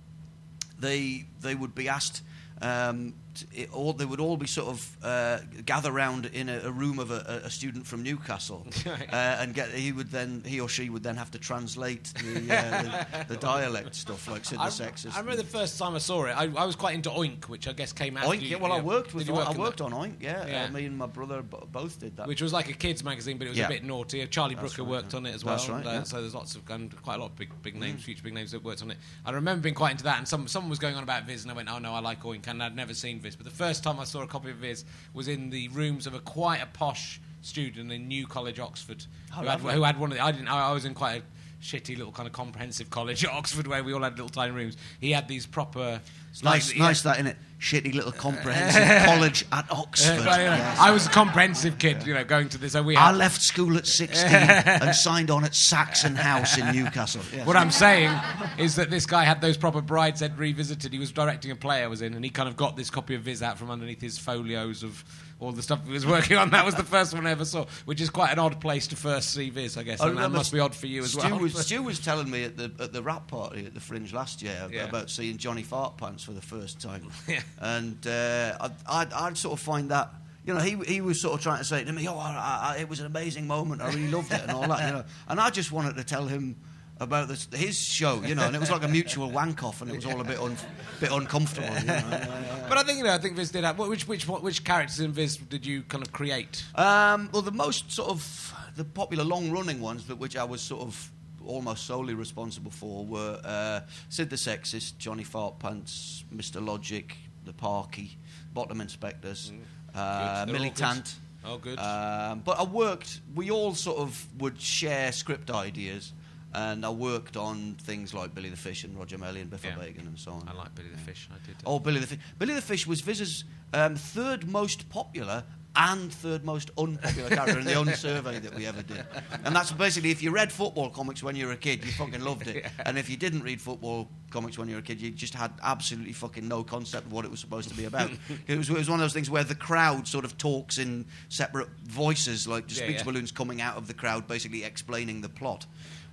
they 0.79 1.25
they 1.41 1.55
would 1.55 1.75
be 1.75 1.89
asked. 1.89 2.23
Um, 2.61 3.15
it, 3.53 3.73
all, 3.73 3.93
they 3.93 4.05
would 4.05 4.21
all 4.21 4.37
be 4.37 4.47
sort 4.47 4.69
of 4.69 4.97
uh, 5.03 5.39
gather 5.65 5.93
round 5.93 6.27
in 6.27 6.49
a, 6.49 6.61
a 6.65 6.71
room 6.71 6.99
of 6.99 7.11
a, 7.11 7.43
a 7.45 7.51
student 7.51 7.87
from 7.87 8.03
Newcastle, 8.03 8.67
Right. 8.87 9.13
uh, 9.13 9.37
and 9.41 9.55
get 9.55 9.71
he 9.71 9.93
would 9.93 10.11
then 10.11 10.43
he 10.47 10.61
or 10.61 10.69
she 10.69 10.89
would 10.91 11.03
then 11.03 11.17
have 11.17 11.31
to 11.33 11.39
translate 11.39 12.13
the, 12.15 12.55
uh, 12.57 12.83
the, 12.83 13.25
the 13.35 13.37
dialect 13.37 13.95
stuff 13.95 14.29
like 14.29 14.45
Sid 14.45 14.59
the 14.59 14.63
Sexist. 14.65 15.15
I 15.15 15.21
remember 15.21 15.43
the 15.43 15.49
first 15.49 15.79
time 15.79 15.95
I 15.95 15.99
saw 15.99 16.25
it. 16.25 16.33
I, 16.37 16.45
I 16.45 16.65
was 16.65 16.77
quite 16.77 16.95
into 16.95 17.11
Oink, 17.11 17.45
which 17.49 17.67
I 17.69 17.73
guess 17.73 17.93
came 17.93 18.17
out. 18.17 18.25
Oink, 18.25 18.43
you. 18.43 18.49
yeah, 18.49 18.57
well, 18.57 18.73
I 18.73 18.81
worked 18.81 19.15
with 19.15 19.29
work 19.31 19.49
I 19.49 19.53
worked 19.59 19.81
on 19.81 19.93
Oink, 19.93 20.23
yeah. 20.23 20.47
Yeah. 20.47 20.65
Uh, 20.65 20.71
me 20.71 20.85
and 20.87 20.97
my 20.97 21.07
brother 21.07 21.43
b- 21.43 21.57
both 21.73 22.01
did 22.01 22.17
that. 22.17 22.27
Which 22.29 22.43
was 22.43 22.53
like 22.53 22.69
a 22.69 22.75
kids 22.75 23.03
magazine, 23.05 23.39
but 23.39 23.47
it 23.47 23.51
was 23.51 23.59
Yeah. 23.59 23.67
a 23.67 23.71
bit 23.71 23.85
naughty. 23.85 24.27
Charlie 24.27 24.55
That's 24.55 24.75
Brooker 24.75 24.83
right, 24.83 25.03
worked 25.03 25.13
yeah. 25.13 25.19
on 25.19 25.27
it 25.27 25.35
as 25.35 25.45
well. 25.45 25.57
That's 25.57 25.69
right, 25.69 25.87
uh, 25.87 25.91
yeah. 25.91 26.03
So 26.03 26.21
there's 26.21 26.35
lots 26.35 26.55
of 26.55 26.69
and 26.71 27.01
quite 27.03 27.15
a 27.17 27.19
lot 27.19 27.31
of 27.31 27.37
big 27.37 27.51
big 27.63 27.77
names, 27.77 28.03
future 28.05 28.23
big 28.23 28.35
names 28.35 28.51
that 28.53 28.63
worked 28.63 28.83
on 28.83 28.91
it. 28.91 28.99
I 29.25 29.31
remember 29.31 29.63
being 29.63 29.75
quite 29.75 29.93
into 29.93 30.05
that, 30.05 30.19
and 30.19 30.27
some 30.29 30.49
someone 30.49 30.71
was 30.71 30.79
going 30.79 30.95
on 30.97 31.03
about 31.03 31.25
Viz, 31.25 31.43
and 31.43 31.51
I 31.51 31.55
went, 31.55 31.69
"Oh 31.71 31.79
no, 31.79 31.93
I 31.95 32.01
like 32.01 32.23
Oink," 32.23 32.47
and 32.49 32.63
I'd 32.63 32.75
never 32.77 32.93
seen 32.95 33.21
Viz. 33.27 33.37
But 33.37 33.45
the 33.45 33.51
first 33.53 33.83
time 33.85 33.99
I 34.01 34.05
saw 34.05 34.23
a 34.23 34.27
copy 34.27 34.51
of 34.51 34.61
his 34.61 34.85
was 35.15 35.29
in 35.29 35.51
the 35.51 35.69
rooms 35.69 36.07
of 36.07 36.15
a 36.15 36.21
quite 36.21 36.63
a 36.63 36.67
posh 36.67 37.21
student 37.43 37.93
in 37.93 38.09
New 38.09 38.27
College, 38.27 38.59
Oxford, 38.59 39.05
Oh, 39.33 39.41
who, 39.41 39.47
had, 39.47 39.61
who 39.61 39.83
had 39.83 39.99
one 40.01 40.11
of 40.13 40.17
the. 40.19 40.25
I 40.25 40.33
didn't. 40.33 40.49
I, 40.49 40.69
I 40.71 40.73
was 40.73 40.85
in 40.85 40.95
quite 40.95 41.23
a 41.23 41.65
shitty 41.65 41.97
little 41.97 42.13
kind 42.13 42.27
of 42.27 42.33
comprehensive 42.33 42.91
college 42.91 43.25
at 43.25 43.31
Oxford 43.33 43.67
where 43.67 43.83
we 43.85 43.93
all 43.93 44.03
had 44.03 44.13
little 44.13 44.29
tiny 44.29 44.53
rooms. 44.53 44.77
He 45.01 45.13
had 45.13 45.29
these 45.29 45.47
proper. 45.47 46.01
It's 46.31 46.43
nice, 46.43 46.71
like- 46.71 46.79
nice 46.79 47.03
that 47.03 47.19
in 47.19 47.27
it. 47.27 47.37
Shitty 47.59 47.95
little 47.95 48.11
uh, 48.11 48.13
comprehensive 48.13 49.07
college 49.07 49.45
at 49.51 49.71
Oxford. 49.71 50.25
Well, 50.27 50.39
you 50.39 50.47
know, 50.47 50.57
Yes. 50.57 50.79
I 50.79 50.91
was 50.91 51.07
a 51.07 51.11
comprehensive 51.11 51.79
kid, 51.79 52.07
you 52.07 52.13
know, 52.13 52.23
going 52.25 52.49
to 52.51 52.59
this. 52.59 52.73
So 52.73 52.83
we 52.83 52.97
I 52.97 53.07
had, 53.09 53.17
left 53.17 53.41
school 53.41 53.77
at 53.79 53.87
16 53.87 54.27
and 54.31 54.95
signed 54.95 55.31
on 55.31 55.45
at 55.45 55.55
Saxon 55.55 56.17
House 56.17 56.59
in 56.59 56.71
Newcastle. 56.73 57.23
Yes. 57.35 57.47
What 57.47 57.57
I'm 57.57 57.71
saying 57.71 58.11
is 58.59 58.77
that 58.77 58.91
this 58.91 59.07
guy 59.07 59.25
had 59.25 59.41
those 59.41 59.57
proper 59.57 59.81
Bride's 59.81 60.21
Brideshead 60.21 60.39
revisited. 60.39 60.93
He 60.93 60.99
was 60.99 61.13
directing 61.13 61.51
a 61.51 61.57
play 61.57 61.83
I 61.83 61.87
was 61.87 62.03
in, 62.03 62.15
and 62.15 62.25
he 62.25 62.31
kind 62.31 62.49
of 62.49 62.57
got 62.57 62.77
this 62.77 62.91
copy 62.91 63.15
of 63.15 63.23
Viz 63.23 63.43
out 63.43 63.59
from 63.59 63.71
underneath 63.71 64.01
his 64.01 64.19
folios 64.19 64.83
of 64.83 65.05
all 65.39 65.53
the 65.53 65.63
stuff 65.63 65.85
he 65.87 65.93
was 65.93 66.07
working 66.07 66.37
on. 66.39 66.51
That 66.51 66.65
was 66.65 66.75
the 66.75 66.83
first 66.83 67.13
one 67.13 67.27
I 67.27 67.31
ever 67.31 67.45
saw, 67.45 67.67
which 67.85 68.01
is 68.01 68.09
quite 68.11 68.33
an 68.33 68.39
odd 68.39 68.61
place 68.61 68.87
to 68.89 68.97
first 68.97 69.33
see 69.35 69.51
Viz, 69.51 69.77
I 69.77 69.83
guess. 69.83 70.01
I 70.01 70.09
and 70.09 70.19
that 70.19 70.31
must 70.31 70.53
be 70.53 70.61
odd 70.61 70.75
for 70.75 70.87
you 70.87 71.03
as 71.03 71.13
Stu 71.13 71.19
well. 71.29 71.39
Was, 71.41 71.55
Stu 71.67 71.83
was 71.83 71.99
telling 72.01 72.31
me 72.31 72.45
at 72.45 72.57
the 72.57 72.71
at 72.81 72.93
the 72.93 73.03
wrap 73.03 73.29
party 73.29 73.67
at 73.67 73.75
the 73.75 73.81
Fringe 73.81 74.13
last 74.13 74.41
year 74.43 74.69
Yeah. 74.71 74.85
about 74.89 75.11
seeing 75.11 75.37
Johnny 75.37 75.63
Fart 75.63 75.97
Pants 75.99 76.25
for 76.25 76.33
the 76.33 76.41
first 76.43 76.81
time, 76.81 77.09
Yeah. 77.29 77.41
and 77.61 78.07
uh, 78.07 78.57
I'd, 78.61 78.73
I'd, 78.89 79.13
I'd 79.13 79.37
sort 79.39 79.53
of 79.53 79.61
find 79.61 79.91
that. 79.91 80.11
You 80.47 80.55
know, 80.55 80.61
he 80.61 80.77
he 80.87 81.01
was 81.01 81.21
sort 81.21 81.35
of 81.35 81.41
trying 81.43 81.59
to 81.59 81.65
say 81.65 81.83
to 81.83 81.93
me, 81.93 82.07
"Oh, 82.09 82.17
I, 82.17 82.75
I, 82.77 82.81
it 82.81 82.89
was 82.89 83.01
an 83.01 83.07
amazing 83.07 83.47
moment. 83.49 83.83
I 83.83 83.89
really 83.89 84.09
loved 84.13 84.31
it, 84.33 84.41
and 84.43 84.53
all 84.53 84.67
that." 84.69 84.87
You 84.87 84.93
know, 84.99 85.05
and 85.29 85.41
I 85.41 85.51
just 85.51 85.73
wanted 85.73 85.97
to 85.97 86.05
tell 86.05 86.27
him 86.27 86.55
about 86.99 87.29
this, 87.29 87.49
his 87.53 87.79
show. 87.79 88.23
You 88.23 88.35
know, 88.35 88.45
and 88.47 88.55
it 88.55 88.59
was 88.59 88.71
like 88.71 88.83
a 88.85 88.89
mutual 88.89 89.31
wank 89.31 89.63
off, 89.63 89.83
and 89.83 89.91
it 89.91 89.97
was 89.97 90.07
all 90.07 90.21
a 90.21 90.25
bit 90.25 90.39
un, 90.39 90.57
bit 91.01 91.11
uncomfortable. 91.13 91.69
You 91.69 91.87
know? 91.87 92.65
but 92.69 92.79
I 92.79 92.83
think 92.83 92.99
you 92.99 93.05
know, 93.05 93.13
I 93.15 93.19
think 93.19 93.37
Viz 93.37 93.51
did 93.51 93.65
have. 93.65 93.79
Which 93.79 94.07
which 94.09 94.27
which 94.27 94.65
characters 94.65 95.01
in 95.01 95.13
Viz 95.13 95.37
did 95.37 95.67
you 95.67 95.83
kind 95.83 96.05
of 96.07 96.13
create? 96.13 96.65
Um, 96.75 97.29
well, 97.33 97.43
the 97.43 97.53
most 97.53 97.91
sort 97.93 98.11
of 98.11 98.55
the 98.77 98.85
popular 98.85 99.25
long-running 99.25 99.81
ones, 99.81 100.07
that 100.07 100.17
which 100.17 100.37
I 100.37 100.45
was 100.45 100.61
sort 100.61 100.83
of 100.83 101.11
almost 101.47 101.87
solely 101.87 102.15
responsible 102.15 102.71
for, 102.71 103.05
were 103.07 103.41
uh, 103.45 103.81
Sid 104.09 104.31
the 104.31 104.37
Sexist, 104.37 104.99
Johnny 104.99 105.25
Fartpants, 105.25 106.25
Mr. 106.35 106.65
Logic, 106.65 107.17
the 107.45 107.53
Parky, 107.53 108.19
Bottom 108.53 108.81
Inspectors, 108.81 109.53
uh, 109.53 109.57
Mm. 109.57 109.59
Good. 109.95 109.95
They're 109.95 110.39
all 110.41 110.47
good. 110.47 110.53
Militant. 110.53 111.15
Oh, 111.45 111.59
good. 111.59 111.79
Um, 111.79 112.41
but 112.45 112.59
I 112.59 112.65
worked. 112.65 113.21
We 113.35 113.51
all 113.51 113.75
sort 113.75 113.99
of 113.99 114.27
would 114.41 114.61
share 114.61 115.13
script 115.13 115.51
ideas. 115.51 116.13
And 116.57 116.87
I 116.87 116.91
worked 116.91 117.37
on 117.37 117.77
things 117.83 118.15
like 118.15 118.35
Billy 118.35 118.49
the 118.49 118.57
Fish 118.57 118.83
and 118.85 118.99
Roger 118.99 119.19
Melly 119.19 119.43
and 119.43 119.51
Biff 119.51 119.63
Yeah. 119.63 119.77
Bacon 119.77 120.07
and 120.07 120.19
so 120.19 120.33
on. 120.33 120.49
I 120.49 120.55
like 120.55 120.75
Billy 120.75 120.89
the 120.89 120.97
Fish. 120.99 121.29
I 121.31 121.47
did. 121.47 121.55
Oh, 121.67 121.79
Billy 121.79 122.01
the 122.01 122.07
Fish. 122.07 122.19
Billy 122.39 122.55
the 122.55 122.63
Fish 122.63 122.87
was 122.87 123.03
Viz's 123.03 123.45
um, 123.75 123.95
third 123.95 124.49
most 124.49 124.89
popular 124.89 125.45
and 125.79 126.11
third 126.11 126.43
most 126.43 126.71
unpopular 126.79 127.29
character 127.29 127.59
in 127.59 127.67
the 127.67 127.75
only 127.83 127.93
survey 127.93 128.39
that 128.39 128.55
we 128.55 128.65
ever 128.65 128.81
did. 128.81 129.05
And 129.45 129.55
that's 129.55 129.71
basically 129.71 130.11
if 130.11 130.23
you 130.23 130.31
read 130.31 130.51
football 130.51 130.89
comics 130.89 131.23
when 131.23 131.37
you 131.37 131.45
were 131.47 131.53
a 131.53 131.57
kid, 131.59 131.85
you 131.85 131.93
fucking 131.93 132.23
loved 132.23 132.49
it. 132.49 132.65
And 132.87 132.97
if 132.97 133.11
you 133.11 133.19
didn't 133.19 133.43
read 133.43 133.61
football 133.61 134.09
comics 134.31 134.57
when 134.57 134.69
you 134.69 134.77
were 134.77 134.81
a 134.81 134.83
kid, 134.83 134.99
you 135.03 135.11
just 135.11 135.35
had 135.35 135.53
absolutely 135.63 136.15
fucking 136.15 136.49
no 136.49 136.65
concept 136.65 137.05
of 137.09 137.13
what 137.13 137.27
it 137.27 137.31
was 137.31 137.41
supposed 137.41 137.69
to 137.69 137.75
be 137.77 137.85
about. 137.85 138.11
it, 138.47 138.57
was, 138.57 138.71
it 138.71 138.79
was 138.79 138.89
one 138.89 138.99
of 138.99 139.05
those 139.05 139.13
things 139.13 139.29
where 139.29 139.45
the 139.45 139.55
crowd 139.55 140.09
sort 140.09 140.25
of 140.25 140.39
talks 140.39 140.79
in 140.79 141.05
separate 141.29 141.69
voices, 141.85 142.49
like 142.49 142.67
just 142.67 142.81
Yeah, 142.81 142.87
speech 142.87 142.99
yeah. 143.01 143.05
balloons 143.05 143.31
coming 143.31 143.61
out 143.61 143.77
of 143.77 143.87
the 143.87 143.95
crowd, 143.95 144.27
basically 144.27 144.65
explaining 144.65 145.21
the 145.21 145.29
plot. 145.29 145.67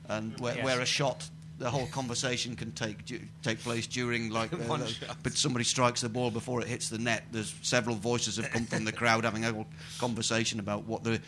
And 0.09 0.39
where, 0.39 0.55
Yes. 0.55 0.65
where 0.65 0.81
a 0.81 0.85
shot. 0.85 1.29
The 1.59 1.69
whole 1.69 1.87
conversation 1.87 2.55
can 2.55 2.71
take 2.71 3.05
du- 3.05 3.21
take 3.41 3.59
place 3.59 3.87
during 3.87 4.31
like, 4.31 4.51
uh, 4.69 4.73
uh, 4.73 4.87
but 5.21 5.33
somebody 5.33 5.63
strikes 5.63 6.01
the 6.01 6.09
ball 6.09 6.31
before 6.31 6.59
it 6.61 6.67
hits 6.67 6.89
the 6.89 6.97
net. 6.97 7.23
There's 7.31 7.53
several 7.61 7.95
voices 7.95 8.37
have 8.37 8.49
come 8.51 8.65
from 8.65 8.85
the 8.85 8.91
crowd 8.91 9.23
having 9.23 9.45
a 9.45 9.53
whole 9.53 9.67
conversation 9.99 10.59
about 10.59 10.85
what 10.85 11.03
the 11.03 11.21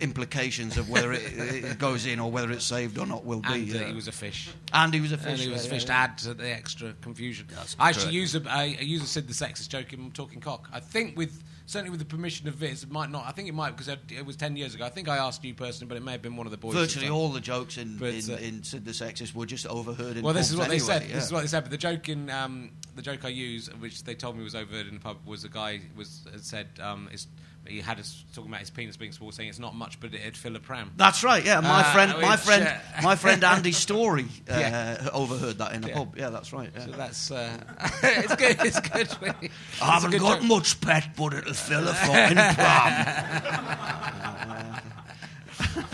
implications 0.00 0.76
of 0.78 0.88
whether 0.88 1.12
it, 1.12 1.22
it 1.36 1.78
goes 1.78 2.06
in 2.06 2.18
or 2.20 2.30
whether 2.30 2.50
it's 2.50 2.64
saved 2.64 2.98
or 2.98 3.06
not 3.06 3.24
will 3.24 3.40
be. 3.40 3.48
And 3.52 3.74
uh, 3.74 3.78
yeah. 3.80 3.86
he 3.88 3.92
was 3.94 4.08
a 4.08 4.12
fish. 4.12 4.50
and 4.72 4.94
he 4.94 5.00
was 5.00 5.12
a 5.12 5.18
fish 5.18 5.32
And 5.32 5.40
he 5.40 5.48
was 5.48 5.66
a 5.66 5.68
fish 5.68 5.82
yeah, 5.82 5.86
to 5.86 5.92
add 5.92 6.18
to 6.18 6.34
the 6.34 6.50
extra 6.50 6.92
confusion. 7.02 7.46
That's 7.54 7.76
I 7.78 7.90
actually 7.90 8.04
correct. 8.04 8.14
use 8.14 8.34
a, 8.36 8.42
I, 8.50 8.62
I 8.62 8.82
use 8.82 9.02
a 9.02 9.06
Sid 9.06 9.28
the 9.28 9.34
Sexist 9.34 9.68
joke 9.68 9.92
in 9.92 10.10
Talking 10.12 10.40
Cock. 10.40 10.68
I 10.72 10.80
think 10.80 11.16
with 11.16 11.42
certainly 11.66 11.90
with 11.90 12.00
the 12.00 12.06
permission 12.06 12.48
of 12.48 12.54
Viz, 12.54 12.82
it 12.82 12.90
might 12.90 13.10
not. 13.10 13.24
I 13.26 13.32
think 13.32 13.48
it 13.48 13.54
might 13.54 13.76
because 13.76 13.88
it 13.88 14.26
was 14.26 14.36
ten 14.36 14.56
years 14.56 14.74
ago. 14.74 14.84
I 14.84 14.88
think 14.90 15.08
I 15.08 15.18
asked 15.18 15.44
you 15.44 15.54
personally, 15.54 15.88
but 15.88 15.96
it 15.96 16.02
may 16.04 16.12
have 16.12 16.22
been 16.22 16.36
one 16.36 16.46
of 16.46 16.50
the 16.50 16.56
boys. 16.56 16.74
Virtually 16.74 17.06
at 17.06 17.08
the 17.08 17.14
time. 17.14 17.16
all 17.16 17.28
the 17.30 17.40
jokes 17.40 17.78
in, 17.78 17.96
But, 17.98 18.14
in, 18.14 18.30
uh, 18.30 18.36
in 18.38 18.62
Sid 18.62 18.84
the 18.84 18.92
Sexist 18.92 19.34
were 19.34 19.46
just 19.46 19.66
overheard 19.66 20.16
in 20.16 20.24
Well, 20.24 20.34
this 20.34 20.50
is 20.50 20.56
what 20.56 20.68
they 20.68 20.78
said. 20.78 21.02
yeah. 21.08 21.14
This 21.14 21.24
is 21.24 21.32
what 21.32 21.40
they 21.42 21.46
said. 21.48 21.62
But 21.62 21.70
the 21.70 21.78
joke 21.78 22.08
in 22.08 22.30
um, 22.30 22.70
the 22.96 23.02
joke 23.02 23.24
I 23.24 23.28
use, 23.28 23.68
which 23.78 24.04
they 24.04 24.14
told 24.14 24.36
me 24.36 24.44
was 24.44 24.54
overheard 24.54 24.86
in 24.86 24.94
the 24.94 25.00
pub, 25.00 25.18
was 25.26 25.44
a 25.44 25.48
guy 25.48 25.80
was 25.96 26.26
had 26.30 26.44
said 26.44 26.68
um, 26.80 27.08
it's, 27.12 27.26
he 27.66 27.80
had 27.80 27.98
us 28.00 28.24
talking 28.34 28.50
about 28.50 28.60
his 28.60 28.70
penis 28.70 28.96
being 28.96 29.12
small, 29.12 29.30
saying 29.32 29.48
it's 29.48 29.58
not 29.60 29.74
much, 29.74 30.00
but 30.00 30.12
it'd 30.12 30.36
fill 30.36 30.56
a 30.56 30.60
pram. 30.60 30.90
That's 30.96 31.22
right. 31.22 31.44
Yeah, 31.44 31.60
my 31.60 31.80
Uh, 31.80 31.92
friend, 31.92 32.14
my 32.20 32.36
friend, 32.36 32.66
uh, 32.66 33.02
my 33.02 33.14
friend 33.16 33.44
Andy 33.54 33.72
Story 33.72 34.26
uh, 34.50 34.58
Yeah. 34.58 35.08
overheard 35.12 35.58
that 35.58 35.72
in 35.74 35.84
a 35.84 35.88
Yeah. 35.88 35.94
pub. 35.94 36.16
Yeah, 36.16 36.30
that's 36.30 36.52
right. 36.52 36.70
Yeah. 36.74 36.84
So 36.86 36.90
that's 36.92 37.30
uh, 37.30 37.56
it's 38.02 38.34
good. 38.36 38.56
It's 38.64 38.80
good. 38.80 39.08
I 39.80 39.92
haven't 39.92 40.10
good 40.10 40.20
got 40.20 40.40
joke. 40.40 40.48
much 40.48 40.80
pet, 40.80 41.10
but 41.16 41.34
it'll 41.34 41.54
fill 41.54 41.86
a 41.88 41.94
fucking 41.94 42.36
pram. 42.36 44.80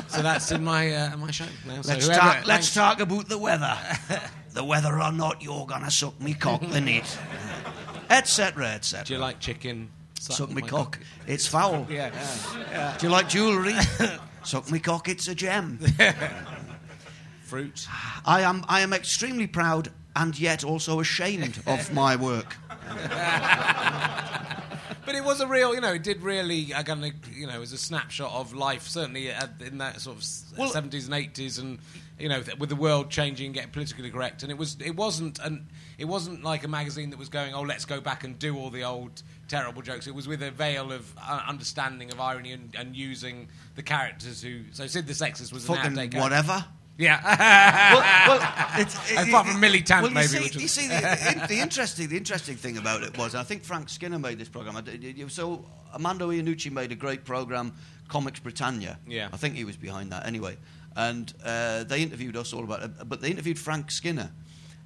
So 0.09 0.23
that's 0.23 0.51
in 0.51 0.65
my 0.65 0.91
uh, 0.93 1.17
my 1.19 1.31
show 1.31 1.45
now. 1.67 1.83
So 1.83 1.93
Let's 1.93 2.07
whoever- 2.07 2.21
talk. 2.21 2.47
Let's 2.47 2.71
thanks. 2.71 2.75
talk 2.75 3.01
about 3.01 3.29
the 3.29 3.39
weather. 3.39 3.77
the 4.55 4.65
weather 4.65 5.01
or 5.01 5.13
not, 5.13 5.43
you're 5.43 5.67
gonna 5.67 5.91
suck 5.91 6.19
me 6.21 6.35
cock 6.35 6.63
the 6.63 6.81
net, 6.81 7.19
etc. 8.11 8.69
etc. 8.75 9.05
Do 9.05 9.13
you 9.15 9.21
like 9.21 9.39
chicken? 9.39 9.91
Suck 10.19 10.51
me 10.51 10.63
cock? 10.63 10.99
It's 11.27 11.47
foul. 11.47 11.87
Yeah. 11.91 12.97
Do 12.99 13.07
you 13.07 13.13
like 13.13 13.29
jewellery? 13.29 13.75
suck 14.43 14.71
me 14.71 14.79
cock. 14.79 15.09
It's 15.09 15.29
a 15.29 15.35
gem. 15.35 15.79
Fruit. 17.43 17.87
I 18.27 18.43
am. 18.43 18.65
I 18.69 18.81
am 18.81 18.93
extremely 18.93 19.47
proud 19.47 19.91
and 20.15 20.39
yet 20.39 20.65
also 20.65 21.01
ashamed 21.01 21.63
of 21.67 21.93
my 21.95 22.17
work. 22.17 22.57
But 25.07 25.15
it 25.15 25.25
was 25.25 25.41
a 25.41 25.47
real, 25.47 25.75
you 25.75 25.81
know, 25.81 25.95
it 25.95 26.03
did 26.03 26.21
really, 26.23 26.75
uh, 26.75 26.83
kind 26.83 27.03
of, 27.03 27.13
you 27.35 27.47
know, 27.47 27.55
it 27.55 27.59
was 27.59 27.73
a 27.73 27.79
snapshot 27.79 28.31
of 28.31 28.53
life, 28.53 28.87
certainly 28.87 29.33
uh, 29.33 29.47
in 29.61 29.79
that 29.79 30.03
sort 30.03 30.19
of 30.19 30.25
Well- 30.59 30.71
70s 30.71 31.07
and 31.07 31.15
80s, 31.15 31.59
and 31.59 31.79
you 32.19 32.29
know, 32.29 32.43
with 32.59 32.69
the 32.69 32.77
world 32.77 33.11
changing, 33.11 33.53
getting 33.53 33.71
politically 33.71 34.11
correct, 34.11 34.43
and 34.43 34.51
it 34.53 34.59
was, 34.59 34.77
it 34.85 34.97
wasn't, 34.97 35.39
an, 35.41 35.69
it 35.99 36.07
wasn't 36.07 36.43
like 36.43 36.65
a 36.65 36.69
magazine 36.69 37.11
that 37.11 37.19
was 37.19 37.29
going, 37.29 37.55
oh, 37.55 37.63
let's 37.63 37.85
go 37.85 38.01
back 38.01 38.25
and 38.25 38.39
do 38.39 38.57
all 38.57 38.71
the 38.71 38.85
old 38.85 39.23
terrible 39.49 39.83
jokes. 39.83 40.07
It 40.07 40.15
was 40.15 40.27
with 40.29 40.43
a 40.43 40.51
veil 40.51 40.93
of 40.93 41.13
uh, 41.21 41.43
understanding 41.47 42.11
of 42.11 42.21
irony 42.21 42.53
and, 42.53 42.75
and 42.77 42.97
using 42.97 43.49
the 43.77 43.83
characters 43.83 44.43
who. 44.43 44.63
So 44.73 44.87
Sid 44.87 45.07
the 45.07 45.13
Sexist 45.13 45.53
was 45.53 45.69
an 45.69 45.77
Fucking 45.77 46.21
whatever. 46.21 46.65
Yeah. 46.99 47.21
well, 48.27 48.39
well, 48.39 48.81
it's, 48.81 49.11
it, 49.13 49.17
Apart 49.29 49.47
from 49.47 49.61
Militant, 49.61 50.03
well, 50.03 50.11
you 50.11 50.15
maybe, 50.17 50.27
See, 50.49 50.61
you 50.61 50.69
see, 50.69 50.89
the, 50.89 51.45
the 51.49 51.61
interesting, 51.61 52.09
the 52.09 52.17
interesting 52.17 52.57
thing 52.57 52.77
about 52.77 53.05
it 53.05 53.17
was, 53.17 53.37
I 53.37 53.45
think 53.45 53.63
Frank 53.63 53.89
Skinner 53.89 54.19
made 54.19 54.39
this 54.39 54.49
program. 54.49 54.77
I 54.77 54.81
did- 54.81 55.05
you- 55.05 55.29
So 55.29 55.65
Armando 55.93 56.31
Iannucci 56.31 56.73
made 56.73 56.91
a 56.91 56.97
great 56.97 57.25
program, 57.25 57.73
Comics 58.09 58.41
Britannia. 58.41 58.99
Yeah. 59.07 59.29
I 59.33 59.37
think 59.37 59.55
he 59.55 59.65
was 59.65 59.77
behind 59.77 60.11
that 60.11 60.27
anyway. 60.27 60.57
And 60.99 61.33
uh, 61.45 61.85
they 61.85 62.03
interviewed 62.03 62.37
us 62.37 62.53
all 62.53 62.65
about 62.65 62.83
it, 62.83 62.91
but 63.09 63.21
they 63.21 63.31
interviewed 63.31 63.57
Frank 63.57 63.93
Skinner. 63.93 64.33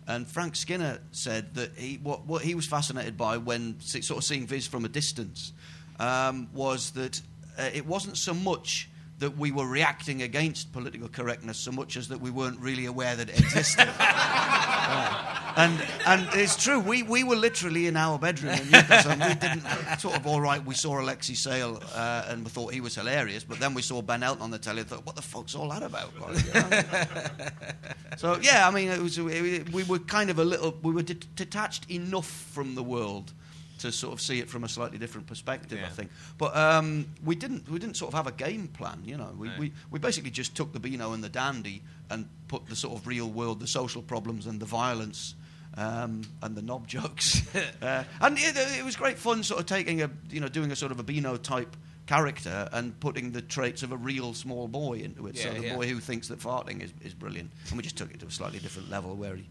And 0.07 0.29
Frank 0.29 0.57
Skinner 0.57 0.99
said 1.11 1.55
that 1.55 1.75
he, 1.75 1.99
what, 2.03 2.27
what 2.27 2.43
he 2.43 2.55
was 2.55 2.67
fascinated 2.67 3.17
by 3.17 3.39
when 3.39 3.81
sort 3.81 4.19
of 4.19 4.23
seeing 4.23 4.47
Viz 4.47 4.67
from 4.67 4.85
a 4.85 4.91
distance 4.91 5.55
um, 5.99 6.51
was 6.53 6.91
that 6.91 7.23
uh, 7.59 7.71
it 7.73 7.87
wasn't 7.87 8.19
so 8.19 8.35
much 8.35 8.91
that 9.21 9.39
we 9.39 9.53
were 9.53 9.67
reacting 9.67 10.21
against 10.21 10.71
political 10.75 11.09
correctness 11.09 11.57
so 11.57 11.73
much 11.73 11.97
as 11.97 12.09
that 12.09 12.21
we 12.21 12.31
weren't 12.31 12.61
really 12.61 12.85
aware 12.85 13.17
that 13.17 13.31
it 13.31 13.39
existed. 13.39 13.89
And 15.57 15.83
and 16.07 16.29
it's 16.35 16.57
true. 16.63 16.79
We, 16.81 17.03
we 17.03 17.25
were 17.25 17.37
literally 17.37 17.87
in 17.87 17.97
our 17.97 18.19
bedroom 18.19 18.55
in 18.55 18.65
Newcastle. 18.71 19.13
And 19.13 19.23
we 19.23 19.35
didn't 19.35 19.99
sort 20.01 20.17
of 20.17 20.27
all 20.27 20.41
right. 20.41 20.65
We 20.65 20.75
saw 20.75 21.01
Alexei 21.01 21.35
Sayle 21.35 21.83
uh, 21.95 22.25
and 22.29 22.45
we 22.45 22.51
thought 22.51 22.73
he 22.73 22.81
was 22.81 22.95
hilarious. 22.95 23.45
But 23.45 23.59
then 23.61 23.75
we 23.75 23.83
saw 23.83 24.03
Ben 24.03 24.23
Elton 24.23 24.43
on 24.43 24.51
the 24.51 24.59
telly 24.59 24.81
and 24.81 24.89
thought, 24.89 25.05
what 25.07 25.17
the 25.17 25.23
fuck's 25.23 25.55
all 25.55 25.69
that 25.71 25.83
about? 25.83 26.11
Like, 26.21 26.45
you 26.45 26.53
know? 26.55 27.49
so 28.17 28.39
yeah, 28.43 28.67
I 28.67 28.71
mean, 28.71 28.89
it 28.89 29.01
was 29.01 29.19
it, 29.19 29.73
we 29.73 29.83
were 29.85 29.99
kind 29.99 30.31
of 30.31 30.39
a 30.39 30.45
little. 30.45 30.75
We 30.83 30.93
were 30.93 31.03
det- 31.03 31.35
detached 31.37 31.91
enough 31.91 32.29
from 32.53 32.75
the 32.75 32.83
world 32.83 33.33
to 33.79 33.91
sort 33.91 34.13
of 34.13 34.21
see 34.21 34.39
it 34.39 34.49
from 34.49 34.63
a 34.65 34.69
slightly 34.69 34.97
different 34.99 35.27
perspective. 35.27 35.81
I 35.85 35.89
think. 35.89 36.11
But 36.39 36.57
um, 36.57 37.07
we 37.25 37.35
didn't 37.35 37.69
we 37.69 37.79
didn't 37.79 37.97
sort 37.97 38.13
of 38.13 38.17
have 38.17 38.27
a 38.27 38.33
game 38.33 38.69
plan. 38.69 39.03
You 39.05 39.17
know, 39.17 39.35
we, 39.37 39.49
No. 39.49 39.55
we 39.59 39.73
we 39.91 39.99
basically 39.99 40.31
just 40.31 40.55
took 40.55 40.73
the 40.73 40.81
Beano 40.81 41.13
and 41.13 41.23
the 41.23 41.29
Dandy 41.29 41.83
and 42.11 42.29
put 42.49 42.67
the 42.69 42.77
sort 42.77 42.99
of 42.99 43.07
real 43.07 43.29
world, 43.29 43.61
the 43.61 43.67
social 43.67 44.03
problems 44.03 44.47
and 44.47 44.61
the 44.61 44.67
violence 44.67 45.35
um, 45.77 46.23
and 46.43 46.55
the 46.57 46.63
knob 46.63 46.87
jokes. 46.87 47.43
uh, 47.83 48.05
and 48.21 48.39
it, 48.39 48.57
it 48.57 48.85
was 48.85 48.97
great 48.97 49.19
fun, 49.19 49.43
sort 49.43 49.61
of 49.61 49.67
taking 49.67 50.03
a, 50.03 50.11
you 50.31 50.41
know, 50.41 50.49
doing 50.49 50.71
a 50.71 50.77
sort 50.77 50.93
of 50.93 51.01
a 51.01 51.03
Beano 51.03 51.37
type 51.37 51.77
character 52.07 52.69
and 52.73 52.99
putting 53.01 53.33
the 53.33 53.41
traits 53.43 53.83
of 53.83 53.93
a 53.93 53.97
real 53.97 54.35
small 54.35 54.69
boy 54.69 54.95
into 54.99 55.27
it. 55.29 55.39
so 55.39 55.53
the 55.53 55.63
yeah. 55.63 55.75
boy 55.77 55.87
who 55.87 56.01
thinks 56.01 56.29
that 56.29 56.41
farting 56.41 56.83
is, 56.83 56.93
is 57.03 57.15
brilliant. 57.15 57.51
And 57.69 57.77
we 57.77 57.83
just 57.83 57.97
took 57.97 58.13
it 58.13 58.21
to 58.21 58.27
a 58.27 58.31
slightly 58.31 58.59
different 58.59 58.91
level 58.91 59.15
where 59.15 59.37
he, 59.37 59.49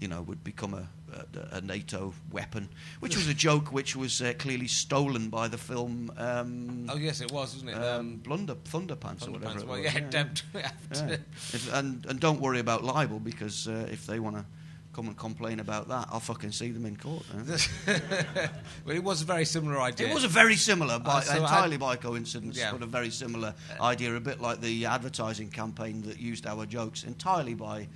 you 0.00 0.08
know, 0.08 0.20
would 0.22 0.42
become 0.42 0.74
a, 0.74 0.88
a, 1.14 1.58
a 1.58 1.60
NATO 1.60 2.12
weapon, 2.32 2.68
which 3.00 3.16
was 3.16 3.28
a 3.28 3.34
joke 3.48 3.72
which 3.72 3.94
was 3.94 4.20
uh, 4.20 4.32
clearly 4.38 4.66
stolen 4.66 5.28
by 5.28 5.46
the 5.46 5.56
film. 5.58 6.12
Um, 6.18 6.86
Oh, 6.90 6.96
yes, 6.96 7.20
it 7.20 7.30
was, 7.30 7.54
wasn't 7.54 7.70
it? 7.70 7.74
um, 7.76 8.16
Blunder, 8.16 8.56
Thunderpants 8.56 9.26
or 9.26 9.30
whatever. 9.30 9.60
Thunderpants. 9.60 9.62
it 9.62 9.68
Well, 9.68 9.82
was, 9.82 9.94
yeah, 9.94 10.68
yeah. 10.92 11.18
Yeah. 11.72 11.78
And, 11.78 12.04
and 12.06 12.20
don't 12.20 12.40
worry 12.40 12.58
about 12.58 12.82
libel 12.82 13.20
because 13.20 13.68
uh, 13.68 13.88
if 13.90 14.06
they 14.06 14.18
want 14.18 14.36
to 14.36 14.44
come 14.92 15.06
and 15.08 15.16
complain 15.16 15.58
about 15.60 15.88
that, 15.88 16.06
I'll 16.12 16.20
fucking 16.20 16.52
see 16.52 16.70
them 16.70 16.84
in 16.84 16.96
court. 16.96 17.24
eh? 17.34 17.56
well, 18.84 18.94
it 18.96 19.02
was 19.02 19.22
a 19.22 19.24
very 19.24 19.44
similar 19.46 19.80
idea. 19.80 20.08
It 20.08 20.14
was 20.14 20.24
a 20.24 20.28
very 20.28 20.56
similar, 20.56 20.98
by, 20.98 21.18
Uh, 21.18 21.20
so 21.22 21.36
entirely 21.42 21.78
by 21.78 21.96
coincidence, 21.96 22.58
Yeah. 22.58 22.72
but 22.72 22.82
a 22.82 22.86
very 22.86 23.08
similar 23.10 23.54
idea, 23.80 24.14
a 24.14 24.20
bit 24.20 24.40
like 24.42 24.60
the 24.60 24.84
advertising 24.86 25.48
campaign 25.48 26.02
that 26.02 26.18
used 26.20 26.46
our 26.46 26.66
jokes, 26.66 27.04
entirely 27.04 27.54
by 27.54 27.88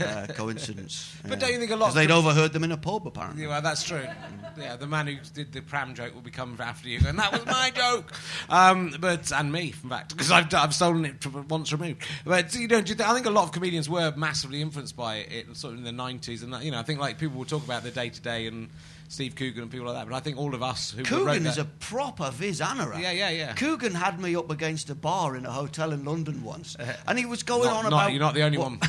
uh, 0.00 0.26
coincidence. 0.34 1.12
But 1.28 1.40
don't 1.40 1.52
you 1.52 1.58
think 1.58 1.72
a 1.72 1.76
lot 1.76 1.86
'Cause 1.86 1.94
they'd 1.96 2.10
overheard 2.12 2.52
them 2.52 2.62
in 2.64 2.70
a 2.72 2.76
pub, 2.76 3.04
apparently. 3.06 3.42
Yeah, 3.42 3.48
well, 3.48 3.62
that's 3.62 3.82
true. 3.82 4.06
Yeah, 4.56 4.76
the 4.76 4.86
man 4.86 5.08
who 5.08 5.16
did 5.34 5.52
the 5.52 5.60
pram 5.60 5.94
joke 5.94 6.14
will 6.14 6.22
be 6.22 6.30
coming 6.30 6.60
after 6.60 6.88
you, 6.88 7.00
and 7.06 7.18
that 7.18 7.32
was 7.32 7.44
my 7.46 7.70
joke. 7.74 8.12
Um, 8.48 8.94
but 9.00 9.32
and 9.32 9.50
me, 9.50 9.74
in 9.82 9.90
fact, 9.90 10.10
because 10.10 10.30
I've, 10.30 10.52
I've 10.54 10.74
stolen 10.74 11.04
it 11.04 11.26
once 11.48 11.72
removed. 11.72 12.02
But 12.24 12.54
you 12.54 12.68
know, 12.68 12.78
I 12.78 12.82
think 12.82 13.26
a 13.26 13.30
lot 13.30 13.42
of 13.44 13.50
comedians 13.52 13.88
were 13.90 14.12
massively 14.16 14.62
influenced 14.62 14.96
by 14.96 15.16
it, 15.16 15.56
sort 15.56 15.72
of 15.72 15.78
in 15.80 15.84
the 15.84 15.90
nineties, 15.92 16.43
and 16.44 16.54
that, 16.54 16.62
you 16.64 16.70
know, 16.70 16.78
I 16.78 16.82
think 16.82 17.00
like 17.00 17.18
people 17.18 17.36
will 17.38 17.44
talk 17.44 17.64
about 17.64 17.82
the 17.82 17.90
Day 17.90 18.08
Today 18.10 18.46
and 18.46 18.68
Steve 19.08 19.34
Coogan 19.34 19.62
and 19.62 19.70
people 19.70 19.86
like 19.86 19.96
that. 19.96 20.08
But 20.08 20.14
I 20.16 20.20
think 20.20 20.38
all 20.38 20.54
of 20.54 20.62
us 20.62 20.90
who 20.92 21.02
Coogan 21.02 21.42
that, 21.42 21.50
is 21.50 21.58
a 21.58 21.64
proper 21.64 22.30
Viz 22.30 22.60
anorak. 22.60 23.00
Yeah, 23.00 23.10
yeah, 23.12 23.30
yeah. 23.30 23.52
Coogan 23.54 23.94
had 23.94 24.20
me 24.20 24.36
up 24.36 24.50
against 24.50 24.90
a 24.90 24.94
bar 24.94 25.36
in 25.36 25.44
a 25.46 25.52
hotel 25.52 25.92
in 25.92 26.04
London 26.04 26.42
once, 26.44 26.76
and 27.06 27.18
he 27.18 27.26
was 27.26 27.42
going 27.42 27.64
not, 27.64 27.84
on 27.84 27.90
not- 27.90 27.92
about. 27.92 28.12
you're 28.12 28.20
not 28.20 28.34
the 28.34 28.42
only 28.42 28.58
what- 28.58 28.70
one. 28.70 28.78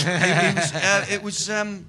it, 0.00 0.54
was, 0.54 0.74
uh, 0.74 1.06
it 1.10 1.22
was 1.22 1.50
um, 1.50 1.86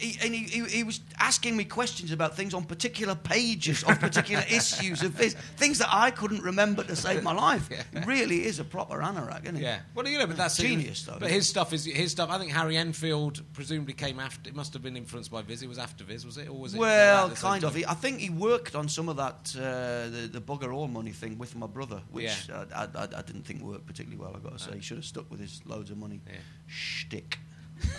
he, 0.00 0.18
and 0.24 0.34
he, 0.34 0.44
he, 0.44 0.64
he 0.78 0.82
was 0.82 1.00
asking 1.18 1.56
me 1.56 1.64
questions 1.64 2.10
about 2.12 2.36
things 2.36 2.54
on 2.54 2.64
particular 2.64 3.14
pages 3.14 3.82
of 3.84 4.00
particular 4.00 4.42
issues 4.50 5.02
of 5.02 5.16
this, 5.16 5.34
things 5.56 5.78
that 5.78 5.88
I 5.92 6.10
couldn't 6.10 6.42
remember 6.42 6.82
to 6.84 6.96
save 6.96 7.22
my 7.22 7.32
life. 7.32 7.68
Yeah. 7.80 7.82
It 8.00 8.06
really 8.06 8.44
is 8.46 8.58
a 8.58 8.64
proper 8.64 8.98
anorak, 9.00 9.42
isn't 9.44 9.56
it? 9.56 9.62
Yeah, 9.62 9.80
well, 9.94 10.06
you 10.08 10.18
know, 10.18 10.26
but 10.26 10.36
that's 10.36 10.56
Genius, 10.56 11.02
though, 11.04 11.16
But 11.20 11.30
his 11.30 11.48
stuff 11.48 11.72
is 11.72 11.84
his 11.84 12.10
stuff. 12.10 12.30
I 12.30 12.38
think 12.38 12.50
Harry 12.52 12.76
Enfield 12.76 13.42
presumably 13.52 13.92
came 13.94 14.18
after. 14.18 14.48
It 14.48 14.56
must 14.56 14.72
have 14.72 14.82
been 14.82 14.96
influenced 14.96 15.30
by 15.30 15.42
Viz. 15.42 15.62
It 15.62 15.68
was 15.68 15.78
after 15.78 16.02
Viz, 16.04 16.24
was 16.26 16.36
it, 16.38 16.48
or 16.48 16.54
was 16.58 16.74
it? 16.74 16.78
Well, 16.78 17.20
around 17.26 17.30
the 17.30 17.36
same 17.36 17.50
kind 17.50 17.64
of. 17.64 17.74
He, 17.74 17.84
I 17.86 17.94
think 17.94 18.18
he 18.20 18.30
worked 18.30 18.74
on 18.74 18.88
some 18.88 19.08
of 19.08 19.16
that 19.18 19.54
uh, 19.56 20.08
the, 20.10 20.28
the 20.32 20.40
bugger 20.40 20.74
all 20.74 20.88
money 20.88 21.10
thing 21.12 21.38
with 21.38 21.54
my 21.54 21.66
brother, 21.66 22.00
which 22.10 22.48
Yeah. 22.48 22.64
I, 22.74 22.84
I, 22.84 23.02
I 23.18 23.22
didn't 23.22 23.42
think 23.44 23.62
worked 23.62 23.86
particularly 23.86 24.20
well. 24.20 24.30
I 24.30 24.34
have 24.34 24.42
got 24.44 24.58
to 24.58 24.64
say, 24.64 24.72
he 24.76 24.80
should 24.80 24.98
have 24.98 25.04
stuck 25.04 25.30
with 25.30 25.40
his 25.40 25.60
loads 25.66 25.90
of 25.90 25.98
money 25.98 26.20
Yeah. 26.26 26.34
shtick. 26.66 27.38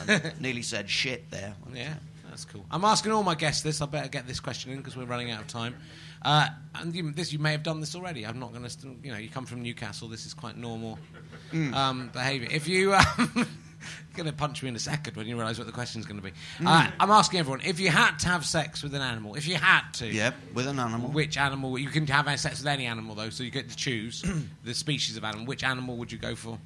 And 0.07 0.34
nearly 0.39 0.61
said 0.61 0.89
shit 0.89 1.29
there. 1.32 1.55
Yeah. 1.73 1.93
That's 2.29 2.45
cool. 2.45 2.65
I'm 2.71 2.86
asking 2.86 3.11
all 3.11 3.23
my 3.23 3.36
guests 3.36 3.61
this. 3.61 3.82
I 3.82 3.86
better 3.88 4.07
get 4.07 4.25
this 4.25 4.39
question 4.39 4.71
in 4.71 4.77
because 4.77 4.95
we're 4.95 5.03
running 5.05 5.32
out 5.32 5.41
of 5.41 5.47
time. 5.47 5.75
Uh, 6.21 6.47
and 6.75 6.95
you, 6.95 7.11
this, 7.11 7.34
you 7.34 7.39
may 7.39 7.51
have 7.51 7.63
done 7.63 7.82
this 7.82 7.93
already. 7.93 8.25
I'm 8.25 8.39
not 8.39 8.53
going 8.53 8.63
to, 8.65 8.95
you 9.03 9.11
know, 9.11 9.17
you 9.17 9.27
come 9.27 9.45
from 9.45 9.61
Newcastle. 9.61 10.07
This 10.07 10.25
is 10.25 10.34
quite 10.34 10.55
normal 10.55 10.97
um, 11.73 12.09
behaviour. 12.13 12.47
If 12.49 12.69
you, 12.69 12.93
um, 12.93 13.47
going 14.15 14.27
to 14.27 14.34
punch 14.34 14.63
me 14.63 14.69
in 14.69 14.75
a 14.75 14.79
second 14.79 15.17
when 15.17 15.27
you 15.27 15.36
realise 15.36 15.57
what 15.57 15.67
the 15.67 15.73
question's 15.73 16.05
going 16.05 16.21
to 16.21 16.23
be. 16.23 16.32
Uh, 16.65 16.89
I'm 16.99 17.11
asking 17.11 17.39
everyone: 17.39 17.61
if 17.65 17.79
you 17.79 17.89
had 17.89 18.17
to 18.19 18.27
have 18.27 18.45
sex 18.45 18.84
with 18.84 18.93
an 18.93 19.01
animal, 19.01 19.36
if 19.36 19.47
you 19.47 19.55
had 19.55 19.91
to, 19.95 20.07
Yep, 20.07 20.36
with 20.53 20.67
an 20.67 20.79
animal. 20.79 21.09
which 21.09 21.38
animal? 21.38 21.77
You 21.77 21.89
can 21.89 22.05
have 22.07 22.39
sex 22.39 22.59
with 22.59 22.67
any 22.67 22.86
animal 22.86 23.15
though, 23.15 23.29
so 23.29 23.43
you 23.43 23.51
get 23.51 23.69
to 23.69 23.75
choose 23.75 24.23
the 24.63 24.73
species 24.73 25.17
of 25.17 25.23
animal. 25.23 25.45
Which 25.45 25.63
animal 25.63 25.97
would 25.97 26.11
you 26.11 26.17
go 26.17 26.36
for? 26.36 26.59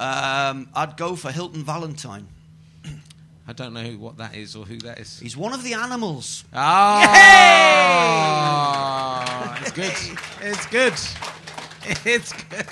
Um, 0.00 0.68
I'd 0.74 0.96
go 0.96 1.16
for 1.16 1.30
Hilton 1.30 1.62
Valentine. 1.62 2.26
I 3.48 3.52
don't 3.52 3.72
know 3.74 3.82
who, 3.82 3.96
what 3.98 4.16
that 4.18 4.34
is 4.34 4.56
or 4.56 4.64
who 4.64 4.76
that 4.78 4.98
is. 4.98 5.20
He's 5.20 5.36
one 5.36 5.52
of 5.52 5.62
the 5.62 5.74
animals. 5.74 6.42
Oh, 6.52 7.02
it's 9.60 9.70
good. 9.72 9.92
It's 10.42 10.66
good. 10.66 10.94
It's 12.04 12.32
good. 12.32 12.66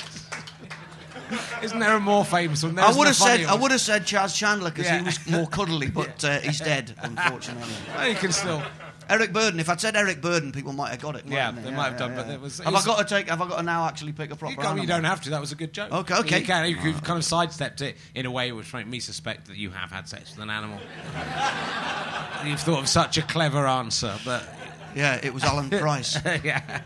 Isn't 1.62 1.78
there 1.78 1.94
a 1.96 2.00
more 2.00 2.24
famous 2.24 2.64
one? 2.64 2.76
I 2.80 2.90
would 2.92 3.06
have 3.06 3.14
said 3.14 3.42
funny 3.42 3.44
I 3.44 3.54
would 3.54 3.70
have 3.70 3.80
said 3.80 4.06
Charles 4.06 4.34
Chandler 4.36 4.70
because 4.70 4.86
Yeah. 4.86 4.98
he 4.98 5.04
was 5.04 5.24
more 5.30 5.46
cuddly, 5.46 5.86
but 5.88 6.24
uh, 6.28 6.40
he's 6.40 6.58
dead, 6.58 6.96
unfortunately. 7.00 7.72
Oh, 7.96 8.06
you 8.06 8.16
can 8.16 8.32
still. 8.32 8.60
Eric 9.08 9.32
Burdon. 9.32 9.58
If 9.60 9.68
I'd 9.68 9.80
said 9.80 9.96
Eric 9.96 10.20
Burdon, 10.20 10.52
people 10.52 10.72
might 10.72 10.90
have 10.90 11.00
got 11.00 11.16
it. 11.16 11.24
Yeah, 11.26 11.50
mightn't 11.50 11.64
they 11.64 11.70
might 11.72 11.90
have 11.90 11.98
done, 11.98 12.14
but 12.16 12.28
it 12.28 12.40
was- 12.40 12.60
it 12.60 12.64
have 12.64 12.72
was- 12.72 12.84
I 12.84 12.86
got 12.86 12.98
to 13.08 13.14
take? 13.14 13.28
Have 13.28 13.40
I 13.42 13.48
got 13.48 13.56
to 13.58 13.62
now 13.62 13.86
actually 13.86 14.12
pick 14.12 14.30
a 14.30 14.36
proper 14.36 14.52
You, 14.52 14.58
can't- 14.58 14.80
you 14.80 14.86
don't 14.86 15.04
have 15.04 15.20
to. 15.22 15.30
That 15.30 15.40
was 15.40 15.52
a 15.52 15.56
good 15.56 15.72
joke. 15.72 15.92
Okay, 15.92 16.14
okay. 16.16 16.40
You 16.40 16.44
can. 16.46 16.68
You, 16.70 16.76
have 16.92 17.02
kind 17.02 17.18
of 17.18 17.24
sidestepped 17.24 17.80
it 17.82 17.96
in 18.14 18.26
a 18.26 18.30
way 18.30 18.52
which 18.52 18.72
made 18.74 18.86
me 18.86 19.00
suspect 19.00 19.46
that 19.48 19.56
you 19.56 19.70
have 19.70 19.90
had 19.90 20.08
sex 20.08 20.30
with 20.34 20.42
an 20.42 20.50
animal. 20.50 20.78
You've 22.44 22.60
thought 22.60 22.80
of 22.80 22.88
such 22.88 23.16
a 23.18 23.22
clever 23.22 23.66
answer, 23.66 24.14
but 24.24 24.46
Yeah, 24.94 25.18
it 25.22 25.34
was 25.34 25.42
Alan 25.42 25.70
Price. 25.80 26.18
yeah, 26.44 26.82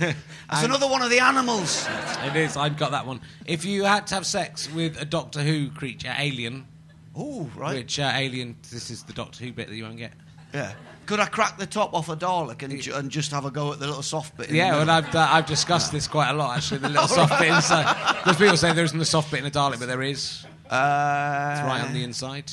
That's 0.00 0.64
another 0.64 0.88
one 0.88 1.02
of 1.02 1.10
the 1.10 1.20
animals. 1.20 1.86
it 2.24 2.34
is. 2.34 2.56
I've 2.56 2.76
got 2.76 2.90
that 2.90 3.06
one. 3.06 3.20
If 3.46 3.64
you 3.64 3.84
had 3.84 4.08
to 4.08 4.14
have 4.16 4.26
sex 4.26 4.68
with 4.72 5.00
a 5.00 5.04
Doctor 5.04 5.40
Who 5.40 5.70
creature, 5.70 6.12
alien, 6.18 6.66
Oh, 7.16 7.48
right. 7.54 7.76
which 7.76 8.00
uh, 8.00 8.10
alien? 8.12 8.56
This 8.72 8.90
is 8.90 9.04
the 9.04 9.12
Doctor 9.12 9.44
Who 9.44 9.52
bit 9.52 9.68
that 9.68 9.74
you 9.76 9.84
won't 9.84 9.98
get. 9.98 10.14
Yeah. 10.52 10.72
Could 11.06 11.20
I 11.20 11.26
crack 11.26 11.58
the 11.58 11.66
top 11.66 11.92
off 11.94 12.08
a 12.08 12.16
Dalek 12.16 12.62
and, 12.62 12.80
ju- 12.80 12.94
and 12.94 13.10
just 13.10 13.30
have 13.32 13.44
a 13.44 13.50
go 13.50 13.72
at 13.72 13.78
the 13.78 13.86
little 13.86 14.02
soft 14.02 14.36
bit? 14.36 14.48
in 14.50 14.54
Yeah, 14.56 14.70
the 14.78 14.86
well, 14.86 15.00
middle? 15.02 15.08
I've, 15.10 15.14
uh, 15.14 15.28
I've 15.30 15.46
discussed 15.46 15.92
this 15.92 16.08
quite 16.08 16.30
a 16.30 16.32
lot, 16.34 16.56
actually, 16.56 16.78
the 16.78 16.88
little 16.88 17.08
soft 17.20 17.38
bit 17.38 17.48
inside. 17.48 18.14
Because 18.22 18.36
people 18.36 18.56
say 18.56 18.72
there 18.72 18.84
isn't 18.84 19.00
a 19.00 19.04
soft 19.04 19.30
bit 19.30 19.40
in 19.40 19.46
a 19.46 19.50
Dalek, 19.50 19.78
but 19.78 19.86
there 19.86 20.02
is. 20.02 20.44
Uh, 20.70 21.54
It's 21.56 21.66
right 21.66 21.82
on 21.84 21.92
the 21.92 22.02
inside. 22.04 22.50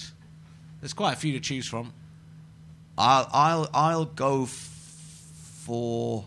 There's 0.82 0.94
quite 0.94 1.14
a 1.14 1.16
few 1.16 1.34
to 1.34 1.40
choose 1.40 1.68
from. 1.68 1.94
I'll 2.98 3.30
I'll 3.32 3.70
I'll 3.74 4.06
go 4.06 4.44
f- 4.44 4.50
for. 5.66 6.26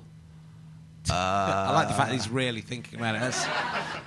Uh, 1.11 1.15
I 1.15 1.73
like 1.75 1.89
the 1.89 1.95
fact 1.95 2.09
that 2.11 2.15
he's 2.15 2.31
really 2.31 2.61
thinking 2.63 2.99
about 2.99 3.15
it. 3.15 3.21
That's- 3.21 3.47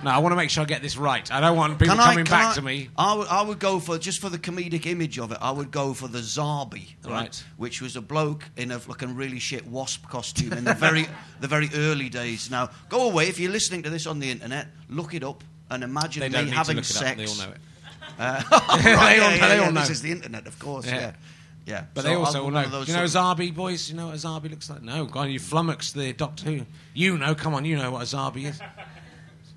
no, 0.02 0.10
I 0.10 0.18
want 0.18 0.32
to 0.32 0.36
make 0.36 0.50
sure 0.50 0.62
I 0.62 0.66
get 0.66 0.82
this 0.82 0.96
right. 0.96 1.30
I 1.32 1.40
don't 1.40 1.56
want 1.56 1.78
people 1.78 1.94
Can 1.94 2.00
I- 2.00 2.10
coming 2.10 2.24
can 2.24 2.30
back 2.32 2.52
I- 2.52 2.54
to 2.54 2.62
me. 2.62 2.88
I 2.96 3.14
would, 3.14 3.28
I 3.28 3.42
would 3.42 3.58
go 3.58 3.78
for 3.78 3.98
just 3.98 4.20
for 4.20 4.28
the 4.28 4.38
comedic 4.38 4.84
image 4.86 5.18
of 5.18 5.30
it. 5.32 5.38
I 5.40 5.50
would 5.50 5.70
go 5.70 5.94
for 5.94 6.08
the 6.08 6.18
Zarbi, 6.18 6.94
right? 7.04 7.12
Right. 7.12 7.44
Which 7.56 7.80
was 7.80 7.94
a 7.96 8.00
bloke 8.00 8.44
in 8.56 8.70
a 8.72 8.76
a 8.78 9.06
really 9.06 9.38
shit 9.38 9.66
wasp 9.66 10.08
costume 10.08 10.52
in 10.54 10.64
the 10.64 10.74
very 10.74 11.06
the 11.40 11.48
very 11.48 11.70
early 11.74 12.08
days. 12.08 12.50
Now, 12.50 12.70
go 12.88 13.08
away 13.08 13.28
if 13.28 13.38
you're 13.38 13.52
listening 13.52 13.82
to 13.84 13.90
this 13.90 14.06
on 14.06 14.18
the 14.18 14.30
internet. 14.30 14.66
Look 14.88 15.14
it 15.14 15.22
up 15.22 15.44
and 15.70 15.84
imagine 15.84 16.20
They 16.20 16.28
me 16.28 16.32
don't 16.34 16.44
need 16.46 16.50
to 16.52 16.56
having 16.56 16.76
look 16.76 16.84
it 16.84 16.88
sex. 16.88 17.10
up. 17.10 17.16
They 17.16 17.26
all 17.26 17.36
know 17.48 17.54
it. 17.54 17.60
Uh, 18.18 18.42
They 18.82 18.92
right, 18.94 19.20
all 19.20 19.30
yeah, 19.30 19.34
yeah, 19.36 19.48
they 19.48 19.58
yeah, 19.60 19.70
know. 19.70 19.80
This 19.80 19.90
is 19.90 20.02
the 20.02 20.10
internet, 20.10 20.46
of 20.46 20.58
course. 20.58 20.86
Yeah. 20.86 20.94
Yeah, 21.00 21.12
yeah. 21.68 21.84
But 21.94 22.02
So 22.02 22.08
they 22.08 22.14
also 22.14 22.42
will 22.44 22.50
know. 22.50 22.62
Do 22.64 22.90
you 22.90 22.96
know 22.96 23.04
of- 23.04 23.54
boys? 23.54 23.90
You 23.90 23.96
know 23.96 24.06
what 24.06 24.14
a 24.14 24.18
Zarbi 24.18 24.50
looks 24.50 24.70
like? 24.70 24.82
No, 24.82 25.04
God, 25.04 25.24
you 25.28 25.38
flummoxed 25.38 25.94
the 25.94 26.12
Doctor 26.12 26.44
Who. 26.46 26.66
You 26.94 27.18
know, 27.18 27.34
come 27.34 27.54
on, 27.54 27.64
you 27.64 27.76
know 27.76 27.90
what 27.90 28.02
a 28.02 28.06
Zarbi 28.16 28.44
is. 28.46 28.60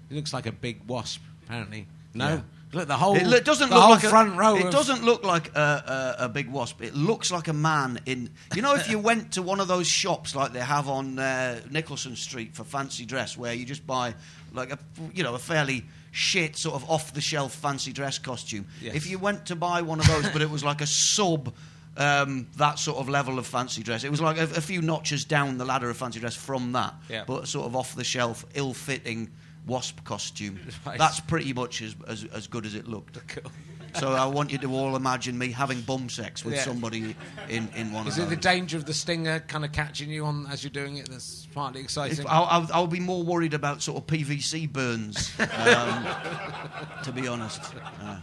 It 0.10 0.16
looks 0.16 0.34
like 0.34 0.46
a 0.46 0.52
big 0.52 0.82
wasp, 0.88 1.22
apparently. 1.46 1.88
No, 2.14 2.28
Yeah. 2.28 2.42
look 2.74 2.88
the 2.90 2.98
whole. 2.98 3.16
It 3.16 3.46
doesn't 3.46 3.70
the 3.70 3.76
look 3.76 3.84
whole 3.84 3.92
like 3.94 4.02
front 4.04 4.34
a, 4.34 4.38
row. 4.38 4.56
It 4.58 4.66
of- 4.66 4.72
doesn't 4.74 5.06
look 5.06 5.24
like 5.24 5.56
a, 5.56 6.16
a, 6.20 6.26
a 6.26 6.30
big 6.30 6.52
wasp. 6.52 6.82
It 6.82 6.94
looks 6.94 7.32
like 7.32 7.48
a 7.48 7.54
man 7.54 7.98
in. 8.06 8.30
You 8.54 8.62
know, 8.62 8.76
if 8.76 8.90
you 8.90 9.00
went 9.10 9.32
to 9.34 9.42
one 9.42 9.62
of 9.62 9.70
those 9.70 9.88
shops 9.88 10.36
like 10.36 10.52
they 10.52 10.60
have 10.60 10.90
on 10.90 11.18
uh, 11.18 11.62
Nicholson 11.70 12.18
Street 12.18 12.54
for 12.56 12.66
fancy 12.66 13.06
dress, 13.06 13.38
where 13.38 13.54
you 13.54 13.64
just 13.66 13.88
buy 13.88 14.14
like 14.54 14.74
a 14.74 14.80
you 15.14 15.24
know 15.24 15.34
a 15.34 15.40
fairly 15.40 15.86
shit 16.12 16.58
sort 16.58 16.76
of 16.76 16.90
off 16.90 17.14
the 17.14 17.22
shelf 17.22 17.54
fancy 17.56 17.94
dress 17.94 18.18
costume. 18.20 18.68
Yes. 18.82 18.96
If 18.96 19.10
you 19.10 19.18
went 19.18 19.46
to 19.46 19.56
buy 19.56 19.82
one 19.82 20.02
of 20.02 20.08
those, 20.08 20.30
but 20.32 20.42
it 20.42 20.50
was 20.50 20.62
like 20.62 20.82
a 20.82 20.88
sub. 20.88 21.54
Um, 21.98 22.48
that 22.56 22.80
sort 22.80 23.00
of 23.00 23.10
level 23.10 23.38
of 23.38 23.46
fancy 23.46 23.84
dress. 23.84 24.06
It 24.06 24.12
was 24.12 24.22
like 24.22 24.38
a, 24.38 24.44
a 24.44 24.62
few 24.62 24.82
notches 24.82 25.26
down 25.26 25.58
the 25.58 25.66
ladder 25.66 25.90
of 25.90 25.98
fancy 25.98 26.22
dress 26.22 26.36
from 26.36 26.72
that, 26.72 26.94
Yeah. 27.10 27.26
but 27.28 27.50
sort 27.50 27.66
of 27.66 27.76
off 27.76 27.96
the 27.96 28.04
shelf, 28.06 28.46
ill 28.54 28.74
fitting 28.74 29.30
wasp 29.68 30.04
costume. 30.06 30.58
Right. 30.86 30.98
That's 30.98 31.20
pretty 31.20 31.52
much 31.54 31.82
as, 31.82 31.96
as, 32.08 32.24
as 32.34 32.48
good 32.48 32.66
as 32.66 32.76
it 32.76 32.88
looked. 32.88 33.18
Cool. 33.28 33.52
So 34.00 34.14
I 34.14 34.26
want 34.26 34.54
you 34.54 34.58
to 34.60 34.74
all 34.74 34.96
imagine 34.96 35.38
me 35.38 35.52
having 35.52 35.82
bum 35.82 36.08
sex 36.08 36.46
with 36.46 36.54
Yeah. 36.54 36.62
somebody 36.64 37.14
in, 37.50 37.68
in 37.76 37.92
one 37.92 38.08
Is 38.08 38.18
of 38.18 38.28
it 38.28 38.30
the 38.30 38.36
danger 38.38 38.78
of 38.78 38.86
the 38.86 38.94
stinger 38.94 39.42
kind 39.50 39.66
of 39.66 39.74
catching 39.74 40.10
you 40.10 40.24
on 40.24 40.48
as 40.48 40.64
you're 40.64 40.72
doing 40.72 40.96
it 40.96 41.10
that's 41.10 41.46
partly 41.54 41.82
exciting? 41.82 42.26
I'll, 42.30 42.46
I'll, 42.46 42.70
I'll 42.74 42.88
be 42.88 43.02
more 43.02 43.22
worried 43.22 43.54
about 43.54 43.82
sort 43.82 43.98
of 43.98 44.08
PVC 44.08 44.72
burns, 44.72 45.34
um, 45.40 46.08
to 47.04 47.12
be 47.14 47.28
honest. 47.28 47.62
Uh, 48.02 48.18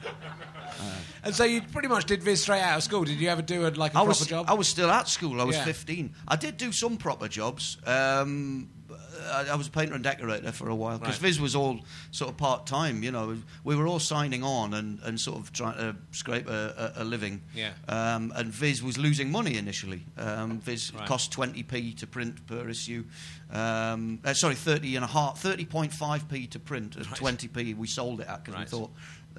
and 1.25 1.35
so 1.35 1.45
you 1.45 1.63
pretty 1.63 1.89
much 1.89 2.05
did 2.07 2.23
Viz 2.23 2.43
straight 2.43 2.63
out 2.63 2.77
of 2.79 2.83
school. 2.83 3.05
Did 3.05 3.19
you 3.21 3.29
ever 3.29 3.43
do 3.43 3.67
a, 3.67 3.71
like 3.71 3.93
a 3.95 3.97
I 3.97 4.01
proper 4.01 4.09
was 4.09 4.27
job? 4.27 4.47
I 4.49 4.55
was 4.55 4.69
still 4.69 4.91
at 4.91 5.09
school. 5.09 5.41
I 5.41 5.45
was 5.45 5.57
Yeah. 5.57 5.65
15. 5.65 6.15
I 6.27 6.37
did 6.37 6.57
do 6.57 6.73
some 6.73 6.97
proper 6.97 7.29
jobs. 7.29 7.77
Um, 7.87 8.71
I, 9.33 9.49
I 9.51 9.55
was 9.57 9.67
a 9.67 9.71
painter 9.71 9.95
and 9.95 10.05
decorator 10.05 10.53
for 10.53 10.69
a 10.69 10.75
while 10.75 10.99
because 10.99 11.17
Right. 11.17 11.29
Viz 11.29 11.41
was 11.41 11.57
all 11.57 11.81
sort 12.13 12.31
of 12.31 12.37
part 12.37 12.67
time. 12.67 13.03
You 13.03 13.11
know, 13.11 13.37
we 13.65 13.75
were 13.75 13.87
all 13.87 13.99
signing 13.99 14.45
on 14.45 14.75
and, 14.75 15.01
and 15.03 15.21
sort 15.21 15.39
of 15.39 15.53
trying 15.53 15.77
to 15.79 15.97
scrape 16.13 16.49
a, 16.49 16.93
a, 16.97 17.03
a 17.03 17.05
living. 17.05 17.43
Yeah. 17.55 17.73
Um, 17.89 18.33
and 18.37 18.49
Viz 18.53 18.83
was 18.83 18.97
losing 18.97 19.31
money 19.33 19.57
initially. 19.59 20.05
Um, 20.17 20.61
Viz 20.61 20.93
Right. 20.95 21.07
cost 21.07 21.33
20p 21.33 21.97
to 21.99 22.07
print 22.07 22.47
per 22.47 22.69
issue. 22.69 23.05
Um, 23.51 24.21
uh, 24.25 24.35
sorry, 24.35 24.55
30 24.55 24.97
and 24.97 25.05
a 25.05 25.09
half, 25.09 25.43
30.5p 25.43 26.51
to 26.51 26.59
print. 26.59 26.97
At 26.97 27.07
20p 27.07 27.77
we 27.77 27.87
sold 27.87 28.21
it 28.21 28.29
at 28.29 28.45
because 28.45 28.55
Right. 28.55 28.67
we 28.73 28.79
thought 28.79 28.91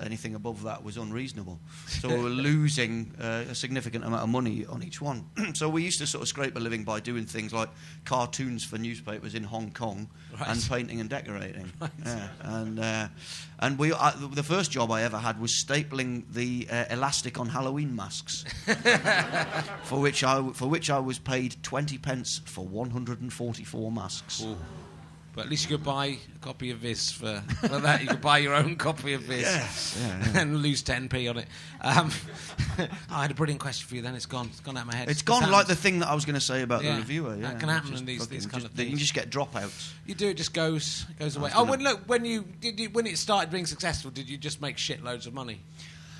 anything 0.01 0.35
above 0.35 0.63
that 0.63 0.83
was 0.83 0.97
unreasonable. 0.97 1.59
So 1.87 2.07
we 2.15 2.15
were 2.23 2.29
losing 2.29 3.13
uh, 3.19 3.45
a 3.49 3.55
significant 3.55 4.03
amount 4.05 4.23
of 4.23 4.29
money 4.29 4.65
on 4.65 4.83
each 4.83 5.01
one. 5.01 5.25
so 5.53 5.69
we 5.69 5.83
used 5.83 5.99
to 5.99 6.07
sort 6.07 6.21
of 6.21 6.27
scrape 6.27 6.55
a 6.55 6.59
living 6.59 6.83
by 6.83 6.99
doing 6.99 7.25
things 7.25 7.53
like 7.53 7.69
cartoons 8.05 8.63
for 8.63 8.77
newspapers 8.77 9.35
in 9.35 9.43
Hong 9.43 9.71
Kong 9.71 10.07
Right. 10.39 10.49
and 10.49 10.65
painting 10.69 10.99
and 11.01 11.09
decorating. 11.09 11.71
Yeah. 12.05 12.27
And 12.41 12.79
uh, 12.79 13.07
and 13.59 13.77
we 13.77 13.91
uh, 13.91 14.11
the 14.31 14.43
first 14.43 14.71
job 14.71 14.89
I 14.91 15.03
ever 15.03 15.17
had 15.17 15.39
was 15.39 15.51
stapling 15.51 16.23
the 16.31 16.67
uh, 16.71 16.85
elastic 16.89 17.39
on 17.39 17.47
Halloween 17.49 17.95
masks, 17.95 18.45
for 19.83 19.99
which 19.99 20.23
I 20.23 20.41
for 20.53 20.67
which 20.67 20.89
I 20.89 20.99
was 20.99 21.19
paid 21.19 21.55
twenty 21.63 21.97
pence 21.97 22.41
for 22.45 22.65
one 22.65 22.89
hundred 22.91 23.21
and 23.21 23.31
forty 23.31 23.63
four 23.63 23.91
masks. 23.91 24.41
Ooh. 24.43 24.55
But 25.35 25.45
at 25.45 25.49
least 25.51 25.69
you 25.69 25.77
could 25.77 25.85
buy 25.85 26.05
a 26.07 26.17
copy 26.41 26.71
of 26.71 26.81
this 26.81 27.11
for, 27.11 27.41
for 27.61 27.67
that. 27.79 28.01
You 28.01 28.07
could 28.07 28.19
buy 28.21 28.39
your 28.39 28.55
own 28.55 28.75
copy 28.75 29.13
of 29.13 29.27
this 29.27 29.43
Yes, 29.43 29.97
yeah, 30.01 30.31
yeah. 30.33 30.41
and 30.41 30.57
lose 30.57 30.83
10p 30.83 31.29
on 31.29 31.37
it. 31.37 31.47
Um, 31.81 32.11
I 33.11 33.21
had 33.21 33.31
a 33.31 33.35
brilliant 33.35 33.61
question 33.61 33.87
for 33.87 33.95
you 33.95 34.01
then. 34.01 34.15
It's 34.15 34.25
gone. 34.25 34.47
It's 34.47 34.59
gone 34.59 34.75
out 34.75 34.81
of 34.81 34.87
my 34.87 34.95
head. 34.95 35.07
It's 35.09 35.19
This 35.21 35.39
gone 35.39 35.49
like 35.51 35.67
the 35.67 35.75
thing 35.75 35.99
that 35.99 36.07
I 36.09 36.15
was 36.15 36.25
going 36.25 36.35
to 36.35 36.41
say 36.41 36.61
about 36.63 36.83
Yeah, 36.83 36.93
the 36.95 36.97
reviewer. 37.01 37.35
that 37.37 37.59
can 37.59 37.69
happen 37.69 37.91
Just 37.91 38.01
in 38.01 38.05
these- 38.07 38.27
these 38.27 38.45
kind 38.47 38.63
just- 38.63 38.73
of 38.73 38.79
You 38.79 38.85
things. 38.87 38.99
just 38.99 39.13
get 39.13 39.29
dropouts. 39.29 39.91
You 40.05 40.15
do 40.15 40.29
it 40.29 40.33
just 40.37 40.53
goes 40.53 41.05
goes 41.19 41.35
away. 41.37 41.51
Oh, 41.55 41.63
when, 41.63 41.81
look 41.83 42.01
when 42.07 42.25
you 42.25 42.43
did 42.59 42.79
you, 42.79 42.89
when 42.89 43.05
it 43.05 43.17
started 43.17 43.51
being 43.51 43.65
successful, 43.67 44.11
did 44.11 44.27
you 44.29 44.37
just 44.37 44.61
make 44.61 44.77
shitloads 44.77 45.27
of 45.27 45.33
money? 45.33 45.61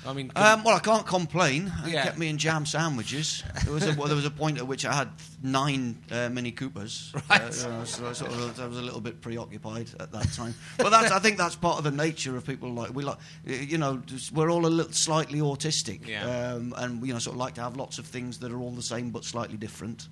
I 0.06 0.12
mean, 0.14 0.32
Um, 0.34 0.64
well, 0.64 0.74
I 0.76 0.80
can't 0.80 1.06
complain. 1.06 1.70
It 1.84 1.92
Yeah. 1.92 2.04
kept 2.04 2.16
me 2.18 2.28
in 2.28 2.38
jam 2.38 2.64
sandwiches. 2.64 3.42
There 3.64 3.72
was 3.74 3.86
a, 3.86 3.92
well, 3.94 4.06
there 4.06 4.16
was 4.16 4.24
a 4.24 4.30
point 4.30 4.56
at 4.58 4.66
which 4.66 4.86
I 4.86 4.94
had 4.94 5.08
nine 5.42 5.98
uh, 6.10 6.28
Mini 6.30 6.52
Coopers. 6.52 7.12
Right. 7.30 7.42
Uh, 7.42 7.44
you 7.44 7.68
know, 7.68 7.84
so 7.84 8.08
I, 8.08 8.12
sort 8.14 8.30
of, 8.32 8.58
I 8.60 8.66
was 8.66 8.78
a 8.78 8.82
little 8.82 9.00
bit 9.02 9.20
preoccupied 9.20 9.90
at 10.00 10.10
that 10.12 10.32
time. 10.32 10.54
But 10.78 10.90
that's, 10.90 11.12
I 11.12 11.18
think 11.18 11.36
that's 11.36 11.54
part 11.54 11.78
of 11.78 11.84
the 11.84 11.90
nature 11.90 12.36
of 12.36 12.46
people. 12.46 12.72
Like 12.72 12.94
we 12.94 13.04
like, 13.04 13.18
you 13.44 13.76
know, 13.78 14.02
we're 14.32 14.50
all 14.50 14.64
a 14.64 14.68
little 14.68 14.92
slightly 14.92 15.40
autistic, 15.40 16.06
Yeah. 16.06 16.24
um, 16.54 16.72
and 16.78 17.06
you 17.06 17.12
know, 17.12 17.18
sort 17.18 17.34
of 17.34 17.40
like 17.40 17.54
to 17.54 17.60
have 17.60 17.76
lots 17.76 17.98
of 17.98 18.06
things 18.06 18.38
that 18.38 18.50
are 18.52 18.58
all 18.58 18.70
the 18.72 18.82
same 18.82 19.10
but 19.10 19.24
slightly 19.24 19.56
different. 19.58 20.08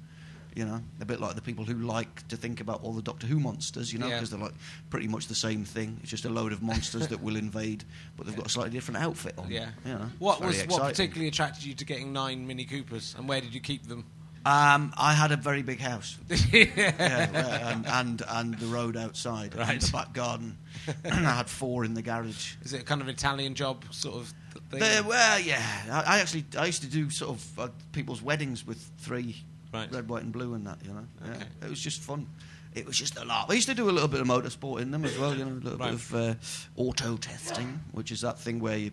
You 0.58 0.64
know, 0.64 0.80
a 1.00 1.04
bit 1.04 1.20
like 1.20 1.36
the 1.36 1.40
people 1.40 1.64
who 1.64 1.74
like 1.74 2.26
to 2.28 2.36
think 2.36 2.60
about 2.60 2.82
all 2.82 2.92
the 2.92 3.00
Doctor 3.00 3.28
Who 3.28 3.38
monsters, 3.38 3.92
you 3.92 4.00
know, 4.00 4.08
Yeah. 4.08 4.14
because 4.16 4.30
they're 4.30 4.40
like 4.40 4.54
pretty 4.90 5.06
much 5.06 5.28
the 5.28 5.34
same 5.36 5.64
thing. 5.64 6.00
It's 6.02 6.10
just 6.10 6.24
a 6.24 6.28
load 6.30 6.52
of 6.52 6.62
monsters 6.64 7.06
that 7.08 7.22
will 7.22 7.36
invade, 7.36 7.84
but 8.16 8.26
they've 8.26 8.34
got 8.34 8.46
a 8.46 8.50
slightly 8.50 8.72
different 8.72 9.00
outfit 9.00 9.34
on. 9.38 9.48
yeah. 9.52 9.68
You 9.86 9.92
know, 9.92 10.10
what 10.18 10.40
was 10.44 10.56
very 10.56 10.66
what 10.68 10.82
particularly 10.82 11.28
attracted 11.28 11.64
you 11.64 11.74
to 11.74 11.84
getting 11.84 12.12
nine 12.12 12.44
Mini 12.44 12.64
Coopers, 12.64 13.14
and 13.16 13.28
where 13.28 13.40
did 13.40 13.54
you 13.54 13.60
keep 13.60 13.86
them? 13.86 14.04
Um, 14.44 14.92
I 14.96 15.12
had 15.12 15.30
a 15.30 15.36
very 15.36 15.62
big 15.62 15.78
house, 15.78 16.16
yeah. 16.28 16.64
yeah, 16.76 16.94
yeah, 16.98 17.70
and, 17.72 17.86
and 17.86 18.22
and 18.28 18.54
the 18.58 18.66
road 18.66 18.96
outside, 18.96 19.54
Right. 19.54 19.68
and 19.74 19.80
the 19.80 19.92
back 19.92 20.12
garden. 20.12 20.58
I 21.04 21.08
had 21.10 21.48
four 21.48 21.84
in 21.84 21.94
the 21.94 22.02
garage. 22.02 22.54
Is 22.62 22.72
it 22.72 22.80
a 22.80 22.84
kind 22.84 23.00
of 23.00 23.08
Italian 23.08 23.54
job, 23.54 23.84
sort 23.92 24.16
of? 24.16 24.34
thing? 24.70 25.06
Well, 25.06 25.38
yeah. 25.38 25.62
I, 25.88 26.16
I 26.16 26.18
actually 26.20 26.46
I 26.58 26.66
used 26.66 26.82
to 26.82 26.88
do 26.88 27.10
sort 27.10 27.30
of 27.36 27.58
uh, 27.60 27.68
people's 27.92 28.22
weddings 28.22 28.66
with 28.66 28.78
three 28.98 29.36
Right. 29.72 29.92
red, 29.92 30.08
white, 30.08 30.22
and 30.22 30.32
blue 30.32 30.54
and 30.54 30.66
that. 30.66 30.78
You 30.84 30.92
know, 30.94 31.06
yeah. 31.24 31.42
It 31.62 31.70
was 31.70 31.80
just 31.80 32.00
fun. 32.00 32.26
It 32.74 32.86
was 32.86 32.96
just 32.96 33.16
a 33.18 33.24
lot. 33.24 33.48
We 33.48 33.56
used 33.56 33.68
to 33.68 33.74
do 33.74 33.88
a 33.88 33.92
little 33.92 34.08
bit 34.08 34.20
of 34.20 34.26
motorsport 34.26 34.80
in 34.80 34.90
them 34.90 35.04
as 35.04 35.18
well. 35.18 35.34
You 35.36 35.44
know, 35.44 35.52
a 35.52 35.54
little 35.54 35.78
Right. 35.78 35.90
bit 35.90 35.94
of 35.94 36.14
uh, 36.14 36.34
auto 36.76 37.16
testing, 37.16 37.80
which 37.92 38.10
is 38.12 38.20
that 38.22 38.38
thing 38.38 38.60
where 38.60 38.76
you 38.76 38.90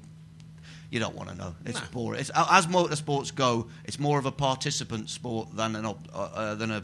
you 0.91 0.99
don't 0.99 1.15
want 1.15 1.29
to 1.29 1.35
know. 1.35 1.55
It's 1.65 1.79
No. 1.81 1.87
boring. 1.91 2.19
It's, 2.21 2.29
as 2.35 2.67
motorsports 2.67 3.33
go, 3.33 3.67
it's 3.85 3.99
more 3.99 4.17
of 4.19 4.25
a 4.25 4.31
participant 4.31 5.09
sport 5.09 5.49
than 5.55 5.75
an 5.75 5.85
uh, 5.85 5.93
uh, 6.13 6.55
than 6.55 6.71
a 6.71 6.83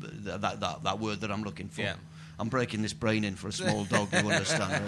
that, 0.00 0.60
that 0.60 0.82
that 0.82 0.98
word 1.00 1.20
that 1.20 1.30
I'm 1.30 1.42
looking 1.42 1.68
for. 1.68 1.82
Yeah. 1.82 1.94
I'm 2.42 2.48
breaking 2.48 2.82
this 2.82 2.92
brain 2.92 3.22
in 3.22 3.36
for 3.36 3.46
a 3.46 3.52
small 3.52 3.84
dog. 3.84 4.12
You 4.12 4.18
understand? 4.18 4.84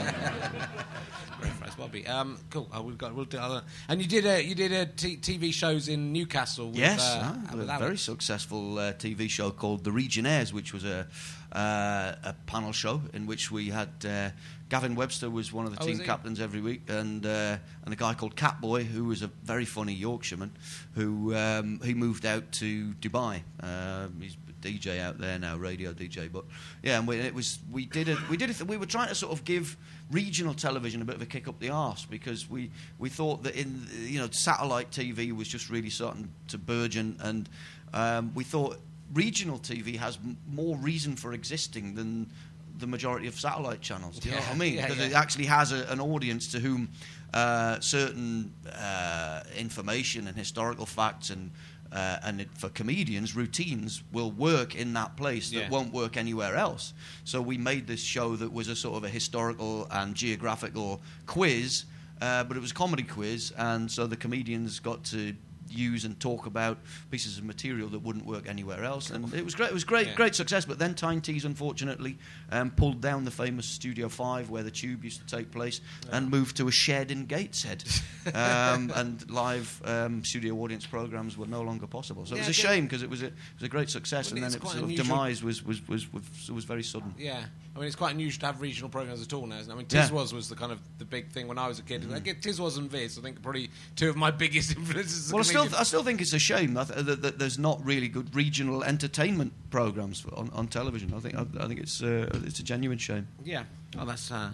Phrase, 1.38 1.74
Bobby. 1.78 2.04
Um, 2.04 2.36
cool. 2.50 2.68
Oh, 2.72 2.82
we've 2.82 2.98
got. 2.98 3.14
We'll 3.14 3.26
do. 3.26 3.38
Uh, 3.38 3.60
and 3.88 4.02
you 4.02 4.08
did 4.08 4.26
a 4.26 4.42
you 4.44 4.56
did 4.56 4.72
a 4.72 4.86
t- 4.86 5.16
TV 5.18 5.52
shows 5.52 5.86
in 5.86 6.12
Newcastle. 6.12 6.70
With, 6.70 6.78
Yes, 6.78 7.00
uh, 7.00 7.32
uh, 7.52 7.58
a 7.58 7.78
very 7.78 7.96
successful 7.96 8.76
uh, 8.80 8.92
TV 8.94 9.30
show 9.30 9.52
called 9.52 9.84
The 9.84 9.92
Regionaires, 9.92 10.52
which 10.52 10.72
was 10.72 10.84
a 10.84 11.06
uh, 11.52 12.16
a 12.24 12.34
panel 12.46 12.72
show 12.72 13.02
in 13.12 13.26
which 13.26 13.52
we 13.52 13.68
had 13.68 13.90
uh, 14.04 14.30
Gavin 14.68 14.96
Webster 14.96 15.30
was 15.30 15.52
one 15.52 15.64
of 15.64 15.76
the 15.76 15.80
Oh, 15.80 15.86
team 15.86 16.00
captains 16.00 16.40
every 16.40 16.60
week, 16.60 16.82
and 16.88 17.24
uh, 17.24 17.56
and 17.84 17.94
a 17.94 17.96
guy 17.96 18.14
called 18.14 18.34
Catboy 18.34 18.84
who 18.84 19.04
was 19.04 19.22
a 19.22 19.28
very 19.44 19.64
funny 19.64 19.94
Yorkshireman 19.94 20.50
who 20.96 21.32
um, 21.36 21.78
he 21.84 21.94
moved 21.94 22.26
out 22.26 22.50
to 22.52 22.94
Dubai. 23.00 23.42
Um, 23.60 24.16
he's 24.20 24.36
DJ 24.64 25.00
out 25.00 25.18
there 25.18 25.38
now, 25.38 25.56
radio 25.56 25.92
DJ. 25.92 26.30
But 26.32 26.44
yeah, 26.82 26.98
and 26.98 27.06
we, 27.06 27.18
it 27.18 27.34
was 27.34 27.58
we 27.70 27.84
did 27.86 28.08
it. 28.08 28.18
We 28.28 28.36
did 28.36 28.50
it. 28.50 28.60
We 28.66 28.76
were 28.76 28.86
trying 28.86 29.08
to 29.08 29.14
sort 29.14 29.32
of 29.32 29.44
give 29.44 29.76
regional 30.10 30.54
television 30.54 31.02
a 31.02 31.04
bit 31.04 31.16
of 31.16 31.22
a 31.22 31.26
kick 31.26 31.46
up 31.48 31.58
the 31.60 31.70
arse 31.70 32.04
because 32.04 32.48
we 32.48 32.70
we 32.98 33.08
thought 33.08 33.42
that 33.44 33.54
in 33.54 33.86
you 34.00 34.18
know 34.18 34.28
satellite 34.30 34.90
TV 34.90 35.32
was 35.36 35.48
just 35.48 35.70
really 35.70 35.90
starting 35.90 36.28
to 36.48 36.58
burgeon, 36.58 37.16
and 37.20 37.48
um, 37.92 38.32
we 38.34 38.44
thought 38.44 38.78
regional 39.12 39.58
TV 39.58 39.96
has 39.96 40.16
m- 40.24 40.36
more 40.52 40.76
reason 40.78 41.14
for 41.16 41.32
existing 41.34 41.94
than 41.94 42.30
the 42.78 42.86
majority 42.86 43.28
of 43.28 43.38
satellite 43.38 43.80
channels. 43.80 44.18
Do 44.18 44.28
you 44.28 44.34
know 44.34 44.40
what 44.40 44.50
I 44.50 44.54
mean? 44.58 44.74
yeah, 44.74 44.86
Because 44.88 44.98
yeah. 44.98 45.06
it 45.06 45.12
actually 45.14 45.44
has 45.46 45.70
a, 45.70 45.84
an 45.92 46.00
audience 46.00 46.48
to 46.52 46.58
whom 46.58 46.88
uh, 47.32 47.78
certain 47.78 48.52
uh, 48.72 49.42
information 49.56 50.26
and 50.26 50.36
historical 50.36 50.84
facts 50.86 51.30
and 51.30 51.52
uh, 51.94 52.18
and 52.24 52.40
it, 52.40 52.48
for 52.58 52.68
comedians, 52.70 53.34
routines 53.36 54.02
will 54.12 54.32
work 54.32 54.74
in 54.74 54.92
that 54.94 55.16
place 55.16 55.50
that 55.50 55.56
Yeah. 55.56 55.68
won't 55.70 55.92
work 55.92 56.16
anywhere 56.16 56.56
else. 56.56 56.92
So 57.24 57.40
we 57.40 57.56
made 57.56 57.86
this 57.86 58.02
show 58.02 58.36
that 58.36 58.52
was 58.52 58.68
a 58.68 58.74
sort 58.76 58.96
of 58.96 59.04
a 59.04 59.08
historical 59.08 59.86
and 59.90 60.14
geographical 60.14 61.00
quiz, 61.26 61.84
uh, 62.20 62.44
but 62.44 62.56
it 62.56 62.60
was 62.60 62.72
a 62.72 62.74
comedy 62.74 63.04
quiz, 63.04 63.52
and 63.56 63.90
so 63.90 64.06
the 64.06 64.16
comedians 64.16 64.80
got 64.80 65.04
to 65.04 65.34
use 65.74 66.04
and 66.04 66.18
talk 66.20 66.46
about 66.46 66.78
pieces 67.10 67.38
of 67.38 67.44
material 67.44 67.88
that 67.90 68.00
wouldn't 68.00 68.26
work 68.26 68.48
anywhere 68.48 68.84
else, 68.84 69.10
and 69.10 69.32
it 69.34 69.44
was 69.44 69.54
great. 69.54 69.70
It 69.70 69.74
was 69.74 69.84
great, 69.84 70.06
Yeah. 70.08 70.14
great 70.14 70.34
success. 70.34 70.64
But 70.64 70.78
then 70.78 70.94
Tyne 70.94 71.20
Tees, 71.20 71.44
unfortunately, 71.44 72.18
um, 72.50 72.70
pulled 72.70 73.00
down 73.00 73.24
the 73.24 73.30
famous 73.30 73.66
Studio 73.66 74.08
Five 74.08 74.50
where 74.50 74.62
the 74.62 74.70
Tube 74.70 75.04
used 75.04 75.20
to 75.20 75.36
take 75.36 75.50
place, 75.50 75.80
and 76.10 76.30
moved 76.30 76.56
to 76.58 76.68
a 76.68 76.72
shed 76.72 77.10
in 77.10 77.26
Gateshead, 77.26 77.84
um, 78.34 78.90
and 78.94 79.28
live 79.30 79.80
um, 79.84 80.24
studio 80.24 80.54
audience 80.56 80.86
programs 80.86 81.36
were 81.36 81.46
no 81.46 81.62
longer 81.62 81.86
possible. 81.86 82.26
So 82.26 82.36
it 82.36 82.38
was 82.38 82.48
a 82.48 82.52
shame 82.52 82.84
because 82.84 83.02
it 83.02 83.10
was 83.10 83.22
a 83.22 83.26
it 83.26 83.34
was 83.58 83.64
a 83.64 83.68
great 83.68 83.90
success, 83.90 84.30
Well, 84.30 84.36
and 84.36 84.44
then 84.44 84.52
its 84.54 84.60
quite 84.62 84.78
sort 84.78 84.90
of 84.90 84.96
demise 84.96 85.42
was 85.42 85.64
was, 85.64 85.86
was 85.88 86.12
was 86.12 86.50
was 86.50 86.64
very 86.64 86.82
sudden. 86.82 87.14
Yeah, 87.18 87.44
I 87.74 87.80
mean 87.80 87.86
it's 87.88 87.96
quite 87.96 88.14
unusual 88.14 88.40
to 88.40 88.46
have 88.46 88.60
regional 88.60 88.88
programs 88.88 89.20
at 89.20 89.32
all 89.32 89.46
now. 89.46 89.56
Isn't 89.58 89.70
it? 89.70 89.74
I 89.74 89.76
mean, 89.76 89.86
Yeah. 89.90 90.08
Tiswas 90.08 90.32
was 90.32 90.48
the 90.48 90.54
kind 90.54 90.70
of 90.70 90.80
the 90.98 91.04
big 91.04 91.30
thing 91.30 91.48
when 91.48 91.58
I 91.58 91.66
was 91.66 91.78
a 91.78 91.82
kid. 91.82 92.06
I 92.12 92.20
get 92.20 92.40
Tiswas 92.40 92.78
and 92.78 92.90
Viz. 92.90 93.18
I 93.18 93.22
think 93.22 93.42
probably 93.42 93.70
two 93.96 94.08
of 94.08 94.16
my 94.16 94.30
biggest 94.44 94.76
influences. 94.76 95.32
Well, 95.32 95.40
I 95.40 95.44
still. 95.44 95.68
I 95.76 95.82
still 95.82 96.04
think 96.04 96.20
it's 96.20 96.32
a 96.32 96.38
shame 96.38 96.74
that, 96.74 96.88
that, 96.88 97.22
that 97.22 97.38
there's 97.38 97.58
not 97.58 97.84
really 97.84 98.08
good 98.08 98.34
regional 98.34 98.84
entertainment 98.84 99.52
programs 99.70 100.20
for, 100.20 100.32
on, 100.38 100.50
on 100.50 100.68
television. 100.68 101.12
I 101.14 101.20
think 101.20 101.34
I, 101.34 101.44
I 101.60 101.66
think 101.66 101.80
it's 101.80 102.02
uh, 102.02 102.28
it's 102.44 102.60
a 102.60 102.64
genuine 102.64 102.98
shame. 102.98 103.26
Yeah. 103.44 103.64
Oh, 103.98 104.04
that's 104.04 104.30
uh, 104.30 104.50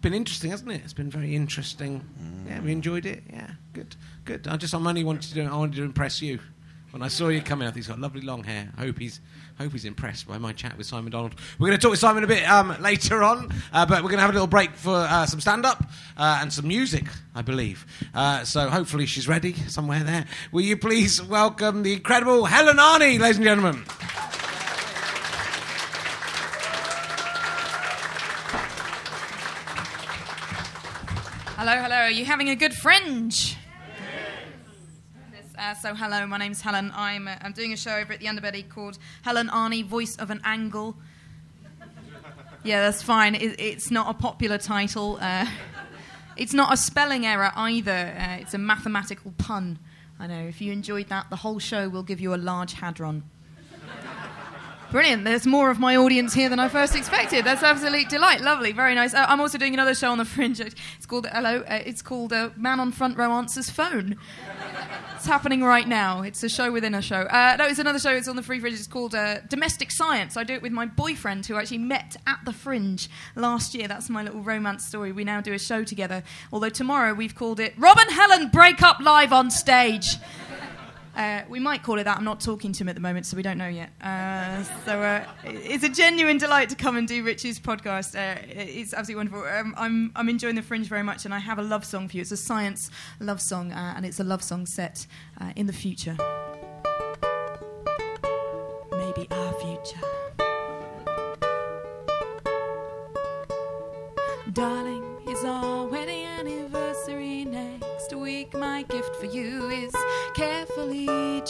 been 0.00 0.14
interesting, 0.14 0.50
hasn't 0.50 0.70
it? 0.70 0.80
It's 0.84 0.92
been 0.92 1.10
very 1.10 1.34
interesting. 1.34 2.04
Yeah, 2.46 2.60
we 2.60 2.72
enjoyed 2.72 3.04
it. 3.06 3.22
Yeah, 3.32 3.50
good, 3.72 3.94
good. 4.24 4.48
I 4.48 4.56
just, 4.56 4.74
I'm 4.74 4.86
only 4.86 5.04
wanted 5.04 5.22
to 5.28 5.34
do. 5.34 5.42
I 5.42 5.56
wanted 5.56 5.76
to 5.76 5.82
impress 5.84 6.22
you. 6.22 6.38
When 6.90 7.02
I 7.02 7.08
saw 7.08 7.28
you 7.28 7.40
coming 7.40 7.68
out, 7.68 7.76
he's 7.76 7.86
got 7.86 8.00
lovely 8.00 8.20
long 8.22 8.42
hair. 8.42 8.72
I 8.76 8.80
hope 8.86 8.98
he's, 8.98 9.20
hope 9.60 9.72
he's 9.72 9.84
impressed 9.84 10.26
by 10.26 10.38
my 10.38 10.54
chat 10.54 10.74
with 10.78 10.86
Simon 10.86 11.12
Donald. 11.12 11.34
We're 11.58 11.66
going 11.66 11.78
to 11.78 11.82
talk 11.82 11.90
with 11.90 12.00
Simon 12.00 12.24
a 12.24 12.26
bit 12.26 12.48
um, 12.48 12.74
later 12.80 13.22
on, 13.22 13.50
uh, 13.74 13.84
but 13.84 14.02
we're 14.02 14.08
going 14.08 14.16
to 14.16 14.22
have 14.22 14.30
a 14.30 14.32
little 14.32 14.46
break 14.46 14.74
for 14.74 14.94
uh, 14.94 15.26
some 15.26 15.38
stand-up 15.38 15.84
uh, 16.16 16.38
and 16.40 16.50
some 16.50 16.66
music, 16.66 17.04
I 17.34 17.42
believe. 17.42 17.84
Uh, 18.14 18.42
so 18.44 18.70
hopefully 18.70 19.04
she's 19.04 19.28
ready 19.28 19.52
somewhere 19.52 20.02
there. 20.02 20.24
Will 20.50 20.62
you 20.62 20.78
please 20.78 21.22
welcome 21.22 21.82
the 21.82 21.92
incredible 21.92 22.46
Helen 22.46 22.78
Arney, 22.78 23.20
ladies 23.20 23.36
and 23.36 23.44
gentlemen? 23.44 23.84
Hello, 31.58 31.82
hello. 31.82 31.96
Are 31.96 32.10
you 32.10 32.24
having 32.24 32.48
a 32.48 32.56
good 32.56 32.72
fringe? 32.72 33.58
Uh, 35.60 35.74
so, 35.74 35.94
hello, 35.94 36.26
my 36.26 36.38
name's 36.38 36.62
Helen. 36.62 36.90
I'm, 36.94 37.28
uh, 37.28 37.34
I'm 37.42 37.52
doing 37.52 37.74
a 37.74 37.76
show 37.76 37.94
over 37.96 38.14
at 38.14 38.20
the 38.20 38.24
Underbelly 38.24 38.66
called 38.66 38.98
Helen 39.20 39.48
Arney, 39.48 39.84
Voice 39.84 40.16
of 40.16 40.30
an 40.30 40.40
Angle. 40.42 40.96
Yeah, 42.62 42.82
that's 42.82 43.02
fine. 43.02 43.34
It, 43.34 43.58
it's 43.58 43.90
not 43.90 44.10
a 44.10 44.14
popular 44.14 44.58
title. 44.58 45.18
Uh, 45.18 45.46
it's 46.36 46.52
not 46.52 46.72
a 46.72 46.76
spelling 46.76 47.24
error 47.24 47.52
either. 47.56 48.14
Uh, 48.18 48.36
it's 48.40 48.52
a 48.52 48.58
mathematical 48.58 49.32
pun. 49.38 49.78
I 50.18 50.26
know. 50.26 50.46
If 50.46 50.60
you 50.60 50.70
enjoyed 50.70 51.08
that, 51.08 51.30
the 51.30 51.36
whole 51.36 51.58
show 51.58 51.88
will 51.88 52.02
give 52.02 52.20
you 52.20 52.34
a 52.34 52.36
large 52.36 52.74
hadron. 52.74 53.24
Brilliant. 54.90 55.24
There's 55.24 55.46
more 55.46 55.70
of 55.70 55.78
my 55.78 55.96
audience 55.96 56.34
here 56.34 56.50
than 56.50 56.58
I 56.58 56.68
first 56.68 56.94
expected. 56.94 57.46
That's 57.46 57.62
absolute 57.62 58.10
delight. 58.10 58.42
Lovely. 58.42 58.72
Very 58.72 58.94
nice. 58.94 59.14
Uh, 59.14 59.24
I'm 59.26 59.40
also 59.40 59.56
doing 59.56 59.72
another 59.72 59.94
show 59.94 60.10
on 60.10 60.18
the 60.18 60.26
Fringe. 60.26 60.60
It's 60.60 61.06
called 61.06 61.28
Hello. 61.32 61.60
Uh, 61.60 61.80
it's 61.86 62.02
called 62.02 62.34
uh, 62.34 62.50
Man 62.56 62.78
on 62.78 62.92
Front 62.92 63.16
Row 63.16 63.32
Answers 63.32 63.70
Phone. 63.70 64.16
It's 65.20 65.28
happening 65.28 65.62
right 65.62 65.86
now. 65.86 66.22
It's 66.22 66.42
a 66.44 66.48
show 66.48 66.72
within 66.72 66.94
a 66.94 67.02
show. 67.02 67.20
Uh, 67.20 67.54
no, 67.58 67.66
it's 67.66 67.78
another 67.78 67.98
show. 67.98 68.10
It's 68.10 68.26
on 68.26 68.36
the 68.36 68.42
Free 68.42 68.58
Fringe. 68.58 68.74
It's 68.74 68.86
called 68.86 69.14
uh, 69.14 69.40
Domestic 69.50 69.90
Science. 69.90 70.38
I 70.38 70.44
do 70.44 70.54
it 70.54 70.62
with 70.62 70.72
my 70.72 70.86
boyfriend, 70.86 71.44
who 71.44 71.56
actually 71.56 71.76
met 71.76 72.16
at 72.26 72.38
the 72.46 72.54
Fringe 72.54 73.10
last 73.36 73.74
year. 73.74 73.86
That's 73.86 74.08
my 74.08 74.22
little 74.22 74.40
romance 74.40 74.82
story. 74.86 75.12
We 75.12 75.24
now 75.24 75.42
do 75.42 75.52
a 75.52 75.58
show 75.58 75.84
together. 75.84 76.22
Although 76.54 76.70
tomorrow 76.70 77.12
we've 77.12 77.34
called 77.34 77.60
it 77.60 77.74
Rob 77.76 77.98
and 78.00 78.10
Helen 78.10 78.48
Break 78.48 78.82
Up 78.82 78.98
Live 78.98 79.30
on 79.30 79.50
Stage. 79.50 80.16
Uh, 81.16 81.42
we 81.48 81.58
might 81.60 81.82
call 81.82 81.98
it 81.98 82.04
that. 82.04 82.16
I'm 82.16 82.24
not 82.24 82.40
talking 82.40 82.72
to 82.72 82.82
him 82.82 82.88
at 82.88 82.94
the 82.94 83.00
moment, 83.00 83.26
so 83.26 83.36
we 83.36 83.42
don't 83.42 83.58
know 83.58 83.68
yet. 83.68 83.90
Uh, 84.00 84.62
so 84.84 85.00
uh, 85.00 85.24
it's 85.44 85.84
a 85.84 85.88
genuine 85.88 86.38
delight 86.38 86.68
to 86.70 86.76
come 86.76 86.96
and 86.96 87.06
do 87.06 87.22
Rich's 87.24 87.58
podcast. 87.58 88.14
Uh, 88.14 88.40
it's 88.48 88.94
absolutely 88.94 89.16
wonderful. 89.16 89.44
Um, 89.44 89.74
I'm, 89.76 90.12
I'm 90.14 90.28
enjoying 90.28 90.54
the 90.54 90.62
Fringe 90.62 90.86
very 90.86 91.02
much, 91.02 91.24
and 91.24 91.34
I 91.34 91.38
have 91.38 91.58
a 91.58 91.62
love 91.62 91.84
song 91.84 92.08
for 92.08 92.16
you. 92.16 92.20
It's 92.20 92.32
a 92.32 92.36
science 92.36 92.90
love 93.18 93.40
song, 93.40 93.72
uh, 93.72 93.94
and 93.96 94.06
it's 94.06 94.20
a 94.20 94.24
love 94.24 94.42
song 94.42 94.66
set 94.66 95.06
in 95.56 95.66
the 95.66 95.72
future. 95.72 96.16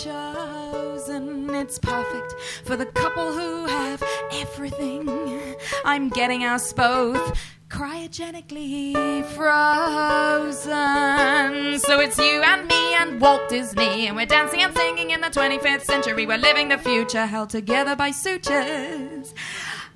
Chosen. 0.05 1.51
It's 1.55 1.78
perfect 1.78 2.34
for 2.64 2.76
the 2.76 2.86
couple 2.86 3.32
who 3.32 3.66
have 3.66 4.03
everything. 4.32 5.09
I'm 5.84 6.09
getting 6.09 6.44
us 6.44 6.72
both 6.72 7.38
cryogenically 7.68 9.24
frozen. 9.36 10.68
So 11.80 12.01
it's 12.01 12.16
you 12.18 12.42
and 12.42 12.66
me 12.66 12.94
and 12.94 13.20
Walt 13.20 13.46
Disney, 13.51 14.07
and 14.07 14.16
we're 14.16 14.24
dancing 14.26 14.62
and 14.62 14.74
singing 14.74 15.11
in 15.11 15.20
the 15.20 15.28
25th 15.28 15.82
century. 15.82 16.26
We're 16.26 16.38
living 16.38 16.68
the 16.68 16.78
future 16.78 17.26
held 17.26 17.51
together 17.51 17.94
by 17.94 18.11
sutures. 18.11 19.34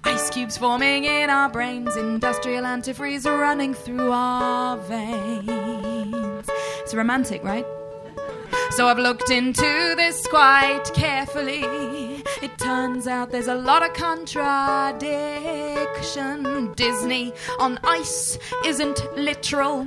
Ice 0.04 0.28
cubes 0.28 0.58
forming 0.58 1.04
in 1.04 1.30
our 1.30 1.48
brains, 1.48 1.96
industrial 1.96 2.64
antifreeze 2.64 3.24
running 3.24 3.72
through 3.72 4.12
our 4.12 4.76
veins. 4.76 6.46
It's 6.80 6.92
romantic, 6.94 7.42
right? 7.42 7.64
So 8.76 8.88
I've 8.88 8.98
looked 8.98 9.30
into 9.30 9.94
this 9.96 10.26
quite 10.26 10.82
carefully. 10.94 11.62
It 12.42 12.58
turns 12.58 13.06
out 13.06 13.30
there's 13.30 13.46
a 13.46 13.54
lot 13.54 13.88
of 13.88 13.94
contradiction. 13.94 16.72
Disney 16.74 17.32
on 17.60 17.78
ice 17.84 18.36
isn't 18.66 18.98
literal. 19.16 19.86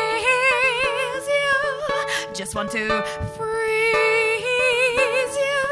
just 2.33 2.55
want 2.55 2.71
to 2.71 3.03
freeze 3.37 4.45
you, 5.35 5.63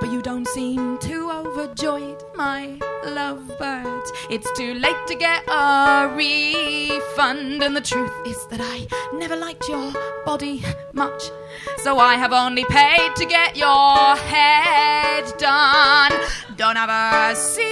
but 0.00 0.10
you 0.10 0.20
don't 0.20 0.46
seem 0.48 0.98
too 0.98 1.30
overjoyed, 1.30 2.22
my 2.34 2.78
lovebirds. 3.04 4.12
It's 4.30 4.50
too 4.58 4.74
late 4.74 5.06
to 5.06 5.14
get 5.14 5.44
a 5.48 6.12
refund, 6.14 7.62
and 7.62 7.76
the 7.76 7.80
truth 7.80 8.12
is 8.26 8.46
that 8.48 8.60
I 8.60 8.86
never 9.16 9.36
liked 9.36 9.68
your 9.68 9.92
body 10.24 10.64
much. 10.92 11.30
So 11.78 11.98
I 11.98 12.14
have 12.14 12.32
only 12.32 12.64
paid 12.64 13.14
to 13.16 13.24
get 13.24 13.56
your 13.56 14.16
head 14.16 15.32
done. 15.38 16.12
Don't 16.56 16.76
have 16.76 16.90
a 16.90 17.34
seizure. 17.36 17.62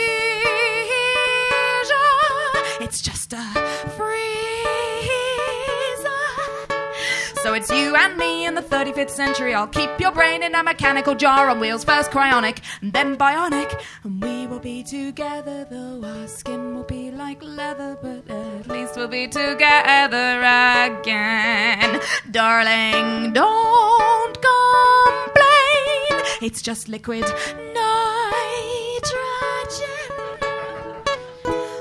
It's 2.80 3.00
just 3.02 3.32
a 3.32 3.59
So 7.50 7.54
it's 7.54 7.68
you 7.68 7.96
and 7.96 8.16
me 8.16 8.46
in 8.46 8.54
the 8.54 8.62
35th 8.62 9.10
century. 9.10 9.54
I'll 9.54 9.66
keep 9.66 9.90
your 9.98 10.12
brain 10.12 10.44
in 10.44 10.54
a 10.54 10.62
mechanical 10.62 11.16
jar 11.16 11.50
on 11.50 11.58
wheels, 11.58 11.82
first 11.82 12.12
cryonic 12.12 12.60
and 12.80 12.92
then 12.92 13.16
bionic. 13.16 13.82
And 14.04 14.22
we 14.22 14.46
will 14.46 14.60
be 14.60 14.84
together, 14.84 15.66
though 15.68 16.00
our 16.04 16.28
skin 16.28 16.76
will 16.76 16.84
be 16.84 17.10
like 17.10 17.42
leather, 17.42 17.98
but 18.00 18.30
at 18.30 18.68
least 18.68 18.94
we'll 18.94 19.08
be 19.08 19.26
together 19.26 20.38
again. 20.38 22.00
Darling, 22.30 23.32
don't 23.32 24.38
complain. 24.40 26.22
It's 26.42 26.62
just 26.62 26.88
liquid 26.88 27.24
nitrogen. 27.24 27.90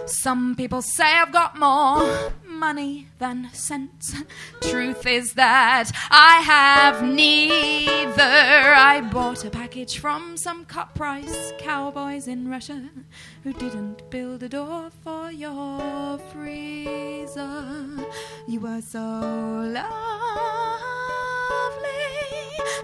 Some 0.08 0.56
people 0.56 0.82
say 0.82 1.06
I've 1.06 1.32
got 1.32 1.60
more 1.60 2.32
money 2.60 3.08
than 3.20 3.50
sense. 3.54 4.14
Truth 4.62 5.08
is 5.08 5.34
that 5.34 5.92
I 6.12 6.42
have 6.42 7.02
neither. 7.02 8.22
I 8.22 9.02
bought 9.02 9.46
a 9.46 9.50
package 9.50 10.00
from 10.00 10.36
some 10.36 10.66
cut 10.66 10.94
price 10.94 11.54
cowboys 11.58 12.28
in 12.28 12.50
Russia 12.50 12.90
who 13.44 13.54
didn't 13.54 14.10
build 14.10 14.44
a 14.44 14.50
door 14.50 14.90
for 15.04 15.32
your 15.32 16.20
freezer. 16.32 17.78
You 18.48 18.60
were 18.60 18.82
so 18.82 19.00
lovely. 19.00 19.90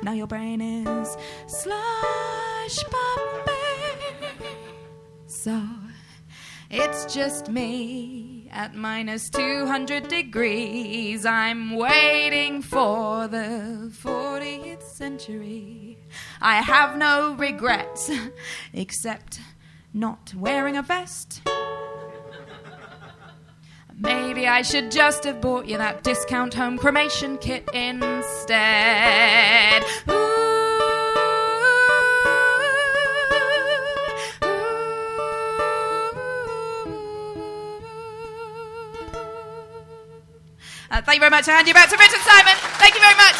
Now 0.04 0.14
your 0.14 0.28
brain 0.28 0.62
is 0.62 1.18
slush 1.48 2.78
puppy. 2.86 3.52
So 5.28 5.62
it's 6.70 7.14
just 7.14 7.50
me 7.50 8.50
at 8.52 8.74
minus 8.76 9.30
200 9.30 10.08
degrees. 10.08 11.26
I'm 11.26 11.76
waiting 11.76 12.62
for 12.62 13.28
the 13.28 13.92
40th 14.04 14.84
century. 14.84 15.98
I 16.42 16.56
have 16.62 16.98
no 16.98 17.36
regrets 17.36 18.10
except 18.74 19.40
not 19.94 20.34
wearing 20.36 20.78
a 20.78 20.82
vest. 20.82 21.42
Maybe 23.98 24.46
I 24.48 24.62
should 24.62 24.92
just 24.92 25.24
have 25.24 25.40
bought 25.40 25.68
you 25.68 25.78
that 25.78 26.04
discount 26.04 26.54
home 26.54 26.78
cremation 26.78 27.38
kit 27.38 27.70
instead. 27.74 28.56
Uh, 30.08 30.45
thank 41.06 41.16
you 41.16 41.20
very 41.22 41.30
much. 41.30 41.48
I 41.48 41.54
hand 41.54 41.68
you 41.68 41.74
back 41.74 41.90
to 41.90 41.98
Richard 41.98 42.20
Simon. 42.22 42.56
Thank 42.78 42.96
you 42.96 43.02
very 43.02 43.16
much. 43.16 43.36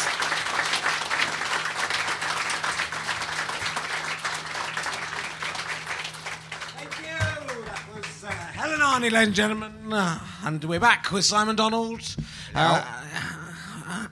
Thank 6.78 6.98
you. 7.00 7.64
That 7.64 7.82
was 7.94 8.24
uh, 8.24 8.28
Helen 8.30 8.80
Arney, 8.80 9.10
ladies 9.12 9.26
and 9.28 9.34
gentlemen. 9.34 9.92
Uh, 9.92 10.18
and 10.44 10.64
we're 10.64 10.80
back 10.80 11.10
with 11.12 11.24
Simon 11.24 11.56
Donald. 11.56 12.16
Uh, 12.54 12.84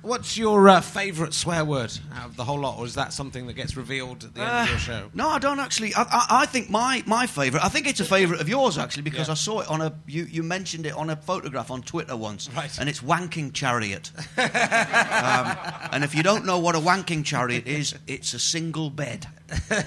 what's 0.03 0.37
your 0.37 0.69
uh, 0.69 0.81
favourite 0.81 1.33
swear 1.33 1.65
word 1.65 1.93
out 2.25 2.31
of 2.31 2.37
the 2.37 2.45
whole 2.45 2.59
lot, 2.61 2.79
or 2.79 2.87
is 2.87 2.95
that 2.95 3.13
something 3.13 3.47
that 3.49 3.53
gets 3.53 3.77
revealed 3.77 4.25
at 4.25 4.35
the 4.35 4.41
end 4.41 4.51
of 4.65 4.69
your 4.71 4.79
show? 4.79 5.11
No, 5.13 5.29
I 5.29 5.39
don't 5.39 5.61
actually. 5.61 5.95
I, 5.95 6.03
I, 6.03 6.27
I 6.43 6.47
think 6.47 6.71
my, 6.71 7.03
my 7.07 7.27
favourite. 7.27 7.63
I 7.65 7.69
think 7.69 7.87
it's 7.87 8.01
a 8.01 8.05
favourite 8.05 8.41
of 8.41 8.49
yours 8.49 8.79
actually 8.79 9.03
because 9.03 9.29
Yeah. 9.29 9.33
I 9.33 9.35
saw 9.35 9.61
it 9.61 9.69
on 9.69 9.83
a. 9.83 9.93
You, 10.07 10.25
you 10.25 10.43
mentioned 10.43 10.87
it 10.87 10.95
on 10.95 11.11
a 11.11 11.17
photograph 11.17 11.71
on 11.71 11.83
Twitter 11.83 12.17
once, 12.17 12.49
Right. 12.57 12.71
and 12.79 12.89
it's 12.89 13.01
wanking 13.01 13.53
chariot. 13.53 14.11
um, 14.39 15.57
and 15.93 16.03
if 16.03 16.15
you 16.15 16.23
don't 16.23 16.47
know 16.47 16.59
what 16.59 16.75
a 16.75 16.81
wanking 16.81 17.25
chariot 17.25 17.67
is, 17.67 17.95
it's 18.07 18.33
a 18.33 18.39
single 18.39 18.89
bed. 18.91 19.27
and 19.51 19.83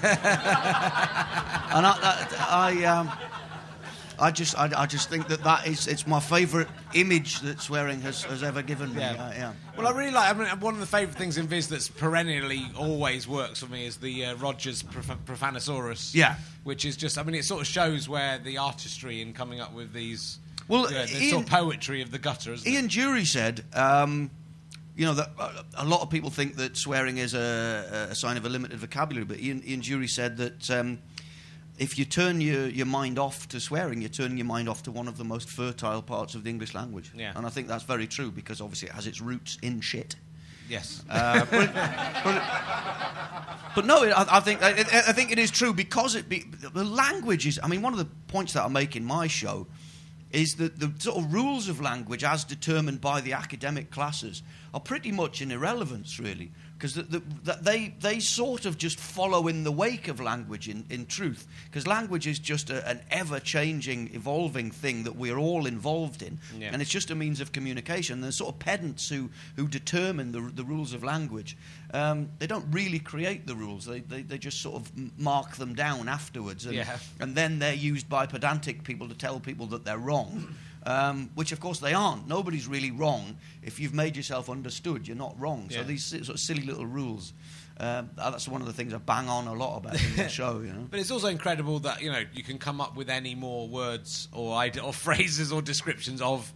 I, 1.86 2.26
I, 2.38 2.46
I, 2.80 2.84
um, 2.84 3.10
I 4.20 4.30
just, 4.30 4.58
I, 4.58 4.70
I 4.76 4.86
just 4.86 5.08
think 5.08 5.28
that 5.28 5.44
that 5.44 5.66
is, 5.66 5.86
it's 5.86 6.06
my 6.06 6.20
favourite 6.20 6.68
image 6.94 7.40
that 7.40 7.60
swearing 7.60 8.00
has, 8.00 8.24
has 8.24 8.42
ever 8.42 8.62
given 8.62 8.94
me. 8.94 9.00
Yeah. 9.00 9.12
Uh, 9.12 9.32
yeah. 9.36 9.52
Well, 9.76 9.86
I 9.86 9.90
really 9.96 10.10
like. 10.10 10.34
I 10.34 10.38
mean, 10.38 10.60
one 10.60 10.74
of 10.74 10.80
the 10.80 10.86
favourite 10.86 11.16
things 11.16 11.38
in 11.38 11.46
Viz 11.46 11.68
that's 11.68 11.88
perennially 11.88 12.66
always 12.76 13.28
works 13.28 13.62
for 13.62 13.70
me 13.70 13.86
is 13.86 13.96
the 13.98 14.24
uh, 14.26 14.34
Rogers 14.36 14.82
Prof- 14.82 15.24
Profanosaurus. 15.24 16.14
Yeah. 16.14 16.36
which 16.64 16.84
is 16.84 16.96
just. 16.96 17.16
I 17.18 17.22
mean, 17.22 17.34
it 17.34 17.44
sort 17.44 17.60
of 17.60 17.66
shows 17.66 18.08
where 18.08 18.38
the 18.38 18.58
artistry 18.58 19.22
in 19.22 19.32
coming 19.32 19.60
up 19.60 19.72
with 19.72 19.92
these. 19.92 20.38
Well, 20.66 20.90
know, 20.90 21.04
Ian- 21.08 21.30
sort 21.30 21.44
of 21.44 21.50
poetry 21.50 22.02
of 22.02 22.10
the 22.10 22.18
gutter. 22.18 22.52
It? 22.52 22.66
Ian 22.66 22.88
Dury 22.88 23.26
said, 23.26 23.64
um, 23.72 24.30
you 24.96 25.06
know, 25.06 25.14
that 25.14 25.30
uh, 25.38 25.62
a 25.76 25.84
lot 25.84 26.02
of 26.02 26.10
people 26.10 26.28
think 26.28 26.56
that 26.56 26.76
swearing 26.76 27.18
is 27.18 27.34
a, 27.34 28.08
a 28.10 28.14
sign 28.14 28.36
of 28.36 28.44
a 28.44 28.48
limited 28.48 28.78
vocabulary, 28.78 29.24
but 29.24 29.38
Ian, 29.38 29.62
Ian 29.64 29.80
Dury 29.80 30.10
said 30.10 30.36
that 30.38 30.70
um, 30.70 30.98
if 31.78 31.98
you 31.98 32.04
turn 32.04 32.40
your, 32.40 32.68
your 32.68 32.86
mind 32.86 33.18
off 33.18 33.48
to 33.48 33.60
swearing, 33.60 34.00
you're 34.00 34.10
turning 34.10 34.36
your 34.36 34.46
mind 34.46 34.68
off 34.68 34.82
to 34.82 34.90
one 34.90 35.08
of 35.08 35.16
the 35.16 35.24
most 35.24 35.48
fertile 35.48 36.02
parts 36.02 36.34
of 36.34 36.44
the 36.44 36.50
English 36.50 36.74
language. 36.74 37.12
Yeah. 37.14 37.32
And 37.34 37.46
I 37.46 37.50
think 37.50 37.68
that's 37.68 37.84
very 37.84 38.06
true 38.06 38.30
because 38.30 38.60
obviously 38.60 38.88
it 38.88 38.94
has 38.94 39.06
its 39.06 39.20
roots 39.20 39.58
in 39.62 39.80
shit. 39.80 40.16
Yes. 40.68 41.02
Uh, 41.08 41.46
but, 41.50 41.72
but, 42.24 42.42
but 43.74 43.86
no, 43.86 44.04
I, 44.04 44.36
I 44.36 44.40
think 44.40 44.62
I, 44.62 44.70
I 44.70 45.12
think 45.12 45.32
it 45.32 45.38
is 45.38 45.50
true 45.50 45.72
because 45.72 46.14
it 46.14 46.28
be, 46.28 46.44
the 46.74 46.84
language 46.84 47.46
is. 47.46 47.58
I 47.62 47.68
mean, 47.68 47.80
one 47.80 47.92
of 47.92 47.98
the 47.98 48.08
points 48.26 48.52
that 48.52 48.64
I 48.64 48.68
make 48.68 48.94
in 48.94 49.04
my 49.04 49.28
show 49.28 49.66
is 50.30 50.56
that 50.56 50.78
the 50.78 50.92
sort 50.98 51.16
of 51.16 51.32
rules 51.32 51.68
of 51.68 51.80
language, 51.80 52.22
as 52.22 52.44
determined 52.44 53.00
by 53.00 53.20
the 53.22 53.32
academic 53.32 53.90
classes, 53.90 54.42
are 54.78 54.80
pretty 54.84 55.10
much 55.12 55.40
an 55.40 55.50
irrelevance, 55.50 56.18
really, 56.20 56.50
because 56.76 56.94
the, 56.94 57.02
the, 57.02 57.22
that 57.44 57.64
they 57.64 57.94
they 58.00 58.20
sort 58.20 58.64
of 58.66 58.78
just 58.78 59.00
follow 59.00 59.48
in 59.48 59.64
the 59.64 59.72
wake 59.72 60.06
of 60.08 60.20
language. 60.20 60.68
In, 60.68 60.84
in 60.90 61.06
truth, 61.06 61.46
because 61.64 61.86
language 61.86 62.26
is 62.26 62.38
just 62.38 62.70
a, 62.70 62.86
an 62.88 63.00
ever-changing, 63.10 64.10
evolving 64.14 64.70
thing 64.70 65.04
that 65.04 65.16
we're 65.16 65.36
all 65.38 65.66
involved 65.66 66.22
in, 66.22 66.38
Yeah. 66.58 66.70
and 66.72 66.80
it's 66.82 66.90
just 66.90 67.10
a 67.10 67.14
means 67.14 67.40
of 67.40 67.50
communication. 67.52 68.20
There's 68.20 68.36
sort 68.36 68.54
of 68.54 68.58
pedants 68.60 69.08
who, 69.08 69.30
who 69.56 69.66
determine 69.68 70.32
the, 70.32 70.40
the 70.40 70.64
rules 70.64 70.92
of 70.94 71.02
language. 71.02 71.56
Um, 71.92 72.28
they 72.38 72.46
don't 72.46 72.66
really 72.70 72.98
create 72.98 73.46
the 73.46 73.54
rules, 73.56 73.84
they, 73.86 74.00
they, 74.00 74.22
they 74.22 74.38
just 74.38 74.60
sort 74.60 74.76
of 74.76 75.18
mark 75.18 75.56
them 75.56 75.74
down 75.74 76.08
afterwards. 76.08 76.66
And, 76.66 76.74
Yeah. 76.74 76.98
and 77.20 77.34
then 77.34 77.58
they're 77.58 77.74
used 77.74 78.08
by 78.08 78.26
pedantic 78.26 78.84
people 78.84 79.08
to 79.08 79.14
tell 79.14 79.40
people 79.40 79.66
that 79.68 79.84
they're 79.84 79.98
wrong. 79.98 80.54
Um, 80.88 81.28
which 81.34 81.52
of 81.52 81.60
course 81.60 81.80
they 81.80 81.92
aren't. 81.92 82.26
Nobody's 82.26 82.66
really 82.66 82.90
wrong. 82.90 83.36
If 83.62 83.78
you've 83.78 83.92
made 83.92 84.16
yourself 84.16 84.48
understood, 84.48 85.06
you're 85.06 85.18
not 85.18 85.38
wrong. 85.38 85.68
So 85.70 85.82
these 85.82 86.02
sort 86.06 86.30
of 86.30 86.40
silly 86.40 86.62
little 86.62 86.86
rules. 86.86 87.34
Um, 87.78 88.08
that's 88.16 88.48
one 88.48 88.62
of 88.62 88.66
the 88.66 88.72
things 88.72 88.94
I 88.94 88.98
bang 88.98 89.28
on 89.28 89.46
a 89.46 89.52
lot 89.52 89.76
about 89.76 90.02
in 90.02 90.16
the 90.16 90.28
show. 90.40 90.60
You 90.60 90.72
know. 90.72 90.86
But 90.90 90.98
it's 91.00 91.10
also 91.10 91.28
incredible 91.28 91.78
that 91.80 92.00
you 92.00 92.10
know 92.10 92.22
you 92.32 92.42
can 92.42 92.56
come 92.58 92.80
up 92.80 92.96
with 92.96 93.10
any 93.10 93.34
more 93.34 93.68
words 93.68 94.28
or 94.32 94.56
ide- 94.56 94.78
or 94.80 94.92
phrases 95.06 95.52
or 95.52 95.60
descriptions 95.60 96.22
of 96.22 96.50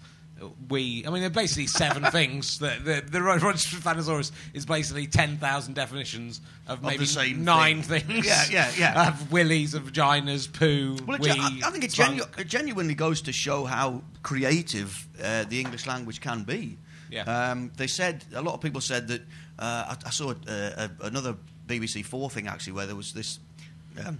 we. 0.68 1.04
I 1.06 1.10
mean, 1.10 1.20
they're 1.20 1.30
basically 1.30 1.66
seven 1.66 2.04
things. 2.10 2.58
The 2.58 2.76
the, 2.82 3.02
the 3.10 3.18
Profanosaurus 3.18 4.32
is 4.54 4.66
basically 4.66 5.06
ten 5.06 5.36
thousand 5.38 5.74
definitions 5.74 6.40
of 6.66 6.80
the 6.82 6.88
maybe 6.88 7.04
same 7.06 7.44
nine 7.44 7.82
thing. 7.82 8.02
things. 8.02 8.26
Yeah, 8.26 8.44
yeah, 8.50 8.70
yeah. 8.78 9.08
Of 9.12 9.32
willies, 9.32 9.74
of 9.74 9.84
vaginas, 9.84 10.52
poo, 10.52 10.96
Well, 11.06 11.16
it, 11.16 11.22
wee. 11.22 11.30
I, 11.30 11.60
I 11.66 11.70
think 11.70 11.84
it, 11.84 11.92
genu- 11.92 12.24
it 12.38 12.46
genuinely 12.46 12.94
goes 12.94 13.22
to 13.22 13.32
show 13.32 13.64
how 13.64 14.02
creative 14.22 15.06
uh, 15.22 15.44
the 15.44 15.60
English 15.60 15.86
language 15.86 16.20
can 16.20 16.44
be. 16.44 16.78
Yeah. 17.10 17.22
Um, 17.24 17.72
they 17.76 17.86
said 17.88 18.24
a 18.34 18.42
lot 18.42 18.54
of 18.54 18.60
people 18.60 18.80
said 18.80 19.08
that. 19.08 19.22
Uh, 19.58 19.94
I, 19.94 20.06
I 20.06 20.10
saw 20.10 20.30
uh, 20.30 20.34
a, 20.48 20.90
another 21.02 21.36
BBC 21.66 22.04
Four 22.04 22.30
thing 22.30 22.48
actually 22.48 22.72
where 22.72 22.86
there 22.86 22.96
was 22.96 23.12
this. 23.12 23.38
Um, 24.04 24.18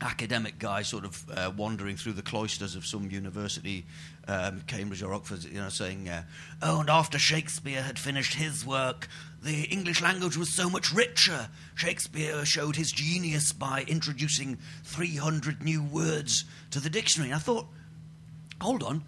academic 0.00 0.58
guy 0.58 0.82
sort 0.82 1.04
of 1.04 1.24
uh, 1.30 1.50
wandering 1.56 1.96
through 1.96 2.14
the 2.14 2.22
cloisters 2.22 2.74
of 2.76 2.86
some 2.86 3.10
university, 3.10 3.84
um, 4.28 4.62
Cambridge 4.66 5.02
or 5.02 5.12
Oxford, 5.12 5.44
you 5.44 5.60
know, 5.60 5.68
saying, 5.68 6.08
uh, 6.08 6.22
"Oh, 6.62 6.80
and 6.80 6.90
after 6.90 7.18
Shakespeare 7.18 7.82
had 7.82 7.98
finished 7.98 8.34
his 8.34 8.64
work, 8.64 9.08
the 9.42 9.64
English 9.64 10.00
language 10.00 10.36
was 10.36 10.52
so 10.52 10.70
much 10.70 10.92
richer. 10.92 11.48
Shakespeare 11.74 12.44
showed 12.44 12.76
his 12.76 12.92
genius 12.92 13.52
by 13.52 13.84
introducing 13.86 14.58
300 14.84 15.62
new 15.62 15.82
words 15.82 16.44
to 16.70 16.80
the 16.80 16.90
dictionary." 16.90 17.32
I 17.32 17.38
thought, 17.38 17.66
hold 18.60 18.82
on. 18.82 19.04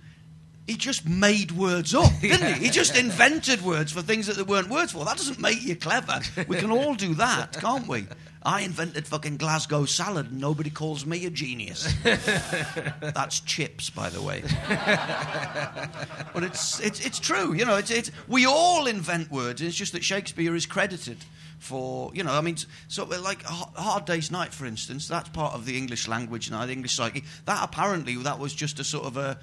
He 0.67 0.77
just 0.77 1.09
made 1.09 1.53
words 1.53 1.95
up, 1.95 2.13
didn't 2.21 2.55
he? 2.55 2.67
He 2.67 2.71
just 2.71 2.97
invented 2.97 3.63
words 3.63 3.93
for 3.93 4.03
things 4.03 4.27
that 4.27 4.37
there 4.37 4.45
weren't 4.45 4.69
words 4.69 4.93
for. 4.93 5.05
That 5.05 5.17
doesn't 5.17 5.41
make 5.41 5.63
you 5.63 5.77
clever. 5.77 6.21
We 6.47 6.59
can 6.59 6.71
all 6.71 6.95
do 6.95 7.15
that, 7.15 7.53
can't 7.61 7.89
we? 7.89 8.07
I 8.45 8.63
invented 8.63 9.07
fucking 9.07 9.37
Glasgow 9.37 9.85
salad 9.85 10.31
and 10.31 10.41
nobody 10.41 10.71
calls 10.71 11.07
me 11.07 11.25
a 11.27 11.31
genius. 11.31 11.93
That's 12.03 13.39
chips, 13.41 13.89
by 13.91 14.09
the 14.09 14.21
way. 14.21 14.43
but 16.35 16.43
it's, 16.43 16.81
it's, 16.81 17.05
it's 17.07 17.21
true, 17.21 17.53
you 17.53 17.65
know, 17.65 17.77
it's, 17.77 17.91
it's, 17.91 18.11
we 18.27 18.47
all 18.47 18.87
invent 18.87 19.31
words. 19.31 19.63
It's 19.63 19.77
just 19.77 19.93
that 19.93 20.03
Shakespeare 20.03 20.57
is 20.57 20.67
credited 20.67 21.19
for, 21.61 22.11
you 22.15 22.25
know, 22.25 22.33
I 22.33 22.41
mean, 22.41 22.57
so 22.89 23.05
like 23.05 23.45
Hard 23.45 24.07
Day's 24.07 24.33
Night, 24.33 24.53
for 24.53 24.67
instance, 24.67 25.07
that's 25.07 25.29
part 25.29 25.55
of 25.55 25.65
the 25.65 25.79
English 25.79 26.09
language 26.09 26.51
now, 26.51 26.67
the 26.67 26.73
English 26.73 26.95
psyche. 26.95 27.23
That 27.45 27.63
apparently, 27.63 28.17
that 28.17 28.41
was 28.41 28.53
just 28.53 28.81
a 28.81 28.85
sort 28.85 29.05
of 29.05 29.17
a, 29.17 29.39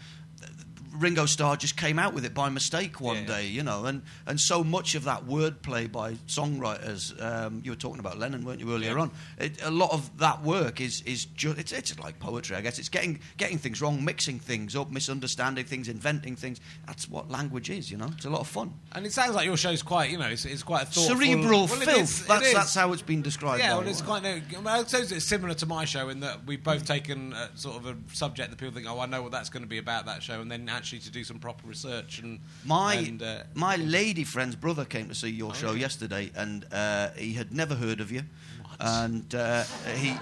Ringo 1.00 1.26
Starr 1.26 1.56
just 1.56 1.78
came 1.78 1.98
out 1.98 2.14
with 2.14 2.26
it 2.26 2.34
by 2.34 2.50
mistake 2.50 3.00
one 3.00 3.18
yeah. 3.18 3.26
day, 3.26 3.48
you 3.48 3.64
know, 3.64 3.86
and, 3.86 4.02
and 4.28 4.40
so 4.40 4.64
much 4.64 4.96
of 4.96 5.06
that 5.06 5.26
wordplay 5.26 5.90
by 5.92 6.14
songwriters, 6.28 7.20
um, 7.22 7.62
you 7.64 7.72
were 7.72 7.78
talking 7.78 8.00
about 8.00 8.20
Lennon, 8.20 8.44
weren't 8.44 8.60
you, 8.60 8.74
earlier 8.74 8.96
yeah. 8.96 9.02
on? 9.02 9.12
It, 9.38 9.64
a 9.64 9.72
lot 9.72 9.92
of 9.92 10.18
that 10.20 10.44
work 10.44 10.82
is, 10.82 11.02
is 11.04 11.26
just, 11.26 11.58
it's, 11.58 11.72
it's 11.72 11.98
like 12.00 12.20
poetry, 12.20 12.58
I 12.58 12.62
guess. 12.62 12.80
It's 12.80 12.90
getting, 12.90 13.20
getting 13.38 13.58
things 13.58 13.82
wrong, 13.82 14.04
mixing 14.04 14.40
things 14.40 14.76
up, 14.76 14.92
misunderstanding 14.92 15.66
things, 15.66 15.88
inventing 15.88 16.36
things. 16.36 16.60
That's 16.86 17.10
what 17.10 17.32
language 17.32 17.70
is, 17.70 17.90
you 17.90 17.98
know. 17.98 18.10
It's 18.16 18.26
a 18.26 18.30
lot 18.30 18.42
of 18.42 18.48
fun. 18.48 18.74
And 18.92 19.06
it 19.06 19.14
sounds 19.14 19.36
like 19.36 19.46
your 19.46 19.58
show's 19.58 19.82
quite, 19.82 20.12
you 20.12 20.18
know, 20.18 20.28
it's, 20.28 20.46
it's 20.46 20.64
quite 20.64 20.84
a 20.84 20.86
thoughtful... 20.86 21.16
Cerebral 21.16 21.68
well, 21.68 21.68
filth. 21.68 22.28
that's, 22.28 22.54
that's 22.54 22.76
how 22.76 22.92
it's 22.92 23.02
been 23.02 23.22
described. 23.22 23.62
Yeah, 23.62 23.78
well, 23.78 23.88
it's 23.88 24.02
quite... 24.02 24.26
I 24.26 24.84
suppose 24.84 25.12
it's 25.12 25.26
similar 25.26 25.54
to 25.54 25.66
my 25.66 25.86
show 25.86 26.10
in 26.10 26.20
that 26.22 26.46
we've 26.46 26.64
both 26.64 26.86
taken 26.86 27.34
a, 27.34 27.50
sort 27.56 27.78
of 27.78 27.86
a 27.86 27.96
subject 28.12 28.50
that 28.50 28.58
people 28.58 28.74
think, 28.74 28.88
oh, 28.90 29.00
I 29.00 29.06
know 29.06 29.22
what 29.22 29.32
that's 29.32 29.50
going 29.50 29.64
to 29.64 29.70
be 29.70 29.78
about, 29.78 30.08
that 30.08 30.24
show, 30.24 30.42
and 30.42 30.52
then 30.52 30.68
actually 30.68 30.89
to 30.98 31.12
do 31.12 31.24
some 31.24 31.38
proper 31.38 31.68
research 31.68 32.20
and 32.20 32.40
my 32.66 32.96
and, 32.96 33.22
uh, 33.22 33.44
my 33.54 33.76
lady 33.76 34.24
friend's 34.24 34.56
brother 34.56 34.86
came 34.86 35.10
to 35.10 35.16
see 35.16 35.30
your 35.30 35.52
oh, 35.52 35.54
show 35.54 35.74
yesterday, 35.74 36.32
and 36.36 36.66
uh, 36.72 37.10
he 37.12 37.34
had 37.34 37.54
never 37.54 37.76
heard 37.76 38.00
of 38.00 38.12
you, 38.12 38.24
what? 38.62 38.78
and 38.80 39.36
uh, 39.36 39.64
he. 39.96 40.16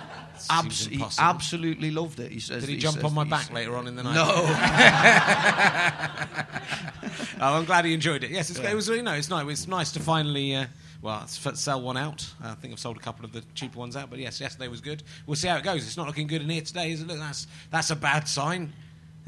Abs- 0.52 0.86
he 0.86 1.04
absolutely 1.18 1.90
loved 1.90 2.20
it. 2.20 2.32
He 2.32 2.40
says. 2.40 2.62
Did 2.62 2.70
he, 2.70 2.76
he 2.76 2.82
jump 2.82 2.98
says, 2.98 3.06
on 3.06 3.16
my 3.16 3.24
back 3.24 3.52
later 3.52 3.76
on 3.76 3.88
in 3.88 3.96
the 3.96 4.04
night? 4.04 4.14
No. 4.14 4.28
oh, 7.42 7.58
I'm 7.58 7.66
glad 7.66 7.86
he 7.86 7.94
enjoyed 7.94 8.24
it. 8.24 8.30
Yes, 8.30 8.56
yeah. 8.56 8.70
it 8.70 8.76
was. 8.76 8.88
You 8.88 9.02
know, 9.02 9.14
it's 9.14 9.32
nice. 9.32 9.50
It's 9.50 9.68
nice 9.68 9.92
to 9.94 10.00
finally. 10.00 10.56
Uh, 10.56 10.66
well, 11.02 11.28
sell 11.28 11.82
one 11.82 11.98
out. 11.98 12.28
I 12.44 12.54
think 12.56 12.74
I've 12.74 12.80
sold 12.80 12.98
a 12.98 13.00
couple 13.00 13.24
of 13.24 13.32
the 13.32 13.44
cheaper 13.54 13.80
ones 13.80 13.96
out, 13.96 14.10
but 14.10 14.20
yes, 14.20 14.42
yesterday 14.42 14.68
was 14.68 14.82
good. 14.82 15.04
We'll 15.26 15.36
see 15.36 15.48
how 15.48 15.58
it 15.58 15.64
goes. 15.64 15.86
It's 15.86 15.98
not 15.98 16.08
looking 16.08 16.28
good 16.28 16.42
in 16.42 16.50
here 16.50 16.62
today, 16.62 16.92
is 16.92 17.02
it? 17.02 17.08
Look, 17.08 17.20
that's 17.20 17.48
that's 17.70 17.92
a 17.92 17.96
bad 17.96 18.28
sign. 18.28 18.74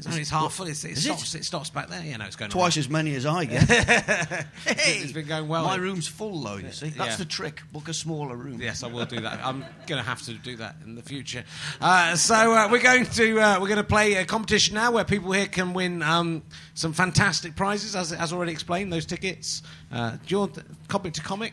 It's, 0.00 0.06
only, 0.06 0.22
it's 0.22 0.30
half 0.30 0.54
full. 0.54 0.66
It's, 0.66 0.82
it, 0.82 0.96
stops, 0.96 1.34
it? 1.34 1.42
it? 1.42 1.44
stops 1.44 1.68
back 1.68 1.88
there. 1.88 2.02
Yeah, 2.02 2.16
no, 2.16 2.24
it's 2.24 2.34
going 2.34 2.50
twice 2.50 2.78
as 2.78 2.88
many 2.88 3.14
as 3.16 3.26
I 3.26 3.44
get. 3.44 3.62
hey, 3.68 4.46
it's 4.64 5.12
been 5.12 5.26
going 5.26 5.46
well. 5.46 5.66
My 5.66 5.76
room's 5.76 6.08
full 6.08 6.40
though. 6.40 6.56
You 6.56 6.72
see, 6.72 6.88
that's 6.88 7.10
yeah. 7.10 7.16
the 7.16 7.26
trick. 7.26 7.60
Book 7.70 7.86
a 7.88 7.92
smaller 7.92 8.34
room. 8.34 8.62
Yes, 8.62 8.82
I 8.82 8.86
will 8.86 9.04
do 9.04 9.20
that. 9.20 9.44
I'm 9.44 9.60
going 9.86 10.02
to 10.02 10.08
have 10.08 10.22
to 10.22 10.32
do 10.32 10.56
that 10.56 10.76
in 10.84 10.94
the 10.94 11.02
future. 11.02 11.44
Uh, 11.82 12.16
so 12.16 12.34
uh, 12.34 12.68
we're 12.72 12.80
going 12.80 13.04
to 13.04 13.40
uh, 13.40 13.60
we're 13.60 13.68
going 13.68 13.76
to 13.76 13.84
play 13.84 14.14
a 14.14 14.24
competition 14.24 14.74
now 14.74 14.90
where 14.90 15.04
people 15.04 15.32
here 15.32 15.48
can 15.48 15.74
win 15.74 16.02
um, 16.02 16.42
some 16.72 16.94
fantastic 16.94 17.54
prizes, 17.54 17.94
as 17.94 18.10
as 18.14 18.32
already 18.32 18.52
explained. 18.52 18.90
Those 18.90 19.04
tickets. 19.04 19.62
Uh, 19.92 20.12
do 20.12 20.18
you 20.28 20.38
want 20.38 20.88
comic 20.88 21.12
to 21.12 21.20
comic? 21.20 21.52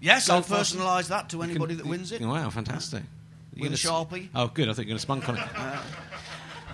Yes, 0.00 0.30
I'll 0.30 0.42
personalise 0.42 1.08
that 1.08 1.28
to 1.30 1.42
anybody 1.42 1.76
can, 1.76 1.84
that 1.84 1.90
wins 1.90 2.10
it. 2.10 2.22
Wow, 2.22 2.48
fantastic. 2.48 3.02
With 3.54 3.72
a 3.72 3.76
sharpie. 3.76 4.30
Oh, 4.34 4.48
good. 4.48 4.70
I 4.70 4.72
think 4.72 4.88
you're 4.88 4.96
going 4.96 4.96
to 4.96 5.02
spunk 5.02 5.28
on 5.28 5.36
it. 5.36 5.44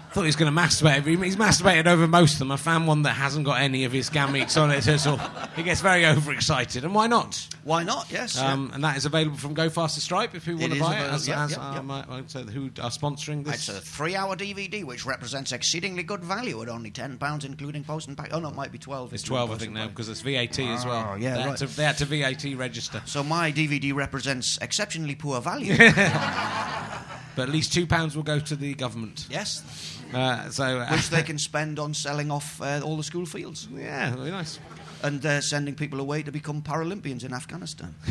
Uh, 0.08 0.14
thought 0.14 0.20
he 0.22 0.26
was 0.26 0.36
going 0.36 0.52
to 0.52 0.60
masturbate. 0.60 1.24
He's 1.24 1.36
masturbated 1.36 1.86
over 1.86 2.06
most 2.06 2.34
of 2.34 2.38
them. 2.40 2.50
I 2.50 2.56
found 2.56 2.86
one 2.86 3.02
that 3.02 3.12
hasn't 3.12 3.44
got 3.44 3.60
any 3.60 3.84
of 3.84 3.92
his 3.92 4.10
gametes 4.10 4.60
on 4.60 4.70
it. 4.70 4.82
So 4.82 5.16
he 5.54 5.62
gets 5.62 5.80
very 5.80 6.06
overexcited. 6.06 6.84
And 6.84 6.94
why 6.94 7.06
not? 7.06 7.48
Why 7.64 7.82
not? 7.82 8.10
Yes. 8.10 8.38
Um, 8.38 8.68
yeah. 8.68 8.74
And 8.74 8.84
that 8.84 8.96
is 8.96 9.04
available 9.04 9.36
from 9.36 9.54
Go 9.54 9.68
Faster 9.68 10.00
Stripe 10.00 10.34
if 10.34 10.46
you 10.46 10.56
want 10.56 10.72
to 10.72 10.80
buy 10.80 10.98
it. 10.98 11.12
As, 11.12 11.28
yeah, 11.28 11.44
as, 11.44 11.52
yeah, 11.52 11.78
um, 11.78 11.90
uh, 11.90 12.22
so 12.26 12.42
who 12.42 12.66
are 12.80 12.90
sponsoring 12.90 13.44
this? 13.44 13.68
It's 13.68 13.78
a 13.78 13.80
three-hour 13.80 14.36
DVD 14.36 14.84
which 14.84 15.04
represents 15.04 15.52
exceedingly 15.52 16.02
good 16.02 16.24
value 16.24 16.62
at 16.62 16.68
only 16.68 16.90
ten 16.90 17.18
pounds, 17.18 17.44
including 17.44 17.84
post 17.84 18.08
and 18.08 18.16
pack. 18.16 18.30
Oh 18.32 18.40
no, 18.40 18.48
it 18.48 18.54
might 18.54 18.72
be 18.72 18.78
twelve. 18.78 19.12
It's 19.12 19.22
twelve, 19.22 19.50
I 19.50 19.56
think 19.56 19.72
now, 19.72 19.88
because 19.88 20.08
it's 20.08 20.22
VAT 20.22 20.58
oh, 20.60 20.74
as 20.74 20.86
well. 20.86 21.10
Oh, 21.12 21.16
yeah, 21.16 21.34
they, 21.34 21.40
right. 21.40 21.48
had 21.48 21.56
to, 21.58 21.66
they 21.66 21.84
had 21.84 21.98
to 21.98 22.04
VAT 22.06 22.56
register. 22.56 23.02
So 23.04 23.22
my 23.22 23.52
DVD 23.52 23.94
represents 23.94 24.58
exceptionally 24.62 25.14
poor 25.14 25.40
value. 25.40 25.76
but 27.36 27.48
at 27.48 27.50
least 27.50 27.72
two 27.72 27.86
pounds 27.86 28.16
will 28.16 28.22
go 28.22 28.40
to 28.40 28.56
the 28.56 28.74
government. 28.74 29.26
Yes. 29.30 29.97
Uh, 30.12 30.48
so, 30.50 30.64
uh, 30.64 30.88
Which 30.90 31.10
they 31.10 31.22
can 31.22 31.38
spend 31.38 31.78
on 31.78 31.94
selling 31.94 32.30
off 32.30 32.60
uh, 32.62 32.80
all 32.84 32.96
the 32.96 33.02
school 33.02 33.26
fields. 33.26 33.68
Yeah, 33.72 34.14
very 34.16 34.30
nice. 34.30 34.58
And 35.02 35.24
uh, 35.24 35.40
sending 35.40 35.74
people 35.74 36.00
away 36.00 36.22
to 36.22 36.32
become 36.32 36.62
Paralympians 36.62 37.24
in 37.24 37.32
Afghanistan. 37.32 37.94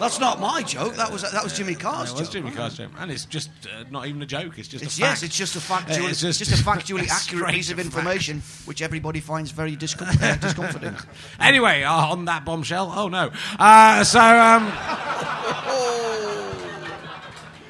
That's 0.00 0.18
not 0.18 0.40
my 0.40 0.62
joke. 0.62 0.94
That 0.96 1.12
was 1.12 1.22
that 1.22 1.42
was 1.42 1.56
Jimmy 1.56 1.74
Carr's 1.74 2.12
yeah, 2.12 2.18
joke. 2.18 2.30
Jimmy 2.30 2.50
Carr's 2.50 2.76
joke, 2.76 2.90
and 2.98 3.10
it's 3.10 3.24
just 3.24 3.50
uh, 3.64 3.84
not 3.90 4.06
even 4.06 4.22
a 4.22 4.26
joke. 4.26 4.58
It's 4.58 4.68
just 4.68 4.84
it's, 4.84 4.98
a 4.98 5.00
yes, 5.00 5.22
it's 5.22 5.36
just 5.36 5.56
a 5.56 5.60
factual, 5.60 6.06
it's 6.06 6.20
just, 6.20 6.38
just 6.40 6.60
a 6.60 6.64
factually 6.68 7.08
accurate 7.08 7.54
piece 7.54 7.70
of 7.70 7.78
information, 7.78 8.40
fact. 8.40 8.68
which 8.68 8.82
everybody 8.82 9.20
finds 9.20 9.50
very 9.50 9.76
discom- 9.76 10.20
uh, 10.22 10.36
discomforting. 10.36 10.96
anyway, 11.40 11.82
uh, 11.82 11.92
on 11.92 12.24
that 12.26 12.44
bombshell. 12.44 12.92
Oh 12.94 13.08
no. 13.08 13.30
Uh, 13.58 14.04
so. 14.04 14.20
Um, 14.20 15.30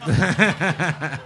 that, 0.07 1.21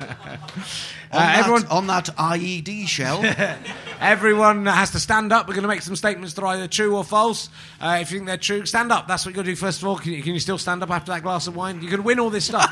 everyone 1.12 1.66
on 1.66 1.86
that 1.88 2.06
IED 2.06 2.86
shell. 2.86 3.24
everyone 4.00 4.66
has 4.66 4.92
to 4.92 5.00
stand 5.00 5.32
up. 5.32 5.48
We're 5.48 5.54
going 5.54 5.62
to 5.62 5.68
make 5.68 5.82
some 5.82 5.96
statements 5.96 6.34
that 6.34 6.42
are 6.42 6.48
either 6.48 6.68
true 6.68 6.96
or 6.96 7.04
false. 7.04 7.48
Uh, 7.80 7.98
if 8.00 8.10
you 8.10 8.18
think 8.18 8.26
they're 8.26 8.36
true, 8.36 8.66
stand 8.66 8.92
up. 8.92 9.08
That's 9.08 9.24
what 9.24 9.34
you're 9.34 9.42
going 9.42 9.46
to 9.46 9.52
do 9.52 9.56
first 9.56 9.82
of 9.82 9.88
all. 9.88 9.96
Can 9.96 10.12
you, 10.12 10.22
can 10.22 10.34
you 10.34 10.40
still 10.40 10.58
stand 10.58 10.82
up 10.82 10.90
after 10.90 11.12
that 11.12 11.22
glass 11.22 11.46
of 11.46 11.56
wine? 11.56 11.82
You 11.82 11.88
can 11.88 12.04
win 12.04 12.20
all 12.20 12.30
this 12.30 12.46
stuff. 12.46 12.70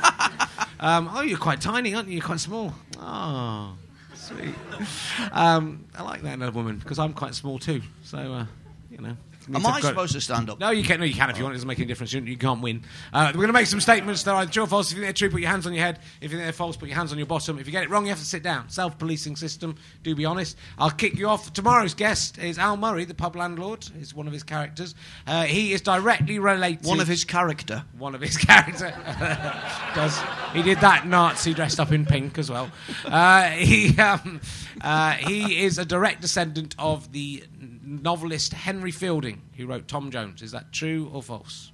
um, 0.81 1.11
oh, 1.13 1.23
you're 1.23 1.39
quite 1.39 1.61
tiny, 1.61 1.95
aren't 1.95 2.09
you? 2.09 2.15
You're 2.15 2.25
quite 2.25 2.41
small. 2.41 2.75
Oh, 3.01 3.75
sweet. 4.15 4.55
Um, 5.33 5.85
I 5.97 6.03
like 6.03 6.23
that 6.23 6.35
in 6.35 6.43
a 6.43 6.51
woman 6.51 6.77
because 6.77 6.99
I'm 6.99 7.13
quite 7.13 7.35
small 7.35 7.59
too. 7.59 7.83
So, 8.05 8.19
uh, 8.19 8.47
you 8.91 8.99
know. 8.99 9.17
Am 9.55 9.67
I 9.67 9.81
supposed 9.81 10.13
to 10.13 10.21
stand 10.21 10.51
up? 10.51 10.59
No, 10.59 10.71
you 10.71 10.83
can't. 10.83 11.01
No, 11.01 11.07
you 11.07 11.15
can 11.15 11.31
if 11.31 11.39
you 11.39 11.45
want. 11.45 11.55
It 11.55 11.57
doesn't 11.57 11.69
make 11.69 11.79
any 11.79 11.87
difference. 11.87 12.13
You, 12.13 12.21
you 12.23 12.37
can't 12.37 12.61
win. 12.61 12.83
Uh, 13.13 13.27
we're 13.29 13.39
going 13.39 13.49
to 13.49 13.53
make 13.53 13.67
some 13.67 13.81
statements. 13.81 14.23
They're 14.23 14.47
true 14.47 14.65
or 14.65 14.67
false. 14.67 14.91
If 14.91 14.97
you 14.97 15.03
think 15.03 15.07
they're 15.17 15.29
true, 15.29 15.31
put 15.31 15.41
your 15.41 15.51
hands 15.51 15.67
on 15.67 15.75
your 15.75 15.85
head. 15.85 16.01
If 16.21 16.31
you 16.33 16.39
think 16.39 16.43
they're 16.47 16.53
false, 16.53 16.77
put 16.77 16.89
your 16.89 16.97
hands 16.97 17.13
on 17.13 17.19
your 17.19 17.27
bottom. 17.27 17.59
If 17.59 17.67
you 17.67 17.73
get 17.73 17.85
it 17.85 17.91
wrong, 17.91 18.05
you 18.05 18.11
have 18.11 18.19
to 18.19 18.25
sit 18.25 18.43
down. 18.43 18.69
Self-policing 18.69 19.37
system. 19.37 19.77
Do 20.03 20.15
be 20.15 20.25
honest. 20.25 20.57
I'll 20.79 20.91
kick 20.91 21.19
you 21.19 21.29
off. 21.29 21.53
Tomorrow's 21.53 21.95
guest 21.95 22.39
is 22.39 22.59
Al 22.59 22.77
Murray, 22.77 23.05
the 23.05 23.15
pub 23.15 23.37
landlord. 23.37 23.87
Is 24.01 24.15
one 24.15 24.27
of 24.27 24.33
his 24.33 24.43
characters. 24.43 24.95
Uh, 25.27 25.45
he 25.45 25.73
is 25.73 25.81
directly 25.81 26.39
related. 26.39 26.87
One 26.87 27.01
of 27.01 27.09
his 27.09 27.25
character. 27.25 27.85
One 27.99 28.15
of 28.15 28.21
his 28.21 28.37
character. 28.37 28.95
Does 29.95 30.21
he 30.53 30.63
did 30.63 30.79
that 30.81 31.07
Nazi 31.07 31.55
dressed 31.55 31.81
up 31.81 31.93
in 31.93 32.05
pink 32.05 32.39
as 32.39 32.51
well? 32.51 32.71
Uh, 33.05 33.51
he 33.51 33.97
um, 33.99 34.41
uh, 34.81 35.13
he 35.13 35.65
is 35.65 35.79
a 35.79 35.85
direct 35.85 36.21
descendant 36.21 36.75
of 36.79 37.13
the 37.13 37.45
novelist 37.87 38.53
Henry 38.53 38.91
Fielding, 38.91 39.41
who 39.57 39.67
wrote 39.67 39.89
Tom 39.89 40.11
Jones. 40.11 40.43
Is 40.43 40.53
that 40.53 40.73
true 40.73 41.11
or 41.13 41.23
false? 41.23 41.73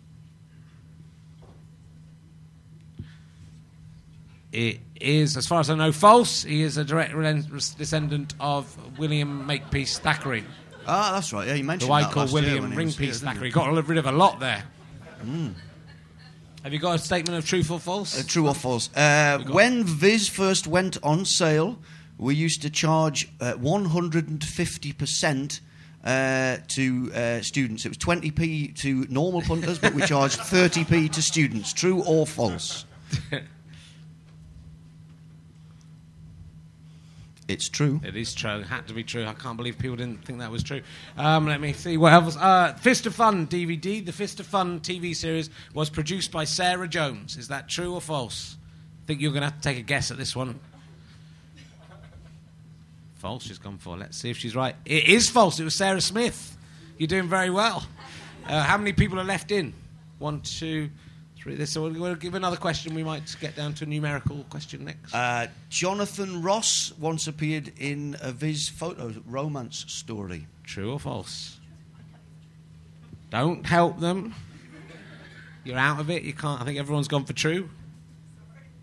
It 4.53 4.81
is, 5.01 5.39
as 5.39 5.47
far 5.47 5.61
as 5.61 5.71
I 5.71 5.75
know, 5.75 5.93
false. 5.93 6.43
He 6.43 6.63
is 6.63 6.77
a 6.77 6.85
direct 6.85 7.15
descendant 7.79 8.35
of 8.39 8.99
William 8.99 9.47
Makepeace 9.47 9.99
Thackeray. 9.99 10.45
Ah, 10.87 11.13
that's 11.15 11.33
right. 11.33 11.49
Yeah, 11.49 11.55
you 11.55 11.65
mentioned 11.65 11.89
who 11.89 11.95
I 11.95 12.03
that 12.03 12.13
call 12.13 12.27
William 12.27 12.73
Ringpeace 12.73 13.23
Thackeray. 13.23 13.51
Got 13.51 13.89
rid 13.89 13.99
of 13.99 14.07
a 14.07 14.13
lot 14.13 14.41
there. 14.41 14.63
Mm. 15.25 15.55
Have 16.65 16.73
you 16.73 16.79
got 16.79 16.97
a 16.97 16.99
statement 16.99 17.39
of 17.39 17.47
truth 17.47 17.71
or 17.71 17.81
false? 17.81 18.19
Uh, 18.19 18.23
true 18.27 18.47
or 18.47 18.55
false? 18.55 18.91
Uh, 18.95 19.39
when 19.51 19.85
Viz 19.85 20.29
first 20.29 20.67
went 20.67 20.99
on 21.03 21.25
sale, 21.25 21.79
we 22.19 22.35
used 22.35 22.63
to 22.63 22.71
charge 22.71 23.29
uh, 23.41 23.55
150% 23.55 25.61
uh, 26.05 26.57
to 26.69 27.13
uh, 27.15 27.41
students. 27.43 27.85
It 27.87 27.91
was 27.91 27.99
20p 27.99 28.77
to 28.81 29.07
normal 29.09 29.43
punters, 29.43 29.79
but 29.79 29.95
we 29.95 30.03
charged 30.03 30.39
30p 30.41 31.13
to 31.13 31.23
students. 31.23 31.73
True 31.73 32.03
or 32.05 32.27
false? 32.27 32.85
it's 37.49 37.69
true. 37.69 38.01
It 38.05 38.17
is 38.17 38.35
true. 38.35 38.59
It 38.59 38.67
had 38.67 38.89
to 38.89 38.95
be 38.95 39.05
true. 39.05 39.25
I 39.27 39.35
can't 39.35 39.57
believe 39.57 39.79
people 39.79 39.97
didn't 39.97 40.25
think 40.25 40.41
that 40.41 40.51
was 40.51 40.63
true. 40.63 40.83
Um, 41.17 41.47
let 41.47 41.61
me 41.61 41.73
see 41.73 41.97
what 41.97 42.13
else. 42.13 42.37
Uh, 42.37 42.75
Fist 42.75 43.07
of 43.07 43.15
Fun 43.15 43.47
DVD. 43.47 44.05
The 44.05 44.13
Fist 44.13 44.41
of 44.41 44.47
Fun 44.47 44.81
TV 44.81 45.15
series 45.15 45.51
was 45.75 45.89
produced 45.91 46.33
by 46.33 46.45
Sarah 46.45 46.89
Jones. 46.89 47.37
Is 47.37 47.49
that 47.49 47.69
true 47.69 47.95
or 47.95 48.01
false? 48.01 48.57
I 49.05 49.07
think 49.07 49.21
you're 49.21 49.33
going 49.33 49.43
to 49.43 49.51
have 49.51 49.61
to 49.61 49.63
take 49.63 49.79
a 49.79 49.83
guess 49.83 50.11
at 50.11 50.17
this 50.17 50.35
one. 50.35 50.59
False, 53.23 53.45
she's 53.45 53.59
gone 53.59 53.79
for. 53.79 53.97
Let's 53.97 54.17
see 54.17 54.31
if 54.31 54.37
she's 54.37 54.57
right. 54.57 54.75
It 54.85 55.05
is 55.05 55.31
false. 55.31 55.61
It 55.61 55.63
was 55.63 55.77
Sarah 55.77 56.01
Smith. 56.01 56.57
You're 56.99 57.07
doing 57.07 57.29
very 57.29 57.51
well. 57.51 57.87
Uh, 58.49 58.65
how 58.65 58.77
many 58.77 58.93
people 58.93 59.21
are 59.21 59.25
left 59.25 59.53
in? 59.53 59.75
One, 60.19 60.41
two, 60.41 60.91
three. 61.37 61.55
This. 61.55 61.71
So 61.71 61.89
we'll 61.89 62.17
give 62.17 62.35
another 62.35 62.57
question. 62.57 62.97
We 62.97 63.05
might 63.05 63.37
get 63.41 63.55
down 63.55 63.75
to 63.75 63.85
a 63.85 63.87
numerical 63.87 64.45
question 64.51 64.87
next. 64.87 65.15
Uh, 65.15 65.47
Jonathan 65.71 66.43
Ross 66.43 66.93
once 66.99 67.29
appeared 67.29 67.73
in 67.79 68.17
a 68.21 68.33
Viz 68.33 68.69
photo 68.69 69.15
romance 69.25 69.85
story. 69.87 70.49
True 70.65 70.91
or 70.91 70.99
false? 70.99 71.61
Don't 73.31 73.65
help 73.65 74.01
them. 74.01 74.35
You're 75.63 75.79
out 75.79 76.01
of 76.01 76.11
it. 76.11 76.25
You 76.25 76.33
can't. 76.33 76.61
I 76.61 76.65
think 76.65 76.77
everyone's 76.81 77.07
gone 77.07 77.25
for 77.25 77.35
true. 77.35 77.71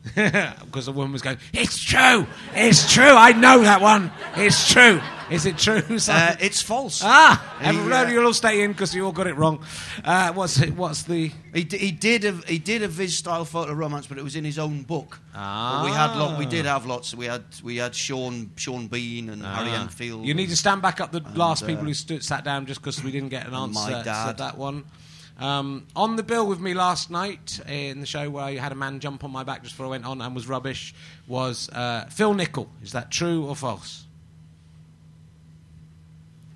because 0.15 0.85
the 0.85 0.91
woman 0.91 1.11
was 1.11 1.21
going, 1.21 1.37
It's 1.53 1.81
true! 1.81 2.25
It's 2.55 2.91
true! 2.91 3.03
I 3.11 3.33
know 3.33 3.61
that 3.63 3.81
one! 3.81 4.11
It's 4.35 4.71
true! 4.71 5.01
Is 5.29 5.45
it 5.45 5.57
true? 5.57 5.83
Uh, 6.09 6.35
it's 6.39 6.61
false. 6.61 7.01
Ah! 7.03 7.57
Uh, 7.61 8.07
you'll 8.09 8.25
all 8.25 8.33
stay 8.33 8.63
in 8.63 8.71
because 8.71 8.95
you 8.95 9.05
all 9.05 9.11
got 9.11 9.27
it 9.27 9.35
wrong. 9.35 9.63
Uh, 10.03 10.33
what's, 10.33 10.59
it, 10.59 10.73
what's 10.75 11.03
the. 11.03 11.31
He, 11.53 11.63
d- 11.65 11.77
he, 11.77 11.91
did 11.91 12.25
a, 12.25 12.31
he 12.47 12.57
did 12.57 12.81
a 12.81 12.87
Viz 12.87 13.15
style 13.17 13.45
photo 13.45 13.73
romance, 13.73 14.07
but 14.07 14.17
it 14.17 14.23
was 14.23 14.35
in 14.35 14.43
his 14.43 14.57
own 14.57 14.81
book. 14.83 15.19
Ah. 15.35 15.81
But 15.83 15.91
we 15.91 15.95
had 15.95 16.15
lot, 16.17 16.39
we 16.39 16.45
did 16.47 16.65
have 16.65 16.87
lots. 16.87 17.13
We 17.13 17.25
had 17.27 17.43
we 17.63 17.77
had 17.77 17.93
Sean 17.93 18.49
Sean 18.55 18.87
Bean 18.87 19.29
and 19.29 19.45
Ah. 19.45 19.55
Harry 19.55 19.69
Enfield. 19.71 20.25
You 20.25 20.33
need 20.33 20.49
to 20.49 20.57
stand 20.57 20.81
back 20.81 20.99
up 20.99 21.11
the 21.11 21.21
last 21.35 21.63
uh, 21.63 21.67
people 21.67 21.85
who 21.85 21.93
stood, 21.93 22.23
sat 22.23 22.43
down 22.43 22.65
just 22.65 22.81
because 22.81 23.03
we 23.03 23.11
didn't 23.11 23.29
get 23.29 23.45
an 23.45 23.53
and 23.53 23.71
my 23.73 23.81
answer 23.81 23.97
to 23.99 24.03
dad. 24.03 24.37
that 24.37 24.57
one. 24.57 24.85
Um, 25.39 25.87
on 25.95 26.17
the 26.17 26.23
bill 26.23 26.45
with 26.47 26.59
me 26.59 26.73
last 26.73 27.09
night 27.09 27.61
in 27.67 28.01
the 28.01 28.05
show 28.05 28.29
where 28.29 28.49
you 28.51 28.59
had 28.59 28.73
a 28.73 28.75
man 28.75 28.99
jump 28.99 29.23
on 29.23 29.31
my 29.31 29.43
back 29.45 29.63
just 29.63 29.73
before 29.75 29.85
I 29.85 29.89
went 29.89 30.05
on 30.05 30.19
and 30.21 30.35
was 30.35 30.47
rubbish 30.47 30.93
was 31.27 31.69
uh, 31.69 32.05
Phil 32.09 32.33
Nichol. 32.33 32.69
Is 32.83 32.91
that 32.91 33.09
true 33.09 33.45
or 33.45 33.55
false? 33.55 34.05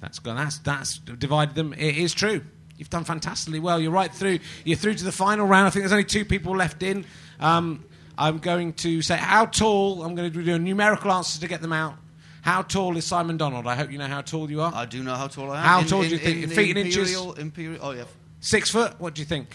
That's 0.02 0.20
gone. 0.20 0.36
That's 0.36 0.58
that's 0.60 0.98
divided 0.98 1.56
them. 1.56 1.72
It 1.74 1.98
is 1.98 2.14
true. 2.14 2.42
You've 2.78 2.90
done 2.90 3.06
fantastically 3.06 3.60
well. 3.60 3.80
You're 3.80 3.92
right 3.92 4.14
through. 4.14 4.40
You're 4.66 4.78
through 4.78 4.96
to 4.96 5.04
the 5.06 5.14
final 5.14 5.46
round. 5.48 5.68
I 5.68 5.70
think 5.70 5.84
there's 5.84 5.94
only 5.94 6.04
two 6.04 6.26
people 6.26 6.54
left 6.58 6.84
in. 6.84 7.06
Um, 7.40 7.86
I'm 8.18 8.40
going 8.40 8.74
to 8.74 9.02
say 9.02 9.16
how 9.16 9.46
tall. 9.46 10.04
I'm 10.04 10.14
going 10.16 10.30
to 10.32 10.44
do 10.44 10.56
a 10.56 10.60
numerical 10.60 11.10
answer 11.12 11.40
to 11.40 11.48
get 11.48 11.62
them 11.62 11.72
out. 11.72 11.96
How 12.42 12.64
tall 12.64 12.98
is 12.98 13.06
Simon 13.06 13.38
Donald? 13.38 13.66
I 13.66 13.76
hope 13.76 13.92
you 13.92 13.98
know 13.98 14.08
how 14.08 14.20
tall 14.22 14.52
you 14.52 14.60
are. 14.62 14.74
I 14.76 14.86
do 14.86 15.02
know 15.02 15.16
how 15.16 15.28
tall 15.28 15.50
I 15.52 15.60
am. 15.60 15.64
How 15.64 15.80
In- 15.80 15.88
tall 15.88 16.02
in- 16.02 16.10
do 16.10 16.16
you 16.16 16.20
think? 16.20 16.44
In 16.44 16.50
Feet 16.50 16.76
inches? 16.76 17.14
Imperial, 17.14 17.34
Imperial. 17.36 17.80
Oh 17.82 17.92
yeah. 17.92 18.04
Six 18.44 18.70
foot. 18.70 19.00
What 19.00 19.16
do 19.16 19.22
you 19.22 19.26
think? 19.26 19.48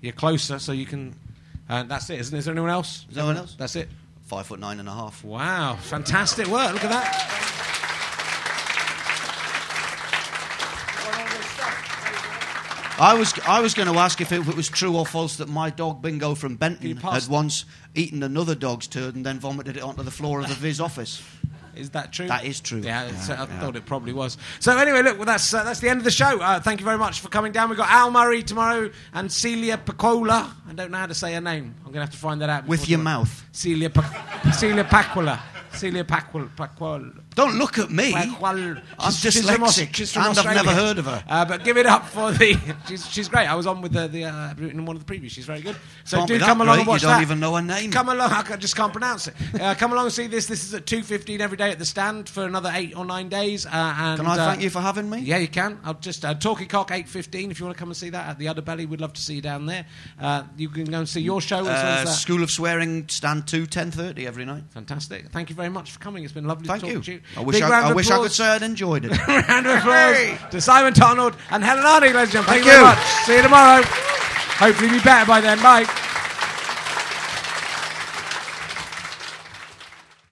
You're 0.00 0.12
closer, 0.12 0.58
so 0.58 0.72
you 0.72 0.86
can. 0.86 1.14
Uh, 1.68 1.84
that's 1.84 2.10
it, 2.10 2.18
isn't 2.18 2.34
it? 2.34 2.38
Is 2.40 2.44
there 2.46 2.52
anyone 2.52 2.68
else? 2.68 3.06
Is 3.08 3.14
there 3.14 3.22
anyone 3.22 3.36
else? 3.36 3.54
That's 3.56 3.76
it. 3.76 3.88
Five 4.22 4.46
foot 4.46 4.58
nine 4.58 4.80
and 4.80 4.88
a 4.88 4.92
half. 4.92 5.22
Wow, 5.22 5.76
fantastic 5.76 6.48
work. 6.48 6.72
Look 6.72 6.82
at 6.82 6.90
that. 6.90 7.32
I 12.98 13.14
was 13.14 13.32
I 13.46 13.60
was 13.60 13.74
going 13.74 13.92
to 13.92 13.98
ask 14.00 14.20
if 14.20 14.32
it, 14.32 14.40
if 14.40 14.48
it 14.48 14.56
was 14.56 14.68
true 14.68 14.96
or 14.96 15.06
false 15.06 15.36
that 15.36 15.48
my 15.48 15.70
dog 15.70 16.02
Bingo 16.02 16.34
from 16.34 16.52
you 16.52 16.58
Benton 16.58 16.96
had 16.96 17.28
once 17.28 17.66
eaten 17.94 18.24
another 18.24 18.56
dog's 18.56 18.88
turd 18.88 19.14
and 19.14 19.24
then 19.24 19.38
vomited 19.38 19.76
it 19.76 19.84
onto 19.84 20.02
the 20.02 20.10
floor 20.10 20.40
of 20.40 20.48
the 20.48 20.54
Viz 20.54 20.80
office. 20.80 21.22
Is 21.76 21.90
that 21.90 22.12
true? 22.12 22.26
That 22.26 22.44
is 22.44 22.60
true. 22.60 22.78
Yeah, 22.80 23.06
Yeah, 23.06 23.12
I 23.28 23.44
yeah. 23.44 23.60
thought 23.60 23.76
it 23.76 23.84
probably 23.86 24.12
was. 24.12 24.38
So 24.60 24.76
anyway, 24.76 25.02
look, 25.02 25.16
well, 25.18 25.26
that's 25.26 25.52
uh, 25.52 25.62
that's 25.64 25.80
the 25.80 25.88
end 25.88 25.98
of 25.98 26.04
the 26.04 26.10
show. 26.10 26.40
Uh, 26.40 26.58
thank 26.60 26.80
you 26.80 26.84
very 26.86 26.98
much 26.98 27.20
for 27.20 27.28
coming 27.28 27.52
down. 27.52 27.68
We've 27.68 27.78
got 27.78 27.90
Al 27.90 28.10
Murray 28.10 28.42
tomorrow 28.42 28.90
and 29.14 29.30
Celia 29.30 29.78
Pacquola. 29.78 30.54
I 30.68 30.72
don't 30.72 30.90
know 30.90 30.98
how 30.98 31.06
to 31.06 31.14
say 31.14 31.34
her 31.34 31.40
name. 31.40 31.74
I'm 31.80 31.84
going 31.92 31.94
to 31.94 32.00
have 32.00 32.10
to 32.10 32.16
find 32.16 32.40
that 32.40 32.48
out. 32.50 32.66
With 32.66 32.88
your 32.88 32.98
tomorrow. 32.98 33.18
mouth. 33.20 33.44
Celia 33.52 33.90
pa- 33.90 34.50
Celia 34.56 34.84
Pacquola. 34.84 35.40
Celia 35.76 36.04
Pacquola. 36.04 36.48
Pacquola. 36.56 37.12
Don't 37.34 37.56
look 37.58 37.78
at 37.78 37.90
me. 37.90 38.14
I'm 38.14 38.30
She's- 39.10 39.20
she's 39.34 39.50
from 39.50 39.62
Aus- 39.64 39.78
dyslexic, 39.78 39.94
she's 39.94 40.12
from 40.12 40.26
and 40.26 40.38
I've 40.38 40.54
never 40.54 40.72
heard 40.74 40.98
of 40.98 41.04
her. 41.06 41.22
Uh, 41.28 41.44
but 41.44 41.64
give 41.64 41.76
it 41.76 41.86
up 41.86 42.06
for 42.08 42.32
the. 42.32 42.56
She's, 42.88 43.06
she's 43.10 43.28
great. 43.28 43.46
I 43.46 43.54
was 43.54 43.66
on 43.66 43.80
with 43.82 43.92
the, 43.92 44.06
the 44.08 44.24
uh, 44.24 44.54
in 44.58 44.84
one 44.86 44.96
of 44.96 45.04
the 45.04 45.12
previews. 45.12 45.30
She's 45.30 45.44
very 45.44 45.60
good. 45.60 45.76
So 46.04 46.18
Can't 46.18 46.28
do 46.28 46.38
come 46.38 46.60
along 46.60 46.76
great, 46.76 46.80
and 46.80 46.88
watch 46.88 47.02
you 47.02 47.08
don't 47.08 47.16
that. 47.16 47.22
even 47.22 47.40
know 47.40 47.54
her 47.56 47.62
name. 47.62 47.90
Come 47.90 48.08
along. 48.08 48.30
I 48.30 48.56
just 48.56 48.76
can't 48.76 48.92
pronounce 48.92 49.26
it. 49.28 49.34
Uh, 49.60 49.74
come 49.74 49.92
along 49.92 50.04
and 50.06 50.12
see 50.14 50.26
this. 50.28 50.46
This 50.46 50.64
is 50.64 50.72
at 50.74 50.86
two 50.86 51.02
fifteen 51.02 51.40
every 51.40 51.56
day 51.56 51.70
at 51.70 51.78
the 51.78 51.84
stand 51.84 52.28
for 52.28 52.44
another 52.44 52.70
eight 52.74 52.96
or 52.96 53.04
nine 53.04 53.28
days. 53.28 53.66
Uh, 53.66 53.70
and, 53.72 54.18
Can 54.20 54.26
I 54.26 54.32
uh, 54.32 54.36
thank 54.36 54.62
you 54.62 54.70
for 54.70 54.80
having 54.80 55.10
me? 55.10 55.18
Yeah, 55.20 55.38
you 55.38 55.48
can. 55.48 55.78
I'll 55.84 55.94
just 55.94 56.24
uh, 56.24 56.34
Talking 56.34 56.68
Cock 56.68 56.90
eight 56.92 57.08
fifteen. 57.08 57.50
If 57.50 57.58
you 57.58 57.66
want 57.66 57.76
to 57.76 57.78
come 57.80 57.88
and 57.88 57.96
see 57.96 58.10
that 58.10 58.28
at 58.28 58.38
the 58.38 58.46
Udderbelly, 58.46 58.88
we'd 58.88 59.00
love 59.00 59.12
to 59.14 59.20
see 59.20 59.34
you 59.34 59.42
down 59.42 59.66
there. 59.66 59.84
Uh, 60.20 60.44
you 60.56 60.68
can 60.68 60.84
go 60.84 60.98
and 61.00 61.08
see 61.08 61.20
your 61.20 61.40
show 61.40 61.58
as 61.58 61.64
well 61.66 61.98
Uh, 61.98 62.02
as. 62.02 62.20
School 62.20 62.42
of 62.42 62.50
Swearing, 62.50 63.08
stand 63.08 63.46
two 63.48 63.66
ten 63.66 63.90
thirty 63.90 64.26
every 64.26 64.44
night. 64.44 64.62
Fantastic. 64.70 65.30
Thank 65.32 65.50
you 65.50 65.56
very 65.56 65.65
much 65.68 65.92
for 65.92 65.98
coming. 65.98 66.24
It's 66.24 66.32
been 66.32 66.46
lovely 66.46 66.66
Thank 66.66 66.80
to 66.82 66.86
talk 66.86 66.94
you. 66.94 67.02
to 67.02 67.12
you. 67.12 67.20
I 67.36 67.40
wish, 67.40 67.56
Big 67.56 67.62
I, 67.62 67.70
round 67.70 67.86
I, 67.86 67.92
wish 67.94 68.10
I 68.10 68.18
could 68.18 68.32
say 68.32 68.46
I'd 68.46 68.62
enjoyed 68.62 69.04
it. 69.04 69.26
round 69.28 69.66
of 69.66 69.78
applause 69.78 70.50
to 70.50 70.60
Simon 70.60 70.92
Donald 70.92 71.36
and 71.50 71.62
Helen 71.64 71.84
Arney, 71.84 72.12
ladies 72.14 72.34
and 72.34 72.46
gentlemen. 72.46 72.62
Thank, 72.62 72.64
Thank 72.64 72.66
you 72.66 72.70
very 72.72 72.82
much. 72.84 72.98
See 73.24 73.36
you 73.36 73.42
tomorrow. 73.42 73.82
Hopefully, 73.84 74.90
be 74.90 75.00
better 75.00 75.26
by 75.26 75.40
then. 75.40 75.58
Bye. 75.62 75.86